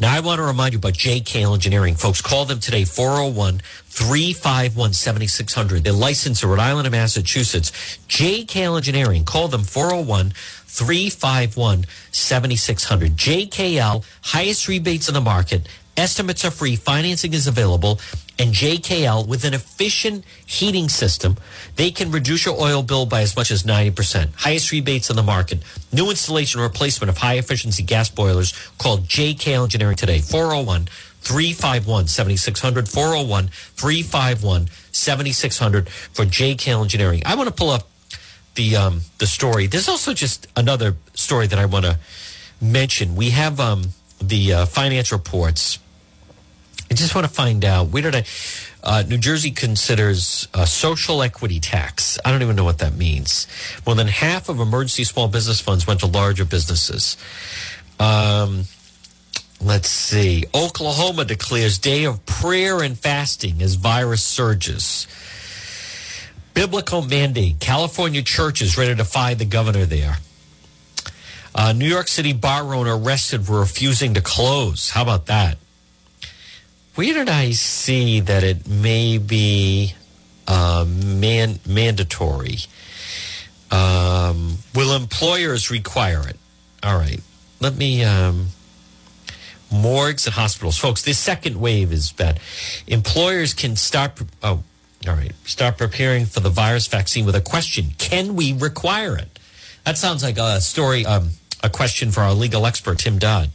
Now, 0.00 0.16
I 0.16 0.20
want 0.20 0.38
to 0.38 0.44
remind 0.44 0.72
you 0.72 0.78
about 0.78 0.94
JKL 0.94 1.54
Engineering. 1.54 1.94
Folks, 1.94 2.20
call 2.20 2.44
them 2.44 2.60
today, 2.60 2.84
401 2.84 3.60
351 3.86 4.92
7600. 4.94 5.84
They're 5.84 5.92
licensed 5.92 6.42
in 6.42 6.48
Rhode 6.48 6.58
Island 6.60 6.86
and 6.86 6.92
Massachusetts. 6.92 7.70
JKL 8.08 8.76
Engineering. 8.76 9.24
Call 9.24 9.48
them 9.48 9.62
401 9.62 10.32
351 10.66 11.84
7600. 12.10 13.16
JKL, 13.16 14.04
highest 14.22 14.66
rebates 14.66 15.08
in 15.08 15.14
the 15.14 15.20
market. 15.20 15.68
Estimates 15.96 16.44
are 16.44 16.50
free. 16.50 16.74
Financing 16.74 17.34
is 17.34 17.46
available. 17.46 18.00
And 18.42 18.52
JKL, 18.52 19.28
with 19.28 19.44
an 19.44 19.54
efficient 19.54 20.24
heating 20.44 20.88
system, 20.88 21.36
they 21.76 21.92
can 21.92 22.10
reduce 22.10 22.44
your 22.44 22.60
oil 22.60 22.82
bill 22.82 23.06
by 23.06 23.20
as 23.20 23.36
much 23.36 23.52
as 23.52 23.62
90%. 23.62 24.34
Highest 24.34 24.72
rebates 24.72 25.10
on 25.10 25.14
the 25.14 25.22
market. 25.22 25.62
New 25.92 26.10
installation 26.10 26.58
or 26.58 26.64
replacement 26.64 27.08
of 27.08 27.18
high 27.18 27.34
efficiency 27.34 27.84
gas 27.84 28.10
boilers. 28.10 28.52
Call 28.78 28.98
JKL 28.98 29.62
Engineering 29.62 29.94
today. 29.94 30.18
401 30.18 30.86
351 31.20 32.08
7600. 32.08 32.88
401 32.88 33.46
351 33.46 34.66
7600 34.90 35.88
for 35.88 36.24
JKL 36.24 36.82
Engineering. 36.82 37.22
I 37.24 37.36
want 37.36 37.48
to 37.48 37.54
pull 37.54 37.70
up 37.70 37.88
the 38.56 38.74
um, 38.74 39.02
the 39.18 39.28
story. 39.28 39.68
There's 39.68 39.88
also 39.88 40.14
just 40.14 40.48
another 40.56 40.96
story 41.14 41.46
that 41.46 41.60
I 41.60 41.66
want 41.66 41.84
to 41.84 42.00
mention. 42.60 43.14
We 43.14 43.30
have 43.30 43.60
um, 43.60 43.90
the 44.20 44.52
uh, 44.52 44.66
finance 44.66 45.12
reports, 45.12 45.78
I 46.92 46.94
just 46.94 47.14
want 47.14 47.26
to 47.26 47.32
find 47.32 47.64
out 47.64 47.88
where 47.88 48.02
did 48.02 48.14
I? 48.14 48.24
Uh, 48.82 49.02
New 49.08 49.16
Jersey 49.16 49.50
considers 49.50 50.46
a 50.52 50.66
social 50.66 51.22
equity 51.22 51.58
tax. 51.58 52.18
I 52.22 52.30
don't 52.30 52.42
even 52.42 52.54
know 52.54 52.64
what 52.64 52.80
that 52.80 52.94
means. 52.94 53.46
More 53.86 53.94
than 53.94 54.08
half 54.08 54.50
of 54.50 54.60
emergency 54.60 55.04
small 55.04 55.26
business 55.26 55.58
funds 55.58 55.86
went 55.86 56.00
to 56.00 56.06
larger 56.06 56.44
businesses. 56.44 57.16
Um, 57.98 58.64
let's 59.58 59.88
see. 59.88 60.44
Oklahoma 60.54 61.24
declares 61.24 61.78
day 61.78 62.04
of 62.04 62.26
prayer 62.26 62.82
and 62.82 62.98
fasting 62.98 63.62
as 63.62 63.76
virus 63.76 64.22
surges. 64.22 65.06
Biblical 66.52 67.00
mandate. 67.00 67.58
California 67.58 68.20
churches 68.20 68.76
ready 68.76 68.90
to 68.90 68.96
defy 68.96 69.32
the 69.32 69.46
governor 69.46 69.86
there. 69.86 70.18
Uh, 71.54 71.72
New 71.72 71.88
York 71.88 72.08
City 72.08 72.34
bar 72.34 72.74
owner 72.74 72.98
arrested 72.98 73.46
for 73.46 73.60
refusing 73.60 74.12
to 74.12 74.20
close. 74.20 74.90
How 74.90 75.00
about 75.00 75.24
that? 75.24 75.56
Where 76.94 77.14
did 77.14 77.28
I 77.28 77.52
see 77.52 78.20
that 78.20 78.44
it 78.44 78.68
may 78.68 79.18
be 79.18 79.94
uh, 80.46 80.84
man, 80.86 81.58
mandatory? 81.66 82.58
Um, 83.70 84.58
will 84.74 84.94
employers 84.94 85.70
require 85.70 86.28
it? 86.28 86.36
All 86.82 86.98
right. 86.98 87.20
Let 87.60 87.76
me. 87.76 88.04
Um, 88.04 88.48
morgues 89.72 90.26
and 90.26 90.34
hospitals. 90.34 90.76
Folks, 90.76 91.02
this 91.02 91.18
second 91.18 91.58
wave 91.58 91.92
is 91.92 92.12
bad. 92.12 92.38
Employers 92.86 93.54
can 93.54 93.74
start. 93.74 94.20
Oh, 94.42 94.62
all 95.08 95.14
right. 95.14 95.32
Start 95.44 95.78
preparing 95.78 96.26
for 96.26 96.40
the 96.40 96.50
virus 96.50 96.86
vaccine 96.86 97.24
with 97.24 97.34
a 97.34 97.40
question 97.40 97.92
Can 97.98 98.36
we 98.36 98.52
require 98.52 99.16
it? 99.16 99.38
That 99.84 99.98
sounds 99.98 100.22
like 100.22 100.38
a 100.38 100.60
story, 100.60 101.04
um, 101.06 101.30
a 101.62 101.70
question 101.70 102.12
for 102.12 102.20
our 102.20 102.34
legal 102.34 102.66
expert, 102.66 102.98
Tim 102.98 103.18
Dodd, 103.18 103.50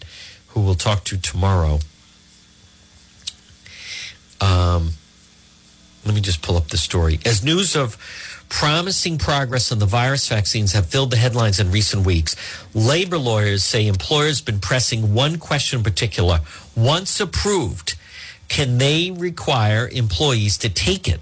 who 0.50 0.62
we'll 0.62 0.76
talk 0.76 1.04
to 1.06 1.18
tomorrow. 1.18 1.80
Um, 4.42 4.92
let 6.06 6.16
me 6.16 6.22
just 6.22 6.42
pull 6.42 6.58
up 6.58 6.68
the 6.68 6.78
story. 6.78 7.20
As 7.26 7.44
news 7.44 7.76
of 7.76 7.98
promising 8.50 9.18
progress 9.18 9.72
on 9.72 9.80
the 9.80 9.86
virus 9.86 10.30
vaccines 10.30 10.72
have 10.72 10.86
filled 10.86 11.12
the 11.12 11.18
headlines 11.18 11.60
in 11.60 11.72
recent 11.72 12.06
weeks, 12.06 12.36
labor 12.74 13.18
lawyers 13.18 13.64
say 13.64 13.88
employers 13.88 14.40
have 14.40 14.46
been 14.46 14.60
pressing 14.60 15.14
one 15.14 15.38
question 15.38 15.80
in 15.80 15.84
particular. 15.84 16.40
Once 16.76 17.20
approved, 17.20 17.96
can 18.48 18.78
they 18.78 19.12
require 19.12 19.90
employees 19.92 20.58
to 20.60 20.70
take 20.70 21.08
it? 21.08 21.20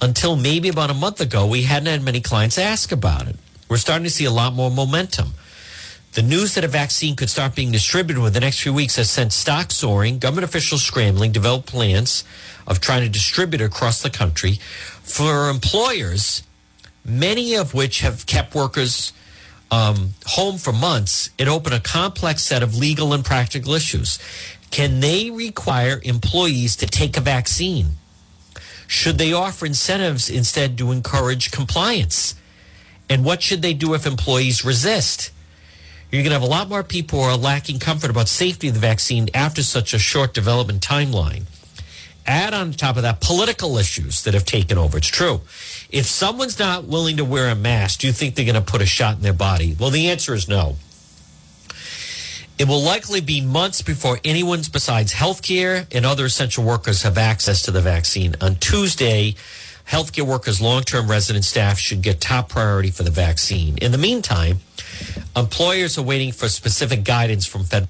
Until 0.00 0.36
maybe 0.36 0.68
about 0.68 0.90
a 0.90 0.94
month 0.94 1.20
ago, 1.20 1.46
we 1.46 1.62
hadn't 1.62 1.86
had 1.86 2.02
many 2.02 2.20
clients 2.20 2.58
ask 2.58 2.92
about 2.92 3.28
it. 3.28 3.36
We're 3.68 3.76
starting 3.76 4.04
to 4.04 4.10
see 4.10 4.24
a 4.24 4.30
lot 4.30 4.52
more 4.52 4.70
momentum. 4.70 5.32
The 6.12 6.22
news 6.22 6.54
that 6.54 6.64
a 6.64 6.68
vaccine 6.68 7.16
could 7.16 7.30
start 7.30 7.54
being 7.54 7.72
distributed 7.72 8.20
within 8.20 8.34
the 8.34 8.40
next 8.40 8.60
few 8.60 8.74
weeks 8.74 8.96
has 8.96 9.10
sent 9.10 9.32
stocks 9.32 9.76
soaring, 9.76 10.18
government 10.18 10.44
officials 10.44 10.82
scrambling, 10.82 11.32
develop 11.32 11.64
plans 11.64 12.22
of 12.66 12.80
trying 12.80 13.02
to 13.02 13.08
distribute 13.08 13.62
across 13.62 14.02
the 14.02 14.10
country. 14.10 14.58
For 15.02 15.48
employers, 15.48 16.42
many 17.02 17.54
of 17.54 17.72
which 17.72 18.00
have 18.00 18.26
kept 18.26 18.54
workers 18.54 19.14
um, 19.70 20.12
home 20.26 20.58
for 20.58 20.72
months, 20.72 21.30
it 21.38 21.48
opened 21.48 21.74
a 21.74 21.80
complex 21.80 22.42
set 22.42 22.62
of 22.62 22.76
legal 22.76 23.14
and 23.14 23.24
practical 23.24 23.72
issues. 23.72 24.18
Can 24.70 25.00
they 25.00 25.30
require 25.30 25.98
employees 26.04 26.76
to 26.76 26.86
take 26.86 27.16
a 27.16 27.22
vaccine? 27.22 27.96
Should 28.86 29.16
they 29.16 29.32
offer 29.32 29.64
incentives 29.64 30.28
instead 30.28 30.76
to 30.76 30.92
encourage 30.92 31.50
compliance? 31.50 32.34
And 33.08 33.24
what 33.24 33.40
should 33.40 33.62
they 33.62 33.72
do 33.72 33.94
if 33.94 34.06
employees 34.06 34.62
resist? 34.62 35.31
You're 36.12 36.22
going 36.22 36.32
to 36.32 36.38
have 36.38 36.42
a 36.42 36.46
lot 36.46 36.68
more 36.68 36.82
people 36.82 37.20
who 37.20 37.24
are 37.24 37.38
lacking 37.38 37.78
comfort 37.78 38.10
about 38.10 38.28
safety 38.28 38.68
of 38.68 38.74
the 38.74 38.80
vaccine 38.80 39.30
after 39.32 39.62
such 39.62 39.94
a 39.94 39.98
short 39.98 40.34
development 40.34 40.82
timeline. 40.82 41.44
Add 42.26 42.52
on 42.52 42.72
top 42.72 42.96
of 42.96 43.02
that 43.02 43.22
political 43.22 43.78
issues 43.78 44.22
that 44.24 44.34
have 44.34 44.44
taken 44.44 44.76
over. 44.76 44.98
It's 44.98 45.06
true. 45.06 45.40
If 45.88 46.04
someone's 46.04 46.58
not 46.58 46.84
willing 46.84 47.16
to 47.16 47.24
wear 47.24 47.48
a 47.48 47.54
mask, 47.54 48.00
do 48.00 48.08
you 48.08 48.12
think 48.12 48.34
they're 48.34 48.44
going 48.44 48.56
to 48.56 48.60
put 48.60 48.82
a 48.82 48.86
shot 48.86 49.16
in 49.16 49.22
their 49.22 49.32
body? 49.32 49.74
Well, 49.80 49.88
the 49.88 50.10
answer 50.10 50.34
is 50.34 50.48
no. 50.48 50.76
It 52.58 52.68
will 52.68 52.82
likely 52.82 53.22
be 53.22 53.40
months 53.40 53.80
before 53.80 54.20
anyone 54.22 54.60
besides 54.70 55.14
healthcare 55.14 55.86
and 55.90 56.04
other 56.04 56.26
essential 56.26 56.62
workers 56.62 57.02
have 57.04 57.16
access 57.16 57.62
to 57.62 57.70
the 57.70 57.80
vaccine. 57.80 58.36
On 58.42 58.56
Tuesday, 58.56 59.34
healthcare 59.86 60.26
workers, 60.26 60.60
long 60.60 60.82
term 60.82 61.10
resident 61.10 61.44
staff 61.44 61.78
should 61.78 62.02
get 62.02 62.20
top 62.20 62.48
priority 62.48 62.90
for 62.90 63.02
the 63.02 63.10
vaccine. 63.10 63.78
In 63.78 63.92
the 63.92 63.98
meantime, 63.98 64.58
employers 65.36 65.98
are 65.98 66.02
waiting 66.02 66.32
for 66.32 66.48
specific 66.48 67.04
guidance 67.04 67.46
from 67.46 67.64
federal 67.64 67.88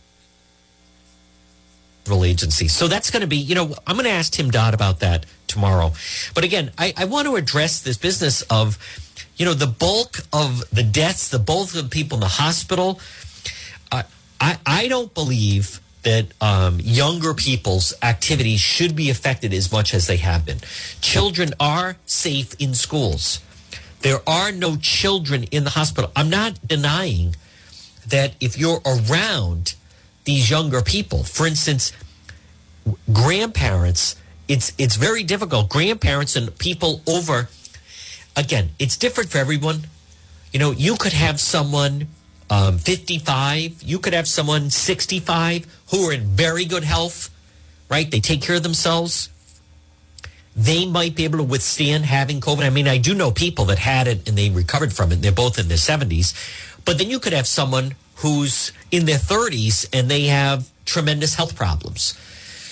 agencies. 2.24 2.72
So 2.72 2.88
that's 2.88 3.10
going 3.10 3.22
to 3.22 3.26
be, 3.26 3.36
you 3.36 3.54
know, 3.54 3.74
I'm 3.86 3.96
going 3.96 4.04
to 4.04 4.10
ask 4.10 4.32
Tim 4.32 4.50
Dodd 4.50 4.74
about 4.74 5.00
that 5.00 5.26
tomorrow. 5.46 5.92
But 6.34 6.44
again, 6.44 6.72
I, 6.78 6.92
I 6.96 7.04
want 7.04 7.26
to 7.28 7.36
address 7.36 7.80
this 7.82 7.98
business 7.98 8.42
of, 8.42 8.78
you 9.36 9.44
know, 9.44 9.54
the 9.54 9.66
bulk 9.66 10.18
of 10.32 10.68
the 10.70 10.82
deaths, 10.82 11.28
the 11.28 11.38
bulk 11.38 11.74
of 11.74 11.82
the 11.82 11.88
people 11.88 12.16
in 12.16 12.20
the 12.20 12.26
hospital. 12.26 13.00
Uh, 13.90 14.02
I, 14.40 14.58
I 14.66 14.88
don't 14.88 15.12
believe 15.14 15.80
that 16.02 16.26
um, 16.40 16.78
younger 16.80 17.32
people's 17.34 17.94
activities 18.02 18.60
should 18.60 18.96
be 18.96 19.10
affected 19.10 19.52
as 19.52 19.70
much 19.70 19.94
as 19.94 20.06
they 20.06 20.16
have 20.16 20.44
been. 20.44 20.58
Children 21.00 21.54
are 21.60 21.96
safe 22.06 22.54
in 22.58 22.74
schools. 22.74 23.40
There 24.00 24.20
are 24.26 24.50
no 24.50 24.76
children 24.76 25.44
in 25.44 25.64
the 25.64 25.70
hospital. 25.70 26.10
I'm 26.16 26.28
not 26.28 26.66
denying 26.66 27.36
that 28.06 28.34
if 28.40 28.58
you're 28.58 28.80
around 28.84 29.74
these 30.24 30.50
younger 30.50 30.82
people, 30.82 31.22
for 31.22 31.46
instance, 31.46 31.92
grandparents, 33.12 34.16
it's 34.48 34.72
it's 34.76 34.96
very 34.96 35.22
difficult. 35.22 35.68
Grandparents 35.68 36.34
and 36.34 36.56
people 36.58 37.00
over 37.06 37.48
again, 38.36 38.70
it's 38.78 38.96
different 38.96 39.30
for 39.30 39.38
everyone. 39.38 39.86
You 40.52 40.58
know, 40.58 40.72
you 40.72 40.96
could 40.96 41.12
have 41.12 41.40
someone 41.40 42.08
um, 42.52 42.78
55, 42.78 43.82
you 43.82 43.98
could 43.98 44.12
have 44.12 44.28
someone 44.28 44.70
65 44.70 45.66
who 45.90 46.08
are 46.08 46.12
in 46.12 46.24
very 46.24 46.64
good 46.64 46.84
health, 46.84 47.30
right? 47.88 48.10
They 48.10 48.20
take 48.20 48.42
care 48.42 48.56
of 48.56 48.62
themselves 48.62 49.30
they 50.54 50.84
might 50.86 51.14
be 51.14 51.24
able 51.24 51.38
to 51.38 51.44
withstand 51.44 52.04
having 52.04 52.40
COVID. 52.40 52.64
I 52.64 52.70
mean, 52.70 52.86
I 52.86 52.98
do 52.98 53.14
know 53.14 53.30
people 53.30 53.64
that 53.66 53.78
had 53.78 54.06
it 54.06 54.28
and 54.28 54.36
they 54.36 54.50
recovered 54.50 54.92
from 54.92 55.12
it. 55.12 55.16
they're 55.22 55.32
both 55.32 55.58
in 55.58 55.68
their 55.68 55.78
70s. 55.78 56.34
But 56.84 56.98
then 56.98 57.08
you 57.10 57.18
could 57.18 57.32
have 57.32 57.46
someone 57.46 57.94
who's 58.16 58.72
in 58.90 59.06
their 59.06 59.18
30s 59.18 59.88
and 59.92 60.10
they 60.10 60.24
have 60.24 60.68
tremendous 60.84 61.34
health 61.34 61.56
problems. 61.56 62.18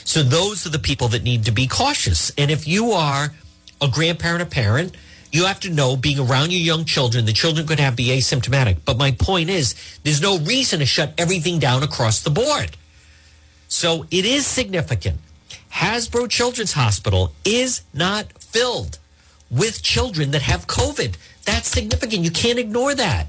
So 0.04 0.22
those 0.22 0.66
are 0.66 0.70
the 0.70 0.78
people 0.78 1.08
that 1.08 1.22
need 1.22 1.44
to 1.44 1.52
be 1.52 1.66
cautious. 1.66 2.32
And 2.36 2.50
if 2.50 2.66
you 2.66 2.92
are 2.92 3.32
a 3.80 3.88
grandparent, 3.88 4.42
a 4.42 4.46
parent, 4.46 4.94
you 5.32 5.46
have 5.46 5.60
to 5.60 5.70
know 5.70 5.96
being 5.96 6.18
around 6.18 6.52
your 6.52 6.60
young 6.60 6.84
children, 6.84 7.24
the 7.24 7.32
children 7.32 7.66
could 7.66 7.80
have 7.80 7.96
be 7.96 8.08
asymptomatic. 8.08 8.78
But 8.84 8.98
my 8.98 9.12
point 9.12 9.50
is, 9.50 9.74
there's 10.02 10.20
no 10.20 10.38
reason 10.38 10.80
to 10.80 10.86
shut 10.86 11.14
everything 11.18 11.58
down 11.58 11.82
across 11.82 12.20
the 12.20 12.30
board. 12.30 12.76
So 13.68 14.06
it 14.10 14.24
is 14.24 14.46
significant 14.46 15.18
Hasbro 15.72 16.28
Children's 16.28 16.72
Hospital 16.72 17.32
is 17.44 17.82
not 17.94 18.26
filled 18.42 18.98
with 19.50 19.82
children 19.82 20.32
that 20.32 20.42
have 20.42 20.66
COVID. 20.66 21.16
That's 21.44 21.68
significant. 21.68 22.24
You 22.24 22.30
can't 22.30 22.58
ignore 22.58 22.94
that. 22.94 23.28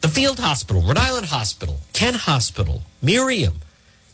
The 0.00 0.08
Field 0.08 0.38
Hospital, 0.38 0.82
Rhode 0.82 0.98
Island 0.98 1.26
Hospital, 1.26 1.80
Kent 1.92 2.16
Hospital, 2.16 2.82
Miriam, 3.02 3.54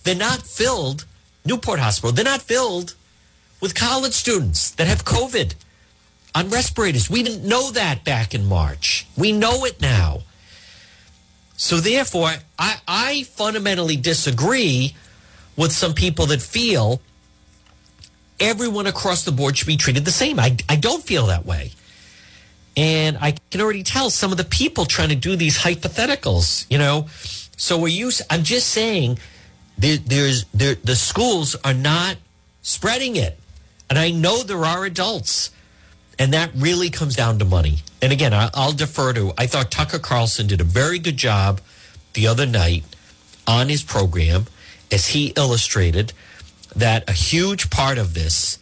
they're 0.04 0.14
not 0.14 0.42
filled, 0.42 1.04
Newport 1.44 1.78
Hospital, 1.78 2.12
they're 2.12 2.24
not 2.24 2.40
filled 2.40 2.94
with 3.60 3.74
college 3.74 4.14
students 4.14 4.70
that 4.70 4.86
have 4.86 5.04
COVID 5.04 5.54
on 6.34 6.50
respirators. 6.50 7.08
We 7.08 7.22
didn't 7.22 7.46
know 7.46 7.70
that 7.72 8.04
back 8.04 8.34
in 8.34 8.46
March. 8.46 9.06
We 9.16 9.32
know 9.32 9.64
it 9.64 9.80
now. 9.80 10.22
So, 11.56 11.76
therefore, 11.76 12.32
I, 12.58 12.76
I 12.88 13.22
fundamentally 13.22 13.96
disagree 13.96 14.96
with 15.56 15.72
some 15.72 15.94
people 15.94 16.26
that 16.26 16.42
feel 16.42 17.00
everyone 18.40 18.86
across 18.86 19.24
the 19.24 19.32
board 19.32 19.56
should 19.56 19.68
be 19.68 19.76
treated 19.76 20.04
the 20.04 20.10
same. 20.10 20.40
I, 20.40 20.56
I 20.68 20.76
don't 20.76 21.02
feel 21.02 21.26
that 21.26 21.46
way. 21.46 21.70
And 22.76 23.16
I 23.20 23.36
can 23.50 23.60
already 23.60 23.84
tell 23.84 24.10
some 24.10 24.32
of 24.32 24.36
the 24.36 24.44
people 24.44 24.84
trying 24.84 25.10
to 25.10 25.14
do 25.14 25.36
these 25.36 25.58
hypotheticals, 25.58 26.66
you 26.68 26.78
know. 26.78 27.06
So 27.56 27.78
we're 27.78 27.88
used, 27.88 28.22
I'm 28.30 28.42
just 28.42 28.68
saying 28.70 29.20
there, 29.78 29.96
there's 29.96 30.44
there, 30.52 30.74
the 30.74 30.96
schools 30.96 31.54
are 31.64 31.74
not 31.74 32.16
spreading 32.62 33.14
it. 33.14 33.38
And 33.88 33.98
I 33.98 34.10
know 34.10 34.42
there 34.42 34.64
are 34.64 34.84
adults. 34.84 35.50
And 36.18 36.32
that 36.32 36.50
really 36.54 36.90
comes 36.90 37.16
down 37.16 37.38
to 37.40 37.44
money. 37.44 37.78
And 38.00 38.12
again, 38.12 38.32
I'll 38.34 38.72
defer 38.72 39.12
to, 39.14 39.32
I 39.36 39.46
thought 39.46 39.70
Tucker 39.70 39.98
Carlson 39.98 40.46
did 40.46 40.60
a 40.60 40.64
very 40.64 40.98
good 40.98 41.16
job 41.16 41.60
the 42.12 42.26
other 42.26 42.46
night 42.46 42.84
on 43.46 43.68
his 43.68 43.82
program 43.82 44.46
as 44.90 45.08
he 45.08 45.32
illustrated 45.36 46.12
that 46.76 47.08
a 47.08 47.12
huge 47.12 47.70
part 47.70 47.98
of 47.98 48.14
this 48.14 48.58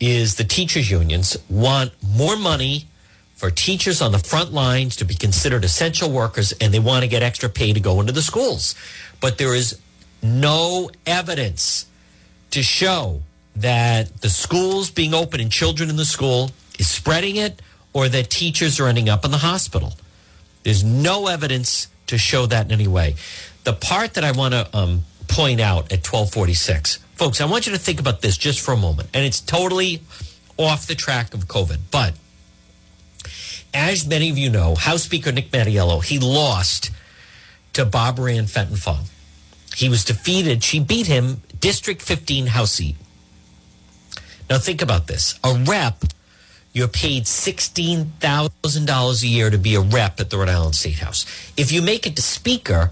is 0.00 0.34
the 0.34 0.44
teachers 0.44 0.90
unions 0.90 1.36
want 1.48 1.92
more 2.02 2.36
money 2.36 2.86
for 3.34 3.50
teachers 3.50 4.00
on 4.00 4.12
the 4.12 4.18
front 4.18 4.52
lines 4.52 4.96
to 4.96 5.04
be 5.04 5.14
considered 5.14 5.64
essential 5.64 6.10
workers 6.10 6.52
and 6.60 6.72
they 6.72 6.78
want 6.78 7.02
to 7.02 7.08
get 7.08 7.22
extra 7.22 7.48
pay 7.48 7.72
to 7.72 7.80
go 7.80 8.00
into 8.00 8.12
the 8.12 8.22
schools 8.22 8.74
but 9.20 9.38
there 9.38 9.54
is 9.54 9.78
no 10.22 10.90
evidence 11.06 11.86
to 12.50 12.62
show 12.62 13.22
that 13.56 14.20
the 14.20 14.30
schools 14.30 14.90
being 14.90 15.14
open 15.14 15.40
and 15.40 15.50
children 15.50 15.88
in 15.88 15.96
the 15.96 16.04
school 16.04 16.50
is 16.78 16.88
spreading 16.88 17.36
it 17.36 17.60
or 17.92 18.08
that 18.08 18.30
teachers 18.30 18.80
are 18.80 18.88
ending 18.88 19.08
up 19.08 19.24
in 19.24 19.30
the 19.30 19.38
hospital. 19.38 19.94
There's 20.62 20.82
no 20.82 21.26
evidence 21.26 21.88
to 22.06 22.18
show 22.18 22.46
that 22.46 22.66
in 22.66 22.72
any 22.72 22.88
way. 22.88 23.14
The 23.64 23.72
part 23.72 24.14
that 24.14 24.24
I 24.24 24.32
want 24.32 24.52
to 24.54 24.68
um, 24.76 25.02
point 25.28 25.60
out 25.60 25.92
at 25.92 26.06
1246, 26.06 26.98
folks, 27.14 27.40
I 27.40 27.46
want 27.46 27.66
you 27.66 27.72
to 27.72 27.78
think 27.78 28.00
about 28.00 28.20
this 28.20 28.36
just 28.36 28.60
for 28.60 28.72
a 28.72 28.76
moment. 28.76 29.08
And 29.14 29.24
it's 29.24 29.40
totally 29.40 30.02
off 30.56 30.86
the 30.86 30.94
track 30.94 31.34
of 31.34 31.46
COVID. 31.46 31.78
But 31.90 32.14
as 33.72 34.06
many 34.06 34.30
of 34.30 34.38
you 34.38 34.50
know, 34.50 34.74
House 34.74 35.02
Speaker 35.02 35.32
Nick 35.32 35.50
Mattiello, 35.50 36.02
he 36.04 36.18
lost 36.18 36.90
to 37.72 37.84
Bob 37.84 38.18
Ann 38.20 38.46
Fenton. 38.46 39.06
He 39.74 39.88
was 39.88 40.04
defeated. 40.04 40.62
She 40.62 40.80
beat 40.80 41.06
him, 41.06 41.42
District 41.58 42.00
15 42.00 42.46
House 42.46 42.72
seat. 42.72 42.96
Now 44.48 44.58
think 44.58 44.82
about 44.82 45.06
this. 45.06 45.38
A 45.42 45.54
rep, 45.66 46.04
you're 46.74 46.88
paid 46.88 47.24
$16,000 47.24 49.22
a 49.22 49.26
year 49.26 49.48
to 49.48 49.56
be 49.56 49.76
a 49.76 49.80
rep 49.80 50.20
at 50.20 50.28
the 50.28 50.36
Rhode 50.36 50.48
Island 50.48 50.74
State 50.74 50.98
House. 50.98 51.24
If 51.56 51.70
you 51.70 51.80
make 51.80 52.04
it 52.04 52.16
to 52.16 52.22
speaker, 52.22 52.90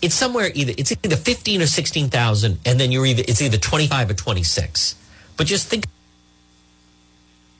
it's 0.00 0.14
somewhere 0.14 0.50
either 0.54 0.72
it's 0.78 0.92
either 0.92 1.16
15 1.16 1.62
or 1.62 1.66
16,000 1.66 2.60
and 2.64 2.80
then 2.80 2.92
you're 2.92 3.04
either 3.04 3.24
it's 3.26 3.42
either 3.42 3.58
25 3.58 4.10
or 4.10 4.14
26. 4.14 4.94
But 5.36 5.48
just 5.48 5.68
think 5.68 5.84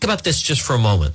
about 0.00 0.22
this 0.22 0.40
just 0.40 0.62
for 0.62 0.74
a 0.74 0.78
moment. 0.78 1.14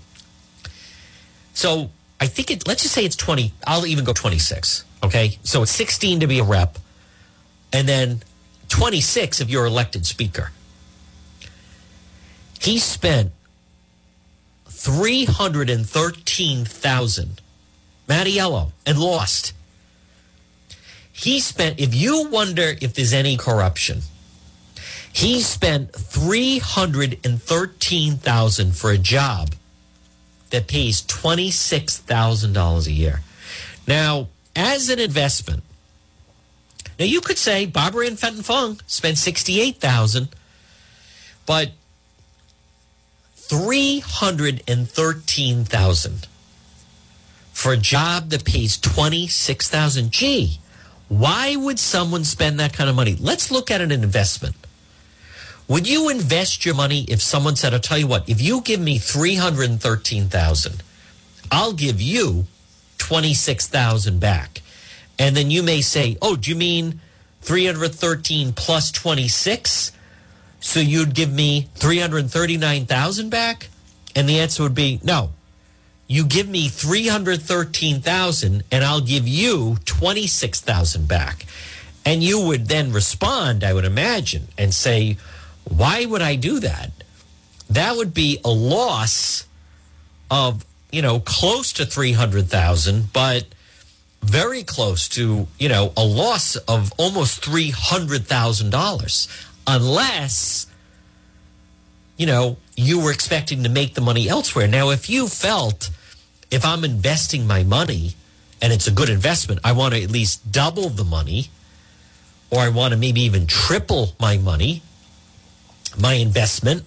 So, 1.54 1.90
I 2.20 2.28
think 2.28 2.52
it 2.52 2.68
let's 2.68 2.84
just 2.84 2.94
say 2.94 3.06
it's 3.06 3.16
20, 3.16 3.54
I'll 3.66 3.86
even 3.86 4.04
go 4.04 4.12
26, 4.12 4.84
okay? 5.04 5.38
So 5.44 5.62
it's 5.64 5.72
16 5.72 6.20
to 6.20 6.28
be 6.28 6.40
a 6.40 6.44
rep 6.44 6.78
and 7.72 7.88
then 7.88 8.24
26 8.68 9.40
if 9.40 9.50
you're 9.50 9.66
elected 9.66 10.06
speaker. 10.06 10.52
He 12.60 12.78
spent 12.78 13.32
313,000 14.80 17.42
Mattiello 18.08 18.72
and 18.86 18.98
lost. 18.98 19.52
He 21.12 21.42
spent 21.42 21.82
if 21.82 21.94
you 21.94 22.30
wonder 22.30 22.76
if 22.82 22.94
there's 22.94 23.12
any 23.12 23.36
corruption. 23.36 24.04
He 25.12 25.42
spent 25.42 25.94
313,000 25.94 28.72
for 28.72 28.92
a 28.92 28.98
job 28.98 29.54
that 30.52 30.68
pays 30.68 31.02
$26,000 31.02 32.88
a 32.88 32.92
year. 32.92 33.22
Now, 33.86 34.30
as 34.56 34.88
an 34.90 35.00
investment, 35.00 35.64
now 36.98 37.04
you 37.06 37.20
could 37.20 37.38
say 37.38 37.66
Barbara 37.66 38.08
Ann 38.08 38.16
Fenton 38.16 38.44
Fung 38.44 38.80
spent 38.88 39.18
68,000, 39.18 40.30
but 41.46 41.72
313,000 43.50 46.28
for 47.52 47.74
a 47.74 47.78
job 47.78 48.30
that 48.30 48.46
pays 48.46 48.78
26,000. 48.78 50.12
Gee, 50.12 50.60
why 51.10 51.56
would 51.56 51.80
someone 51.80 52.24
spend 52.24 52.60
that 52.60 52.74
kind 52.74 52.90
of 52.90 52.96
money? 52.96 53.18
Let's 53.20 53.52
look 53.52 53.72
at 53.72 53.82
an 53.82 53.92
investment. 53.92 54.56
Would 55.68 55.88
you 55.88 56.10
invest 56.10 56.66
your 56.66 56.76
money 56.76 57.06
if 57.08 57.22
someone 57.22 57.56
said, 57.56 57.74
I'll 57.74 57.80
tell 57.80 57.98
you 57.98 58.08
what, 58.08 58.30
if 58.30 58.42
you 58.42 58.62
give 58.62 58.80
me 58.80 58.98
313,000, 58.98 60.84
I'll 61.52 61.74
give 61.74 62.00
you 62.00 62.46
26,000 62.98 64.20
back. 64.20 64.62
And 65.18 65.36
then 65.36 65.52
you 65.52 65.64
may 65.64 65.82
say, 65.82 66.18
"Oh, 66.22 66.36
do 66.36 66.50
you 66.50 66.56
mean 66.56 67.02
313 67.42 68.54
plus 68.54 68.92
26?" 68.92 69.92
So 70.60 70.80
you'd 70.80 71.14
give 71.14 71.32
me 71.32 71.70
339,000 71.76 73.30
back? 73.30 73.70
And 74.16 74.28
the 74.28 74.40
answer 74.40 74.64
would 74.64 74.76
be 74.76 75.00
no. 75.04 75.32
You 76.08 76.26
give 76.26 76.50
me 76.50 76.70
313,000 76.70 78.64
and 78.72 78.84
I'll 78.84 79.02
give 79.02 79.28
you 79.28 79.78
26,000 79.86 81.08
back. 81.08 81.46
And 82.06 82.24
you 82.24 82.42
would 82.42 82.68
then 82.68 82.92
respond, 82.92 83.64
I 83.64 83.74
would 83.74 83.86
imagine, 83.86 84.48
and 84.58 84.74
say, 84.74 85.18
"Why 85.66 86.06
would 86.06 86.22
I 86.22 86.36
do 86.36 86.60
that?" 86.62 86.92
That 87.70 87.96
would 87.98 88.14
be 88.14 88.40
a 88.44 88.50
loss 88.50 89.44
of, 90.32 90.66
you 90.92 91.04
know, 91.04 91.20
close 91.20 91.72
to 91.74 91.86
300,000, 91.86 93.14
but 93.14 93.46
very 94.24 94.64
close 94.64 95.08
to, 95.10 95.48
you 95.60 95.70
know, 95.70 95.94
a 95.96 96.04
loss 96.04 96.56
of 96.56 96.92
almost 96.98 97.42
$300,000 97.42 99.28
unless 99.68 100.68
you 102.18 102.26
know 102.26 102.58
you 102.76 103.00
were 103.02 103.12
expecting 103.12 103.64
to 103.64 103.70
make 103.70 103.94
the 103.94 104.02
money 104.02 104.30
elsewhere. 104.30 104.68
Now 104.68 104.90
if 104.90 105.10
you 105.10 105.28
felt 105.28 105.90
if 106.52 106.66
I'm 106.66 106.84
investing 106.84 107.46
my 107.46 107.64
money 107.64 108.16
and 108.62 108.74
it's 108.74 108.88
a 108.88 108.92
good 108.92 109.10
investment, 109.10 109.62
I 109.64 109.72
want 109.72 109.94
to 109.94 110.04
at 110.04 110.10
least 110.10 110.52
double 110.52 110.90
the 110.90 111.04
money 111.04 111.50
or 112.50 112.60
I 112.60 112.70
want 112.70 112.94
to 112.94 112.98
maybe 112.98 113.22
even 113.22 113.46
triple 113.48 114.16
my 114.20 114.38
money, 114.38 114.82
my 115.98 116.14
investment. 116.14 116.84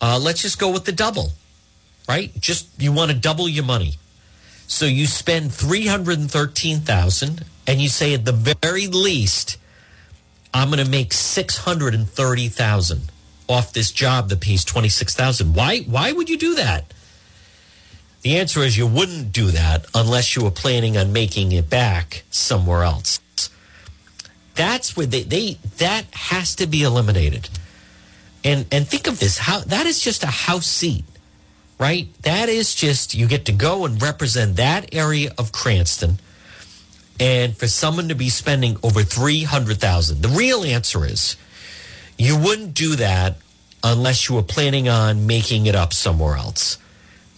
Uh, 0.00 0.18
let's 0.20 0.42
just 0.42 0.58
go 0.58 0.70
with 0.70 0.84
the 0.84 0.92
double, 0.92 1.32
right? 2.08 2.32
Just 2.40 2.68
you 2.80 2.92
want 2.92 3.10
to 3.10 3.16
double 3.16 3.48
your 3.48 3.64
money. 3.64 3.94
So 4.66 4.86
you 4.86 5.06
spend 5.06 5.52
313,000 5.52 7.44
and 7.66 7.80
you 7.80 7.88
say 7.88 8.14
at 8.14 8.24
the 8.24 8.32
very 8.32 8.86
least 8.86 9.56
I'm 10.52 10.70
going 10.70 10.84
to 10.84 10.90
make 10.90 11.12
630,000 11.12 13.12
off 13.48 13.72
this 13.72 13.90
job 13.90 14.28
that 14.28 14.40
pays 14.40 14.64
26,000. 14.64 15.54
Why 15.54 15.80
why 15.80 16.12
would 16.12 16.28
you 16.28 16.38
do 16.38 16.54
that? 16.56 16.92
The 18.22 18.38
answer 18.38 18.60
is 18.60 18.76
you 18.76 18.86
wouldn't 18.86 19.32
do 19.32 19.50
that 19.50 19.86
unless 19.94 20.36
you 20.36 20.44
were 20.44 20.50
planning 20.50 20.96
on 20.96 21.12
making 21.12 21.52
it 21.52 21.70
back 21.70 22.24
somewhere 22.30 22.82
else. 22.82 23.20
That's 24.54 24.96
where 24.96 25.06
they, 25.06 25.22
they 25.22 25.58
that 25.78 26.04
has 26.12 26.54
to 26.56 26.66
be 26.66 26.82
eliminated. 26.82 27.48
And 28.44 28.66
and 28.70 28.86
think 28.86 29.06
of 29.06 29.20
this 29.20 29.38
how 29.38 29.60
that 29.60 29.86
is 29.86 30.00
just 30.00 30.22
a 30.22 30.28
house 30.28 30.66
seat 30.66 31.04
right? 31.80 32.08
That 32.22 32.50
is 32.50 32.74
just, 32.74 33.14
you 33.14 33.26
get 33.26 33.46
to 33.46 33.52
go 33.52 33.86
and 33.86 34.00
represent 34.00 34.56
that 34.56 34.94
area 34.94 35.32
of 35.38 35.50
Cranston. 35.50 36.20
And 37.20 37.54
for 37.54 37.68
someone 37.68 38.08
to 38.08 38.14
be 38.14 38.30
spending 38.30 38.78
over 38.82 39.02
300,000, 39.02 40.22
the 40.22 40.28
real 40.28 40.64
answer 40.64 41.04
is 41.04 41.36
you 42.16 42.38
wouldn't 42.38 42.72
do 42.72 42.96
that 42.96 43.36
unless 43.84 44.28
you 44.28 44.34
were 44.34 44.42
planning 44.42 44.88
on 44.88 45.26
making 45.26 45.66
it 45.66 45.74
up 45.74 45.92
somewhere 45.92 46.36
else. 46.36 46.78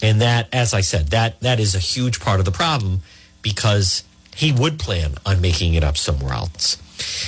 And 0.01 0.21
that, 0.21 0.47
as 0.53 0.73
I 0.73 0.81
said, 0.81 1.07
that 1.09 1.39
that 1.41 1.59
is 1.59 1.75
a 1.75 1.79
huge 1.79 2.21
part 2.21 2.39
of 2.39 2.45
the 2.45 2.51
problem 2.51 3.01
because 3.41 4.03
he 4.35 4.51
would 4.51 4.79
plan 4.79 5.15
on 5.25 5.41
making 5.41 5.73
it 5.75 5.83
up 5.83 5.97
somewhere 5.97 6.33
else. 6.33 6.77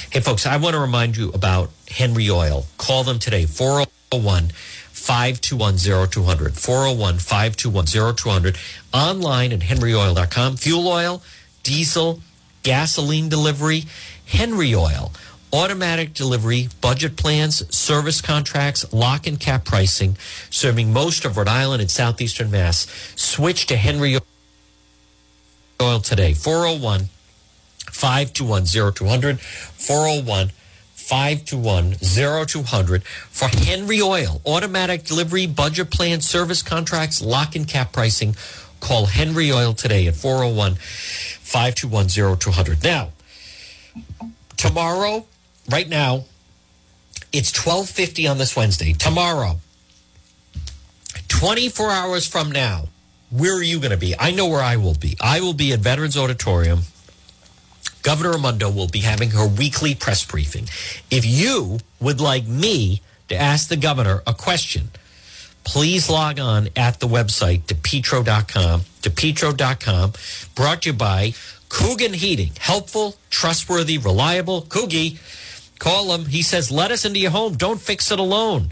Hey, 0.10 0.22
folks, 0.22 0.46
I 0.46 0.58
want 0.58 0.76
to 0.76 0.80
remind 0.80 1.18
you 1.18 1.30
about 1.32 1.70
Henry 1.90 2.30
Oil. 2.30 2.66
Call 2.78 3.04
them 3.04 3.20
today, 3.20 3.46
401 3.46 4.50
521 4.92 5.78
0200. 5.78 6.58
401 6.58 7.20
521 7.20 8.16
0200. 8.16 8.58
Online 8.94 9.52
at 9.52 9.60
henryoil.com. 9.60 10.58
Fuel 10.58 10.88
oil, 10.88 11.22
diesel, 11.64 12.22
gasoline 12.66 13.30
delivery, 13.30 13.84
Henry 14.26 14.74
Oil. 14.76 15.12
Automatic 15.54 16.14
delivery, 16.14 16.68
budget 16.82 17.16
plans, 17.16 17.64
service 17.74 18.20
contracts, 18.20 18.92
lock 18.92 19.28
and 19.28 19.40
cap 19.40 19.64
pricing, 19.64 20.18
serving 20.50 20.92
most 20.92 21.24
of 21.24 21.38
Rhode 21.38 21.48
Island 21.48 21.82
and 21.82 21.90
southeastern 21.90 22.52
Mass. 22.52 22.88
Switch 23.16 23.68
to 23.68 23.78
Henry 23.78 24.18
Oil 25.80 26.00
today. 26.00 26.34
401 26.34 27.10
521 27.92 28.66
0200. 28.66 29.40
401 29.40 30.52
521 30.96 31.94
0200 32.48 33.04
for 33.04 33.48
Henry 33.48 34.02
Oil. 34.02 34.42
Automatic 34.44 35.04
delivery, 35.04 35.46
budget 35.46 35.92
plan, 35.92 36.20
service 36.20 36.64
contracts, 36.64 37.22
lock 37.22 37.56
and 37.56 37.68
cap 37.68 37.94
pricing. 37.94 38.36
Call 38.80 39.06
Henry 39.06 39.52
Oil 39.52 39.74
today 39.74 40.08
at 40.08 40.16
401 40.16 40.78
521 41.46 42.38
0200. 42.38 42.84
Now, 42.84 43.10
tomorrow, 44.58 45.26
right 45.70 45.88
now, 45.88 46.26
it's 47.32 47.56
1250 47.56 48.28
on 48.28 48.38
this 48.38 48.56
Wednesday. 48.56 48.94
Tomorrow, 48.94 49.60
24 51.28 51.90
hours 51.92 52.28
from 52.28 52.52
now, 52.52 52.90
where 53.30 53.56
are 53.56 53.64
you 53.64 53.80
going 53.80 53.92
to 53.92 53.98
be? 53.98 54.16
I 54.20 54.32
know 54.32 54.48
where 54.48 54.62
I 54.62 54.78
will 54.78 54.94
be. 54.94 55.18
I 55.22 55.42
will 55.42 55.54
be 55.54 55.72
at 55.74 55.80
Veterans 55.80 56.18
Auditorium 56.18 56.82
Governor 58.06 58.34
Raimondo 58.34 58.70
will 58.70 58.88
be 58.88 59.00
having 59.00 59.32
her 59.32 59.48
weekly 59.48 59.96
press 59.96 60.24
briefing. 60.24 60.70
If 61.10 61.26
you 61.26 61.80
would 62.00 62.22
like 62.22 62.46
me 62.46 63.02
to 63.30 63.36
ask 63.36 63.68
the 63.68 63.78
governor 63.78 64.22
a 64.28 64.34
question, 64.36 64.92
please 65.66 66.10
log 66.10 66.40
on 66.40 66.70
at 66.78 67.00
the 67.02 67.08
website 67.08 67.64
depetro.com, 67.64 68.82
depetro.com, 69.02 70.14
brought 70.56 70.84
to 70.84 70.90
you 70.90 70.94
by 70.94 71.34
Coogan 71.68 72.14
Heating. 72.14 72.52
Helpful, 72.58 73.16
trustworthy, 73.30 73.98
reliable. 73.98 74.62
Coogie. 74.62 75.20
Call 75.80 76.14
him. 76.14 76.26
He 76.26 76.42
says, 76.42 76.72
let 76.72 76.92
us 76.92 77.04
into 77.04 77.20
your 77.20 77.32
home. 77.32 77.58
Don't 77.58 77.82
fix 77.82 78.12
it 78.12 78.20
alone. 78.20 78.70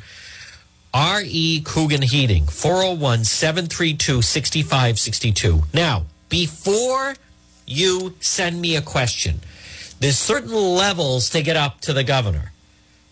R.E. 0.94 1.62
Coogan 1.62 2.04
Heating, 2.04 2.46
401 2.46 3.26
732 3.26 4.22
6562. 4.22 5.64
Now, 5.74 6.06
before 6.30 7.16
you 7.66 8.14
send 8.20 8.62
me 8.62 8.76
a 8.76 8.82
question, 8.82 9.40
there's 10.00 10.18
certain 10.18 10.54
levels 10.54 11.32
to 11.32 11.42
get 11.42 11.58
up 11.58 11.82
to 11.82 11.94
the 11.94 12.04
governor. 12.04 12.52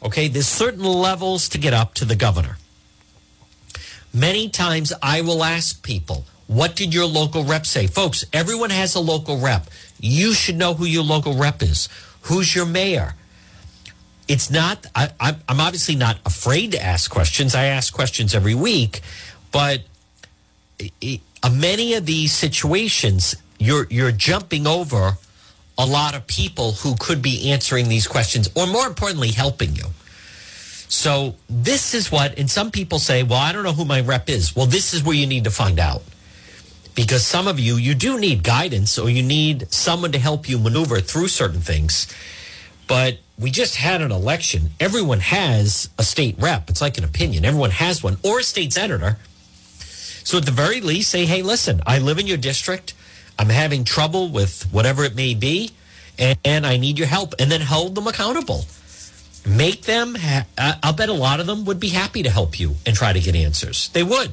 Okay, 0.04 0.28
there's 0.28 0.48
certain 0.48 0.84
levels 0.84 1.50
to 1.50 1.58
get 1.58 1.74
up 1.74 1.96
to 1.96 2.06
the 2.06 2.16
governor. 2.16 2.58
Many 4.14 4.50
times 4.50 4.92
I 5.02 5.22
will 5.22 5.44
ask 5.44 5.82
people, 5.84 6.26
what 6.48 6.76
did 6.76 6.94
your 6.94 7.06
local 7.06 7.46
rep 7.46 7.66
say? 7.66 7.88
Folks, 7.88 8.26
everyone 8.34 8.72
has 8.72 8.96
a 8.96 9.00
local 9.00 9.38
rep. 9.38 9.68
You 10.00 10.34
should 10.34 10.58
know 10.58 10.74
who 10.74 10.86
your 10.86 11.04
local 11.04 11.34
rep 11.34 11.64
is. 11.64 11.88
Who's 12.24 12.54
your 12.54 12.66
mayor? 12.66 13.16
It's 14.28 14.50
not, 14.50 14.86
I, 14.94 15.12
am 15.48 15.60
obviously 15.60 15.96
not 15.96 16.20
afraid 16.26 16.74
to 16.74 16.84
ask 16.84 17.10
questions. 17.10 17.56
I 17.56 17.66
ask 17.66 17.94
questions 17.94 18.36
every 18.36 18.56
week, 18.56 19.02
but 19.52 19.82
it, 20.80 21.22
many 21.50 21.94
of 21.94 22.06
these 22.06 22.34
situations, 22.34 23.36
you're, 23.58 23.88
you're 23.90 24.12
jumping 24.12 24.68
over 24.68 25.18
a 25.78 25.86
lot 25.86 26.16
of 26.16 26.28
people 26.28 26.74
who 26.74 26.96
could 27.00 27.22
be 27.22 27.52
answering 27.52 27.88
these 27.88 28.08
questions 28.08 28.50
or 28.56 28.68
more 28.68 28.88
importantly, 28.88 29.32
helping 29.32 29.76
you. 29.76 29.86
So 30.92 31.36
this 31.50 31.94
is 31.94 32.12
what, 32.12 32.38
and 32.38 32.52
some 32.52 32.70
people 32.70 33.00
say, 33.00 33.24
well, 33.24 33.40
I 33.40 33.54
don't 33.54 33.64
know 33.64 33.72
who 33.72 33.86
my 33.86 34.02
rep 34.02 34.30
is. 34.30 34.54
Well, 34.54 34.66
this 34.66 34.94
is 34.94 35.02
where 35.02 35.16
you 35.16 35.26
need 35.26 35.46
to 35.46 35.50
find 35.50 35.80
out. 35.80 36.04
Because 36.96 37.26
some 37.26 37.48
of 37.48 37.62
you, 37.62 37.78
you 37.78 37.96
do 37.96 38.20
need 38.20 38.44
guidance 38.44 39.00
or 39.00 39.10
you 39.10 39.24
need 39.24 39.72
someone 39.72 40.12
to 40.12 40.20
help 40.20 40.50
you 40.50 40.60
maneuver 40.60 41.00
through 41.00 41.30
certain 41.30 41.62
things. 41.62 42.14
But 42.90 43.20
we 43.40 43.52
just 43.52 43.78
had 43.78 44.02
an 44.02 44.12
election. 44.12 44.72
Everyone 44.82 45.22
has 45.22 45.90
a 45.98 46.04
state 46.04 46.36
rep. 46.38 46.70
It's 46.70 46.82
like 46.82 46.98
an 46.98 47.06
opinion. 47.06 47.46
Everyone 47.46 47.72
has 47.72 48.04
one 48.04 48.18
or 48.22 48.40
a 48.40 48.44
state 48.44 48.74
senator. 48.74 49.18
So 50.26 50.40
at 50.40 50.46
the 50.46 50.52
very 50.52 50.82
least, 50.82 51.10
say, 51.10 51.26
hey, 51.26 51.42
listen, 51.42 51.82
I 51.88 52.00
live 52.00 52.20
in 52.20 52.28
your 52.28 52.36
district. 52.36 52.96
I'm 53.40 53.48
having 53.48 53.86
trouble 53.86 54.28
with 54.28 54.64
whatever 54.74 55.06
it 55.06 55.16
may 55.16 55.36
be, 55.36 55.72
and, 56.20 56.38
and 56.44 56.66
I 56.68 56.76
need 56.76 57.00
your 57.00 57.08
help. 57.08 57.34
And 57.40 57.50
then 57.50 57.62
hold 57.62 57.96
them 57.96 58.08
accountable 58.08 58.66
make 59.46 59.84
them 59.84 60.16
ha- 60.16 60.46
i'll 60.84 60.94
bet 60.94 61.10
a 61.10 61.14
lot 61.14 61.40
of 61.40 61.48
them 61.48 61.66
would 61.66 61.80
be 61.80 61.90
happy 61.90 62.24
to 62.24 62.30
help 62.30 62.60
you 62.60 62.76
and 62.86 62.96
try 62.96 63.12
to 63.12 63.20
get 63.20 63.36
answers. 63.36 63.90
They 63.90 64.04
would. 64.04 64.32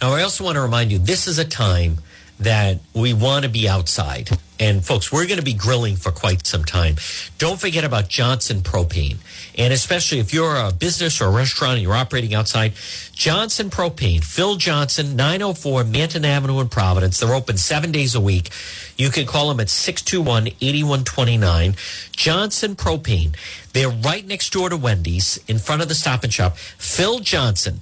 Now 0.00 0.12
i 0.12 0.22
also 0.22 0.44
want 0.44 0.56
to 0.56 0.60
remind 0.60 0.92
you 0.92 0.98
this 0.98 1.26
is 1.26 1.38
a 1.38 1.44
time 1.44 1.98
that 2.40 2.78
we 2.94 3.12
want 3.12 3.44
to 3.44 3.50
be 3.50 3.68
outside 3.68 4.30
and 4.60 4.84
folks 4.84 5.12
we're 5.12 5.26
going 5.26 5.38
to 5.38 5.44
be 5.44 5.54
grilling 5.54 5.96
for 5.96 6.10
quite 6.12 6.46
some 6.46 6.64
time 6.64 6.96
don't 7.38 7.60
forget 7.60 7.84
about 7.84 8.08
johnson 8.08 8.60
propane 8.60 9.16
and 9.56 9.72
especially 9.72 10.18
if 10.18 10.32
you're 10.32 10.56
a 10.56 10.72
business 10.72 11.20
or 11.20 11.26
a 11.26 11.30
restaurant 11.30 11.74
and 11.74 11.82
you're 11.82 11.94
operating 11.94 12.34
outside 12.34 12.72
johnson 13.12 13.70
propane 13.70 14.22
phil 14.22 14.56
johnson 14.56 15.16
904 15.16 15.84
manton 15.84 16.24
avenue 16.24 16.60
in 16.60 16.68
providence 16.68 17.18
they're 17.18 17.34
open 17.34 17.56
seven 17.56 17.90
days 17.92 18.14
a 18.14 18.20
week 18.20 18.50
you 18.98 19.10
can 19.10 19.26
call 19.26 19.48
them 19.48 19.60
at 19.60 19.70
621 19.70 20.48
8129. 20.60 21.76
Johnson 22.12 22.74
Propane. 22.74 23.34
They're 23.72 23.88
right 23.88 24.26
next 24.26 24.52
door 24.52 24.68
to 24.68 24.76
Wendy's 24.76 25.38
in 25.46 25.58
front 25.58 25.82
of 25.82 25.88
the 25.88 25.94
stop 25.94 26.24
and 26.24 26.32
shop. 26.32 26.56
Phil 26.56 27.20
Johnson. 27.20 27.80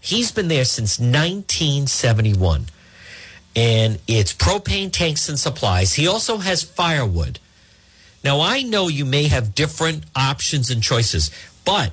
He's 0.00 0.32
been 0.32 0.48
there 0.48 0.64
since 0.64 0.98
1971. 0.98 2.66
And 3.56 4.00
it's 4.08 4.32
propane 4.32 4.90
tanks 4.92 5.28
and 5.28 5.38
supplies. 5.38 5.94
He 5.94 6.08
also 6.08 6.38
has 6.38 6.62
firewood. 6.62 7.38
Now, 8.24 8.40
I 8.40 8.62
know 8.62 8.88
you 8.88 9.04
may 9.04 9.24
have 9.24 9.54
different 9.54 10.04
options 10.16 10.70
and 10.70 10.82
choices, 10.82 11.30
but 11.64 11.92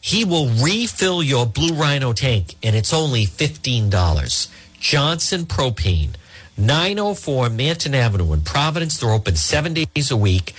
he 0.00 0.24
will 0.24 0.48
refill 0.48 1.22
your 1.22 1.46
Blue 1.46 1.74
Rhino 1.74 2.12
tank, 2.12 2.54
and 2.62 2.76
it's 2.76 2.92
only 2.92 3.26
$15. 3.26 4.48
Johnson 4.78 5.44
Propane. 5.44 6.10
904 6.56 7.48
Manton 7.48 7.94
Avenue 7.94 8.32
in 8.32 8.42
Providence. 8.42 8.98
They're 8.98 9.10
open 9.10 9.36
seven 9.36 9.72
days 9.72 10.10
a 10.10 10.16
week, 10.16 10.54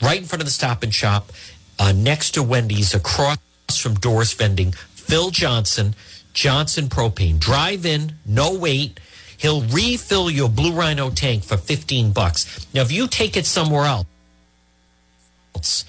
right 0.00 0.18
in 0.18 0.24
front 0.24 0.40
of 0.40 0.46
the 0.46 0.52
stop 0.52 0.82
and 0.82 0.94
shop, 0.94 1.30
uh, 1.78 1.92
next 1.92 2.32
to 2.32 2.42
Wendy's, 2.42 2.94
across 2.94 3.38
from 3.76 3.94
Doors 3.94 4.32
Vending. 4.32 4.72
Phil 4.94 5.30
Johnson, 5.30 5.94
Johnson 6.32 6.88
Propane. 6.88 7.38
Drive 7.38 7.84
in, 7.84 8.14
no 8.24 8.54
wait. 8.54 8.98
He'll 9.42 9.62
refill 9.62 10.30
your 10.30 10.48
Blue 10.48 10.72
Rhino 10.72 11.10
tank 11.10 11.44
for 11.44 11.56
15 11.56 12.12
bucks. 12.12 12.66
Now, 12.72 12.82
if 12.82 12.92
you 12.92 13.08
take 13.08 13.36
it 13.36 13.44
somewhere 13.44 13.84
else, 13.84 15.84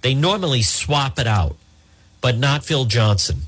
they 0.00 0.14
normally 0.14 0.62
swap 0.62 1.18
it 1.18 1.26
out, 1.26 1.56
but 2.20 2.36
not 2.36 2.64
Phil 2.64 2.86
Johnson. 2.86 3.42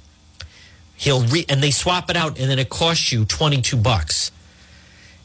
He'll 0.94 1.24
re- 1.24 1.46
and 1.48 1.62
they 1.62 1.72
swap 1.72 2.10
it 2.10 2.16
out, 2.16 2.38
and 2.38 2.48
then 2.48 2.58
it 2.58 2.68
costs 2.68 3.10
you 3.10 3.24
22 3.24 3.76
bucks 3.76 4.30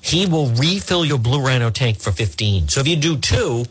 he 0.07 0.25
will 0.25 0.47
refill 0.51 1.03
your 1.03 1.19
Blue 1.19 1.41
Rhino 1.41 1.69
tank 1.69 1.99
for 1.99 2.11
15. 2.11 2.69
So 2.69 2.79
if 2.79 2.87
you 2.87 2.95
do 2.95 3.17
two, 3.17 3.65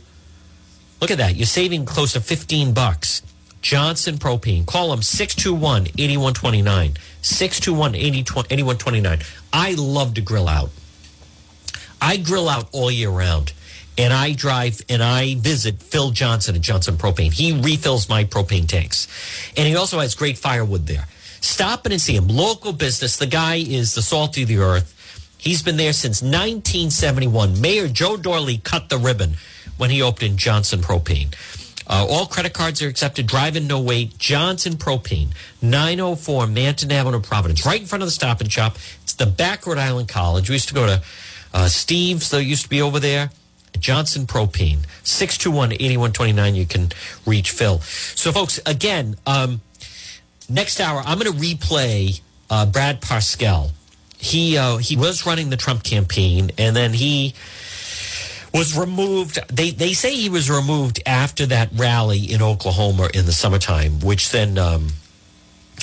look 1.01 1.11
at 1.11 1.17
that. 1.17 1.35
You're 1.35 1.47
saving 1.47 1.87
close 1.87 2.13
to 2.13 2.21
15 2.21 2.75
bucks. 2.75 3.23
Johnson 3.63 4.17
Propane. 4.17 4.67
Call 4.67 4.91
them 4.91 5.01
621 5.01 5.87
8129. 5.99 6.93
621 7.27 7.95
8129. 7.95 9.19
I 9.53 9.75
love 9.75 10.15
to 10.15 10.21
grill 10.21 10.49
out. 10.49 10.71
I 12.01 12.17
grill 12.17 12.49
out 12.49 12.69
all 12.73 12.91
year 12.91 13.11
round. 13.11 13.53
And 13.99 14.13
I 14.13 14.35
drive 14.35 14.83
and 14.91 15.03
I 15.03 15.37
visit 15.37 15.83
Phil 15.83 16.11
Johnson 16.11 16.55
at 16.55 16.61
Johnson 16.61 16.97
Propane. 16.97 17.33
He 17.33 17.59
refills 17.59 18.11
my 18.11 18.25
propane 18.25 18.69
tanks. 18.69 19.09
And 19.57 19.67
he 19.67 19.75
also 19.75 20.01
has 20.01 20.15
great 20.15 20.37
firewood 20.37 20.87
there. 20.87 21.07
Stop 21.41 21.87
in 21.87 21.93
and 21.93 22.01
see 22.01 22.15
him. 22.15 22.29
Local 22.29 22.73
business. 22.75 23.17
The 23.17 23.27
guy 23.27 23.57
is 23.57 23.95
the 23.95 24.03
salt 24.03 24.37
of 24.37 24.49
the 24.49 24.59
earth. 24.59 24.93
He's 25.39 25.63
been 25.63 25.79
there 25.79 25.95
since 25.95 26.21
1971. 26.21 27.61
Mayor 27.61 27.89
Joe 27.89 28.17
Doorley 28.17 28.59
cut 28.59 28.89
the 28.89 28.99
ribbon 28.99 29.37
when 29.79 29.91
he 29.91 30.03
opened 30.03 30.39
Johnson 30.39 30.81
Propane. 30.81 31.35
Uh, 31.89 32.07
all 32.09 32.27
credit 32.27 32.53
cards 32.53 32.83
are 32.83 32.89
accepted. 32.89 33.27
Drive 33.27 33.57
in, 33.57 33.67
no 33.67 33.81
wait. 33.81 34.19
Johnson 34.19 34.75
Propane, 34.75 35.29
904 35.63 36.47
Manton 36.47 36.91
Avenue, 36.91 37.21
Providence, 37.21 37.65
right 37.65 37.81
in 37.81 37.87
front 37.87 38.03
of 38.03 38.07
the 38.07 38.13
Stop 38.13 38.41
and 38.41 38.51
Shop. 38.51 38.77
It's 39.03 39.15
the 39.15 39.27
back 39.27 39.67
Rhode 39.67 39.79
Island 39.79 40.09
College. 40.09 40.49
We 40.49 40.55
used 40.55 40.69
to 40.69 40.75
go 40.75 40.87
to 40.87 41.03
uh, 41.55 41.69
Steve's, 41.69 42.31
that 42.31 42.45
used 42.45 42.65
to 42.65 42.69
be 42.69 42.83
over 42.83 42.99
there. 42.99 43.31
Johnson 43.79 44.27
Propane, 44.27 44.87
621 45.05 45.73
8129. 45.73 46.55
You 46.55 46.67
can 46.67 46.89
reach 47.27 47.51
Phil. 47.51 47.79
So, 47.81 48.33
folks, 48.33 48.59
again, 48.65 49.17
um, 49.27 49.61
next 50.49 50.81
hour, 50.81 51.03
I'm 51.05 51.19
going 51.19 51.33
to 51.33 51.39
replay 51.39 52.21
uh, 52.49 52.67
Brad 52.67 53.01
Parscale 53.01 53.71
he 54.19 54.57
uh, 54.57 54.79
he 54.79 54.97
was 54.97 55.27
running 55.27 55.51
the 55.51 55.57
Trump 55.57 55.83
campaign, 55.83 56.51
and 56.59 56.75
then 56.75 56.93
he 56.93 57.35
was 58.57 58.79
removed. 58.79 59.39
They 59.55 59.71
they 59.71 59.93
say 59.93 60.15
he 60.15 60.29
was 60.29 60.51
removed 60.51 61.01
after 61.07 61.47
that 61.47 61.71
rally 61.75 62.33
in 62.33 62.43
Oklahoma 62.43 63.09
in 63.13 63.27
the 63.27 63.33
summertime, 63.33 64.01
which 64.01 64.31
then 64.31 64.59
um, 64.59 64.89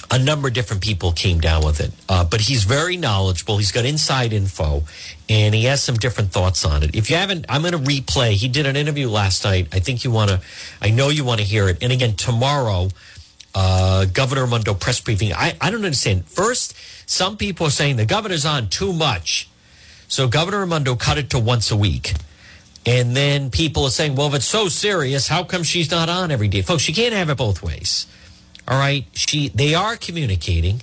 a 0.10 0.18
number 0.18 0.48
of 0.48 0.54
different 0.54 0.82
people 0.82 1.12
came 1.12 1.40
down 1.40 1.64
with 1.64 1.80
it. 1.80 1.92
Uh, 2.10 2.24
but 2.24 2.42
he's 2.42 2.64
very 2.64 2.98
knowledgeable. 2.98 3.58
He's 3.58 3.72
got 3.72 3.86
inside 3.86 4.34
info, 4.34 4.84
and 5.30 5.54
he 5.54 5.66
has 5.66 5.82
some 5.82 5.96
different 5.96 6.32
thoughts 6.32 6.66
on 6.66 6.84
it. 6.84 6.96
If 6.96 7.10
you 7.10 7.16
haven't, 7.16 7.46
I'm 7.50 7.62
going 7.62 7.74
to 7.74 7.80
replay. 7.80 8.32
He 8.32 8.48
did 8.48 8.66
an 8.66 8.76
interview 8.76 9.10
last 9.10 9.44
night. 9.44 9.68
I 9.72 9.80
think 9.80 10.04
you 10.04 10.12
want 10.12 10.32
to. 10.32 10.42
I 10.82 10.90
know 10.90 11.10
you 11.10 11.24
want 11.24 11.40
to 11.42 11.46
hear 11.46 11.70
it. 11.70 11.78
And 11.82 11.92
again, 11.92 12.16
tomorrow, 12.16 12.90
uh, 13.56 14.06
Governor 14.06 14.46
Raimondo 14.46 14.74
press 14.74 15.00
briefing. 15.00 15.34
I 15.34 15.56
I 15.62 15.70
don't 15.70 15.86
understand. 15.86 16.26
First 16.26 16.76
some 17.06 17.38
people 17.38 17.68
are 17.68 17.72
saying 17.72 17.98
the 17.98 18.06
governor's 18.06 18.46
on 18.46 18.70
too 18.70 18.94
much. 18.94 19.50
So 20.08 20.28
Governor 20.28 20.60
Raimondo 20.60 20.96
cut 20.96 21.18
it 21.18 21.30
to 21.32 21.40
once 21.40 21.72
a 21.72 21.76
week. 21.76 22.14
And 22.86 23.16
then 23.16 23.50
people 23.50 23.86
are 23.86 23.90
saying, 23.90 24.16
well, 24.16 24.28
if 24.28 24.34
it's 24.34 24.46
so 24.46 24.68
serious, 24.68 25.28
how 25.28 25.44
come 25.44 25.64
she's 25.64 25.90
not 25.90 26.10
on 26.10 26.32
every 26.32 26.50
day? 26.50 26.62
Folks, 26.62 26.88
you 26.88 26.94
can't 26.94 27.14
have 27.14 27.30
it 27.30 27.38
both 27.38 27.64
ways. 27.64 28.08
All 28.68 28.78
right. 28.78 29.06
She 29.14 29.50
they 29.50 29.74
are 29.74 29.96
communicating. 29.96 30.82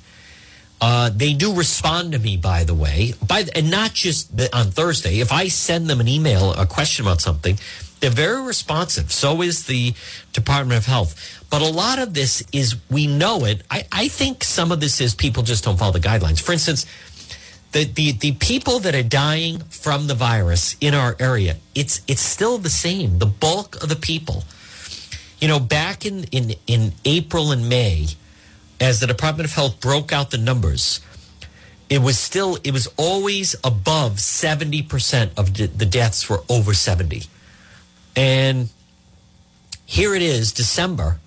Uh, 0.80 1.10
they 1.14 1.34
do 1.34 1.54
respond 1.54 2.12
to 2.12 2.18
me, 2.18 2.38
by 2.38 2.64
the 2.64 2.74
way, 2.74 3.12
by 3.26 3.42
the, 3.42 3.54
and 3.54 3.70
not 3.70 3.92
just 3.92 4.34
the, 4.34 4.54
on 4.56 4.70
Thursday. 4.70 5.20
If 5.20 5.30
I 5.30 5.48
send 5.48 5.88
them 5.88 6.00
an 6.00 6.08
email, 6.08 6.54
a 6.54 6.64
question 6.64 7.04
about 7.04 7.20
something, 7.20 7.58
they're 8.00 8.08
very 8.08 8.42
responsive. 8.42 9.12
So 9.12 9.42
is 9.42 9.66
the 9.66 9.92
Department 10.32 10.78
of 10.78 10.86
Health. 10.86 11.44
But 11.50 11.60
a 11.60 11.68
lot 11.68 11.98
of 11.98 12.14
this 12.14 12.42
is, 12.52 12.76
we 12.90 13.06
know 13.06 13.44
it. 13.44 13.62
I, 13.70 13.84
I 13.92 14.08
think 14.08 14.42
some 14.42 14.72
of 14.72 14.80
this 14.80 15.02
is 15.02 15.14
people 15.14 15.42
just 15.42 15.64
don't 15.64 15.78
follow 15.78 15.92
the 15.92 16.00
guidelines. 16.00 16.40
For 16.40 16.52
instance, 16.52 16.86
the, 17.72 17.84
the, 17.84 18.12
the 18.12 18.32
people 18.32 18.80
that 18.80 18.94
are 18.94 19.02
dying 19.02 19.60
from 19.70 20.06
the 20.06 20.14
virus 20.14 20.76
in 20.80 20.94
our 20.94 21.16
area, 21.20 21.56
it's, 21.74 22.02
it's 22.08 22.20
still 22.20 22.58
the 22.58 22.70
same. 22.70 23.18
The 23.18 23.26
bulk 23.26 23.82
of 23.82 23.88
the 23.88 23.96
people. 23.96 24.44
You 25.40 25.48
know, 25.48 25.60
back 25.60 26.04
in, 26.04 26.24
in, 26.24 26.54
in 26.66 26.92
April 27.04 27.52
and 27.52 27.68
May, 27.68 28.08
as 28.80 29.00
the 29.00 29.06
Department 29.06 29.48
of 29.48 29.54
Health 29.54 29.80
broke 29.80 30.12
out 30.12 30.30
the 30.30 30.38
numbers, 30.38 31.00
it 31.88 32.00
was 32.02 32.18
still, 32.18 32.58
it 32.64 32.72
was 32.72 32.88
always 32.96 33.54
above 33.64 34.14
70% 34.14 35.30
of 35.36 35.54
the 35.54 35.86
deaths 35.86 36.28
were 36.28 36.42
over 36.48 36.74
70. 36.74 37.22
And 38.16 38.68
here 39.86 40.14
it 40.14 40.22
is, 40.22 40.52
December, 40.52 41.18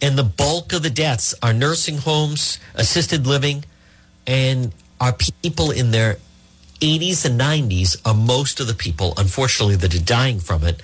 and 0.00 0.16
the 0.16 0.24
bulk 0.24 0.72
of 0.72 0.82
the 0.82 0.90
deaths 0.90 1.34
are 1.42 1.52
nursing 1.52 1.98
homes, 1.98 2.58
assisted 2.74 3.26
living, 3.26 3.64
and 4.26 4.72
are 5.02 5.12
people 5.12 5.72
in 5.72 5.90
their 5.90 6.18
80s 6.80 7.26
and 7.26 7.38
90s 7.38 8.00
are 8.06 8.14
most 8.14 8.60
of 8.60 8.68
the 8.68 8.74
people, 8.74 9.14
unfortunately, 9.16 9.74
that 9.74 9.92
are 9.92 10.00
dying 10.00 10.38
from 10.38 10.62
it. 10.62 10.80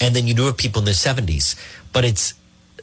And 0.00 0.16
then 0.16 0.26
you 0.26 0.34
do 0.34 0.46
have 0.46 0.56
people 0.56 0.80
in 0.80 0.84
their 0.84 0.94
70s, 0.94 1.54
but 1.92 2.04
it's 2.04 2.34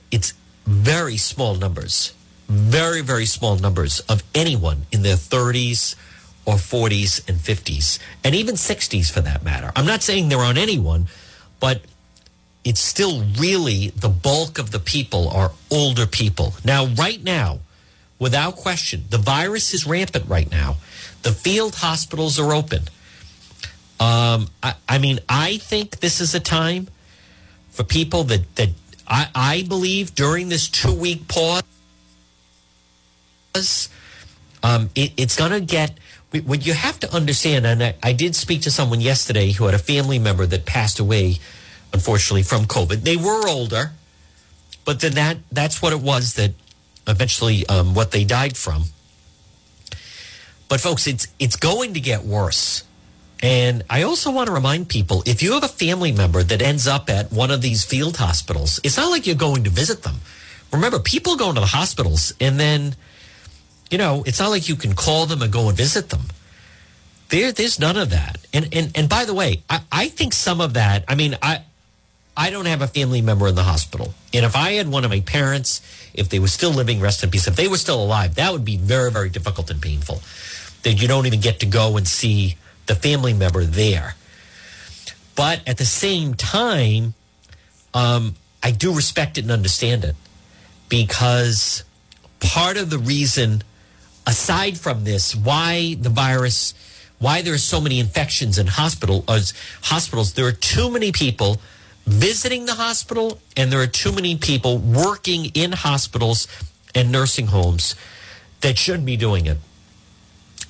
it's 0.09 0.33
very 0.65 1.17
small 1.17 1.55
numbers, 1.55 2.13
very 2.47 3.01
very 3.01 3.25
small 3.25 3.57
numbers 3.57 3.99
of 4.07 4.23
anyone 4.33 4.85
in 4.89 5.01
their 5.01 5.17
30s 5.17 5.95
or 6.45 6.55
40s 6.55 7.27
and 7.27 7.37
50s, 7.37 7.99
and 8.23 8.33
even 8.33 8.55
60s 8.55 9.11
for 9.11 9.19
that 9.19 9.43
matter. 9.43 9.73
I'm 9.75 9.85
not 9.85 10.01
saying 10.01 10.29
there 10.29 10.39
aren't 10.39 10.57
anyone, 10.57 11.07
but 11.59 11.81
it's 12.63 12.79
still 12.79 13.25
really 13.37 13.89
the 13.89 14.09
bulk 14.09 14.57
of 14.57 14.71
the 14.71 14.79
people 14.79 15.27
are 15.27 15.51
older 15.69 16.07
people. 16.07 16.53
Now, 16.63 16.85
right 16.85 17.21
now, 17.21 17.59
without 18.19 18.55
question, 18.55 19.05
the 19.09 19.17
virus 19.17 19.73
is 19.73 19.87
rampant 19.87 20.27
right 20.27 20.51
now. 20.51 20.77
The 21.23 21.31
field 21.31 21.75
hospitals 21.75 22.39
are 22.39 22.53
open. 22.53 22.83
Um, 23.99 24.47
I, 24.61 24.75
I 24.87 24.97
mean, 24.97 25.19
I 25.27 25.57
think 25.57 25.99
this 25.99 26.21
is 26.21 26.35
a 26.35 26.39
time 26.39 26.87
for 27.69 27.83
people 27.83 28.23
that, 28.25 28.55
that 28.55 28.69
I, 29.07 29.27
I 29.33 29.63
believe 29.67 30.15
during 30.15 30.49
this 30.49 30.69
two 30.69 30.93
week 30.93 31.27
pause, 31.27 31.63
um, 34.63 34.89
it, 34.95 35.13
it's 35.17 35.35
going 35.35 35.51
to 35.51 35.61
get 35.61 35.97
what 36.31 36.65
you 36.65 36.73
have 36.73 36.99
to 36.99 37.13
understand, 37.13 37.65
and 37.65 37.83
I, 37.83 37.95
I, 38.03 38.13
did 38.13 38.35
speak 38.35 38.61
to 38.61 38.71
someone 38.71 39.01
yesterday 39.01 39.51
who 39.51 39.65
had 39.65 39.73
a 39.73 39.79
family 39.79 40.19
member 40.19 40.45
that 40.45 40.65
passed 40.65 40.99
away, 40.99 41.39
unfortunately, 41.91 42.43
from 42.43 42.65
COVID. 42.65 43.01
They 43.01 43.17
were 43.17 43.47
older, 43.47 43.93
but 44.85 44.99
then 44.99 45.13
that 45.13 45.37
that's 45.51 45.81
what 45.81 45.91
it 45.91 46.01
was 46.01 46.35
that 46.35 46.51
eventually 47.09 47.67
um, 47.67 47.93
what 47.93 48.11
they 48.11 48.23
died 48.23 48.55
from. 48.55 48.83
But 50.69 50.79
folks, 50.79 51.07
it's 51.07 51.27
it's 51.39 51.55
going 51.55 51.95
to 51.95 51.99
get 51.99 52.23
worse. 52.23 52.83
And 53.41 53.83
I 53.89 54.03
also 54.03 54.31
want 54.31 54.47
to 54.47 54.53
remind 54.53 54.89
people 54.89 55.23
if 55.25 55.41
you 55.41 55.53
have 55.53 55.63
a 55.63 55.69
family 55.69 56.11
member 56.11 56.43
that 56.43 56.61
ends 56.61 56.87
up 56.87 57.09
at 57.09 57.31
one 57.31 57.51
of 57.51 57.61
these 57.61 57.83
field 57.83 58.17
hospitals, 58.17 58.79
it's 58.83 58.97
not 58.97 59.09
like 59.09 59.25
you're 59.25 59.35
going 59.35 59.63
to 59.63 59.69
visit 59.69 60.03
them. 60.03 60.15
Remember, 60.71 60.99
people 60.99 61.35
go 61.35 61.49
into 61.49 61.61
the 61.61 61.67
hospitals 61.67 62.33
and 62.39 62.59
then 62.59 62.95
you 63.89 63.97
know, 63.97 64.23
it's 64.25 64.39
not 64.39 64.49
like 64.49 64.69
you 64.69 64.75
can 64.75 64.93
call 64.93 65.25
them 65.25 65.41
and 65.41 65.51
go 65.51 65.67
and 65.67 65.77
visit 65.77 66.09
them. 66.09 66.21
There, 67.29 67.51
there's 67.51 67.79
none 67.79 67.97
of 67.97 68.11
that. 68.11 68.37
And 68.53 68.73
and 68.73 68.91
and 68.95 69.09
by 69.09 69.25
the 69.25 69.33
way, 69.33 69.63
I, 69.69 69.81
I 69.91 70.07
think 70.09 70.33
some 70.33 70.61
of 70.61 70.73
that. 70.73 71.05
I 71.07 71.15
mean, 71.15 71.37
I 71.41 71.63
I 72.39 72.51
don't 72.51 72.67
have 72.67 72.81
a 72.81 72.87
family 72.87 73.21
member 73.21 73.49
in 73.49 73.55
the 73.55 73.63
hospital, 73.63 74.13
and 74.33 74.45
if 74.45 74.55
I 74.55 74.71
had 74.71 74.87
one 74.87 75.03
of 75.03 75.11
my 75.11 75.19
parents, 75.19 75.81
if 76.13 76.29
they 76.29 76.39
were 76.39 76.47
still 76.47 76.71
living, 76.71 77.01
rest 77.01 77.21
in 77.21 77.29
peace, 77.29 77.49
if 77.49 77.57
they 77.57 77.67
were 77.67 77.75
still 77.75 78.01
alive, 78.01 78.35
that 78.35 78.53
would 78.53 78.63
be 78.63 78.77
very 78.77 79.11
very 79.11 79.29
difficult 79.29 79.69
and 79.69 79.81
painful. 79.81 80.21
That 80.83 80.93
you 80.93 81.09
don't 81.09 81.25
even 81.25 81.41
get 81.41 81.59
to 81.59 81.65
go 81.65 81.97
and 81.97 82.07
see 82.07 82.55
the 82.85 82.95
family 82.95 83.33
member 83.33 83.65
there. 83.65 84.15
But 85.35 85.67
at 85.67 85.77
the 85.77 85.85
same 85.85 86.33
time, 86.33 87.13
um, 87.93 88.35
I 88.63 88.71
do 88.71 88.95
respect 88.95 89.37
it 89.37 89.41
and 89.41 89.51
understand 89.51 90.05
it 90.05 90.15
because 90.87 91.83
part 92.39 92.77
of 92.77 92.89
the 92.89 92.99
reason 92.99 93.63
aside 94.25 94.77
from 94.77 95.03
this, 95.03 95.35
why 95.35 95.97
the 95.99 96.09
virus, 96.09 96.73
why 97.19 97.41
there 97.41 97.53
are 97.53 97.57
so 97.57 97.81
many 97.81 97.99
infections 97.99 98.57
in 98.57 98.67
hospital 98.67 99.25
uh, 99.27 99.41
hospitals, 99.81 100.35
there 100.35 100.47
are 100.47 100.53
too 100.53 100.89
many 100.89 101.11
people 101.11 101.59
visiting 102.09 102.65
the 102.65 102.73
hospital, 102.73 103.39
and 103.55 103.71
there 103.71 103.81
are 103.81 103.87
too 103.87 104.11
many 104.11 104.35
people 104.35 104.77
working 104.77 105.45
in 105.53 105.71
hospitals 105.71 106.47
and 106.95 107.11
nursing 107.11 107.47
homes 107.47 107.95
that 108.61 108.77
shouldn't 108.77 109.05
be 109.05 109.15
doing 109.15 109.45
it 109.45 109.57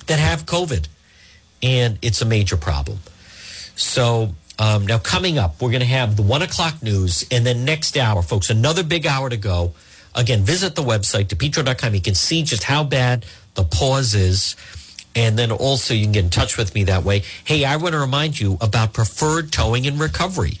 that 0.06 0.18
have 0.18 0.44
COVID, 0.44 0.86
and 1.62 1.98
it's 2.02 2.20
a 2.20 2.26
major 2.26 2.56
problem. 2.56 2.98
So 3.74 4.34
um, 4.58 4.86
now 4.86 4.98
coming 4.98 5.38
up, 5.38 5.62
we're 5.62 5.70
going 5.70 5.80
to 5.80 5.86
have 5.86 6.16
the 6.16 6.22
one 6.22 6.42
o'clock 6.42 6.82
news, 6.82 7.26
and 7.30 7.46
then 7.46 7.64
next 7.64 7.96
hour, 7.96 8.22
folks, 8.22 8.50
another 8.50 8.82
big 8.82 9.06
hour 9.06 9.30
to 9.30 9.36
go. 9.36 9.72
Again, 10.14 10.42
visit 10.42 10.74
the 10.74 10.82
website, 10.82 11.26
depetro.com. 11.26 11.94
You 11.94 12.00
can 12.00 12.14
see 12.14 12.42
just 12.42 12.64
how 12.64 12.84
bad 12.84 13.24
the 13.54 13.64
pause 13.64 14.14
is. 14.14 14.56
And 15.14 15.38
then 15.38 15.50
also 15.50 15.94
you 15.94 16.04
can 16.04 16.12
get 16.12 16.24
in 16.24 16.30
touch 16.30 16.56
with 16.56 16.74
me 16.74 16.84
that 16.84 17.04
way. 17.04 17.22
Hey, 17.44 17.64
I 17.64 17.76
want 17.76 17.94
to 17.94 17.98
remind 17.98 18.38
you 18.38 18.58
about 18.60 18.92
preferred 18.92 19.52
towing 19.52 19.86
and 19.86 19.98
recovery. 19.98 20.58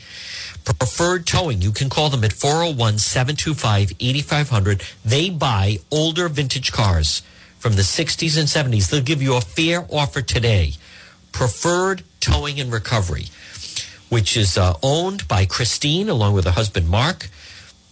Preferred 0.64 1.26
towing, 1.26 1.62
you 1.62 1.72
can 1.72 1.88
call 1.88 2.10
them 2.10 2.24
at 2.24 2.32
401 2.32 2.98
725 2.98 3.92
8500. 3.98 4.82
They 5.04 5.30
buy 5.30 5.78
older 5.90 6.28
vintage 6.28 6.72
cars 6.72 7.22
from 7.58 7.74
the 7.74 7.82
60s 7.82 8.38
and 8.38 8.48
70s. 8.48 8.90
They'll 8.90 9.02
give 9.02 9.22
you 9.22 9.36
a 9.36 9.40
fair 9.40 9.86
offer 9.90 10.22
today. 10.22 10.74
Preferred 11.32 12.02
Towing 12.20 12.58
and 12.60 12.72
Recovery, 12.72 13.26
which 14.08 14.36
is 14.36 14.58
uh, 14.58 14.74
owned 14.82 15.28
by 15.28 15.46
Christine 15.46 16.08
along 16.08 16.34
with 16.34 16.44
her 16.44 16.50
husband 16.50 16.88
Mark. 16.88 17.28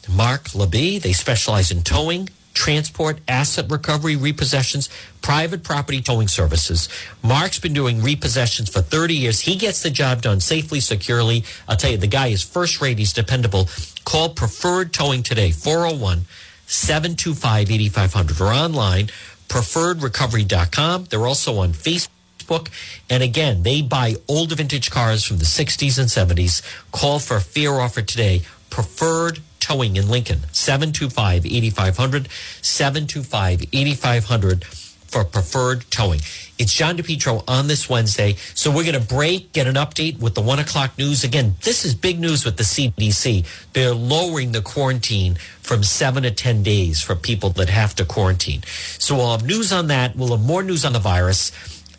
Mark 0.08 0.44
Labie. 0.48 1.00
They 1.00 1.12
specialize 1.12 1.70
in 1.70 1.82
towing, 1.82 2.30
transport, 2.58 3.20
asset 3.28 3.70
recovery, 3.70 4.16
repossessions, 4.16 4.88
private 5.22 5.62
property 5.62 6.02
towing 6.02 6.26
services. 6.26 6.88
Mark's 7.22 7.60
been 7.60 7.72
doing 7.72 8.00
repossessions 8.00 8.68
for 8.68 8.82
30 8.82 9.14
years. 9.14 9.40
He 9.40 9.54
gets 9.54 9.82
the 9.82 9.90
job 9.90 10.22
done 10.22 10.40
safely, 10.40 10.80
securely. 10.80 11.44
I'll 11.68 11.76
tell 11.76 11.92
you, 11.92 11.98
the 11.98 12.08
guy 12.08 12.26
is 12.26 12.42
first 12.42 12.80
rate. 12.80 12.98
He's 12.98 13.12
dependable. 13.12 13.68
Call 14.04 14.30
Preferred 14.30 14.92
Towing 14.92 15.22
today, 15.22 15.52
401 15.52 16.22
725 16.66 17.70
8500 17.70 18.40
or 18.40 18.52
online, 18.52 19.06
preferredrecovery.com. 19.48 21.04
They're 21.04 21.26
also 21.26 21.58
on 21.58 21.72
Facebook. 21.72 22.68
And 23.08 23.22
again, 23.22 23.62
they 23.62 23.82
buy 23.82 24.16
older 24.26 24.56
vintage 24.56 24.90
cars 24.90 25.22
from 25.22 25.38
the 25.38 25.44
60s 25.44 25.98
and 25.98 26.08
70s. 26.08 26.62
Call 26.90 27.20
for 27.20 27.36
a 27.36 27.40
fair 27.40 27.80
offer 27.80 28.02
today. 28.02 28.42
Preferred 28.68 29.40
Towing 29.68 29.96
in 29.96 30.08
Lincoln, 30.08 30.40
725 30.52 31.44
8500, 31.44 32.30
725 32.62 33.64
8500 33.70 34.64
for 34.64 35.24
preferred 35.24 35.84
towing. 35.90 36.20
It's 36.58 36.72
John 36.72 36.96
DePetro 36.96 37.44
on 37.46 37.66
this 37.66 37.86
Wednesday. 37.86 38.36
So 38.54 38.70
we're 38.70 38.90
going 38.90 38.98
to 38.98 39.14
break, 39.14 39.52
get 39.52 39.66
an 39.66 39.74
update 39.74 40.20
with 40.20 40.34
the 40.34 40.40
one 40.40 40.58
o'clock 40.58 40.96
news. 40.96 41.22
Again, 41.22 41.54
this 41.64 41.84
is 41.84 41.94
big 41.94 42.18
news 42.18 42.46
with 42.46 42.56
the 42.56 42.62
CDC. 42.62 43.44
They're 43.74 43.92
lowering 43.92 44.52
the 44.52 44.62
quarantine 44.62 45.34
from 45.60 45.82
seven 45.82 46.22
to 46.22 46.30
10 46.30 46.62
days 46.62 47.02
for 47.02 47.14
people 47.14 47.50
that 47.50 47.68
have 47.68 47.94
to 47.96 48.06
quarantine. 48.06 48.62
So 48.98 49.16
we'll 49.16 49.32
have 49.32 49.44
news 49.44 49.70
on 49.70 49.88
that. 49.88 50.16
We'll 50.16 50.34
have 50.34 50.46
more 50.46 50.62
news 50.62 50.86
on 50.86 50.94
the 50.94 50.98
virus. 50.98 51.52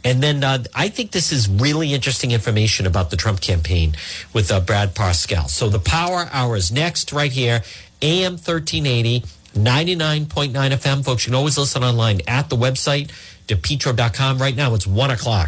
And 0.04 0.24
then 0.24 0.44
uh, 0.44 0.64
I 0.74 0.90
think 0.90 1.12
this 1.12 1.32
is 1.32 1.50
really 1.50 1.94
interesting 1.94 2.32
information 2.32 2.88
about 2.88 3.10
the 3.10 3.18
Trump 3.18 3.42
campaign 3.42 3.96
with 4.34 4.52
uh, 4.52 4.60
Brad 4.62 4.96
Parscale. 4.96 5.50
So 5.50 5.70
the 5.70 5.80
Power 5.80 6.30
Hour 6.32 6.56
is 6.56 6.72
next 6.72 7.12
right 7.12 7.32
here, 7.32 7.64
AM 8.02 8.34
1380, 8.34 9.22
99.9 9.56 10.52
FM. 10.54 11.04
Folks, 11.04 11.26
you 11.26 11.32
can 11.32 11.36
always 11.36 11.58
listen 11.58 11.84
online 11.84 12.22
at 12.28 12.50
the 12.50 12.56
website, 12.56 13.12
depetro.com. 13.48 14.38
Right 14.38 14.56
now, 14.56 14.74
it's 14.74 14.88
1 14.88 15.12
o'clock. 15.12 15.48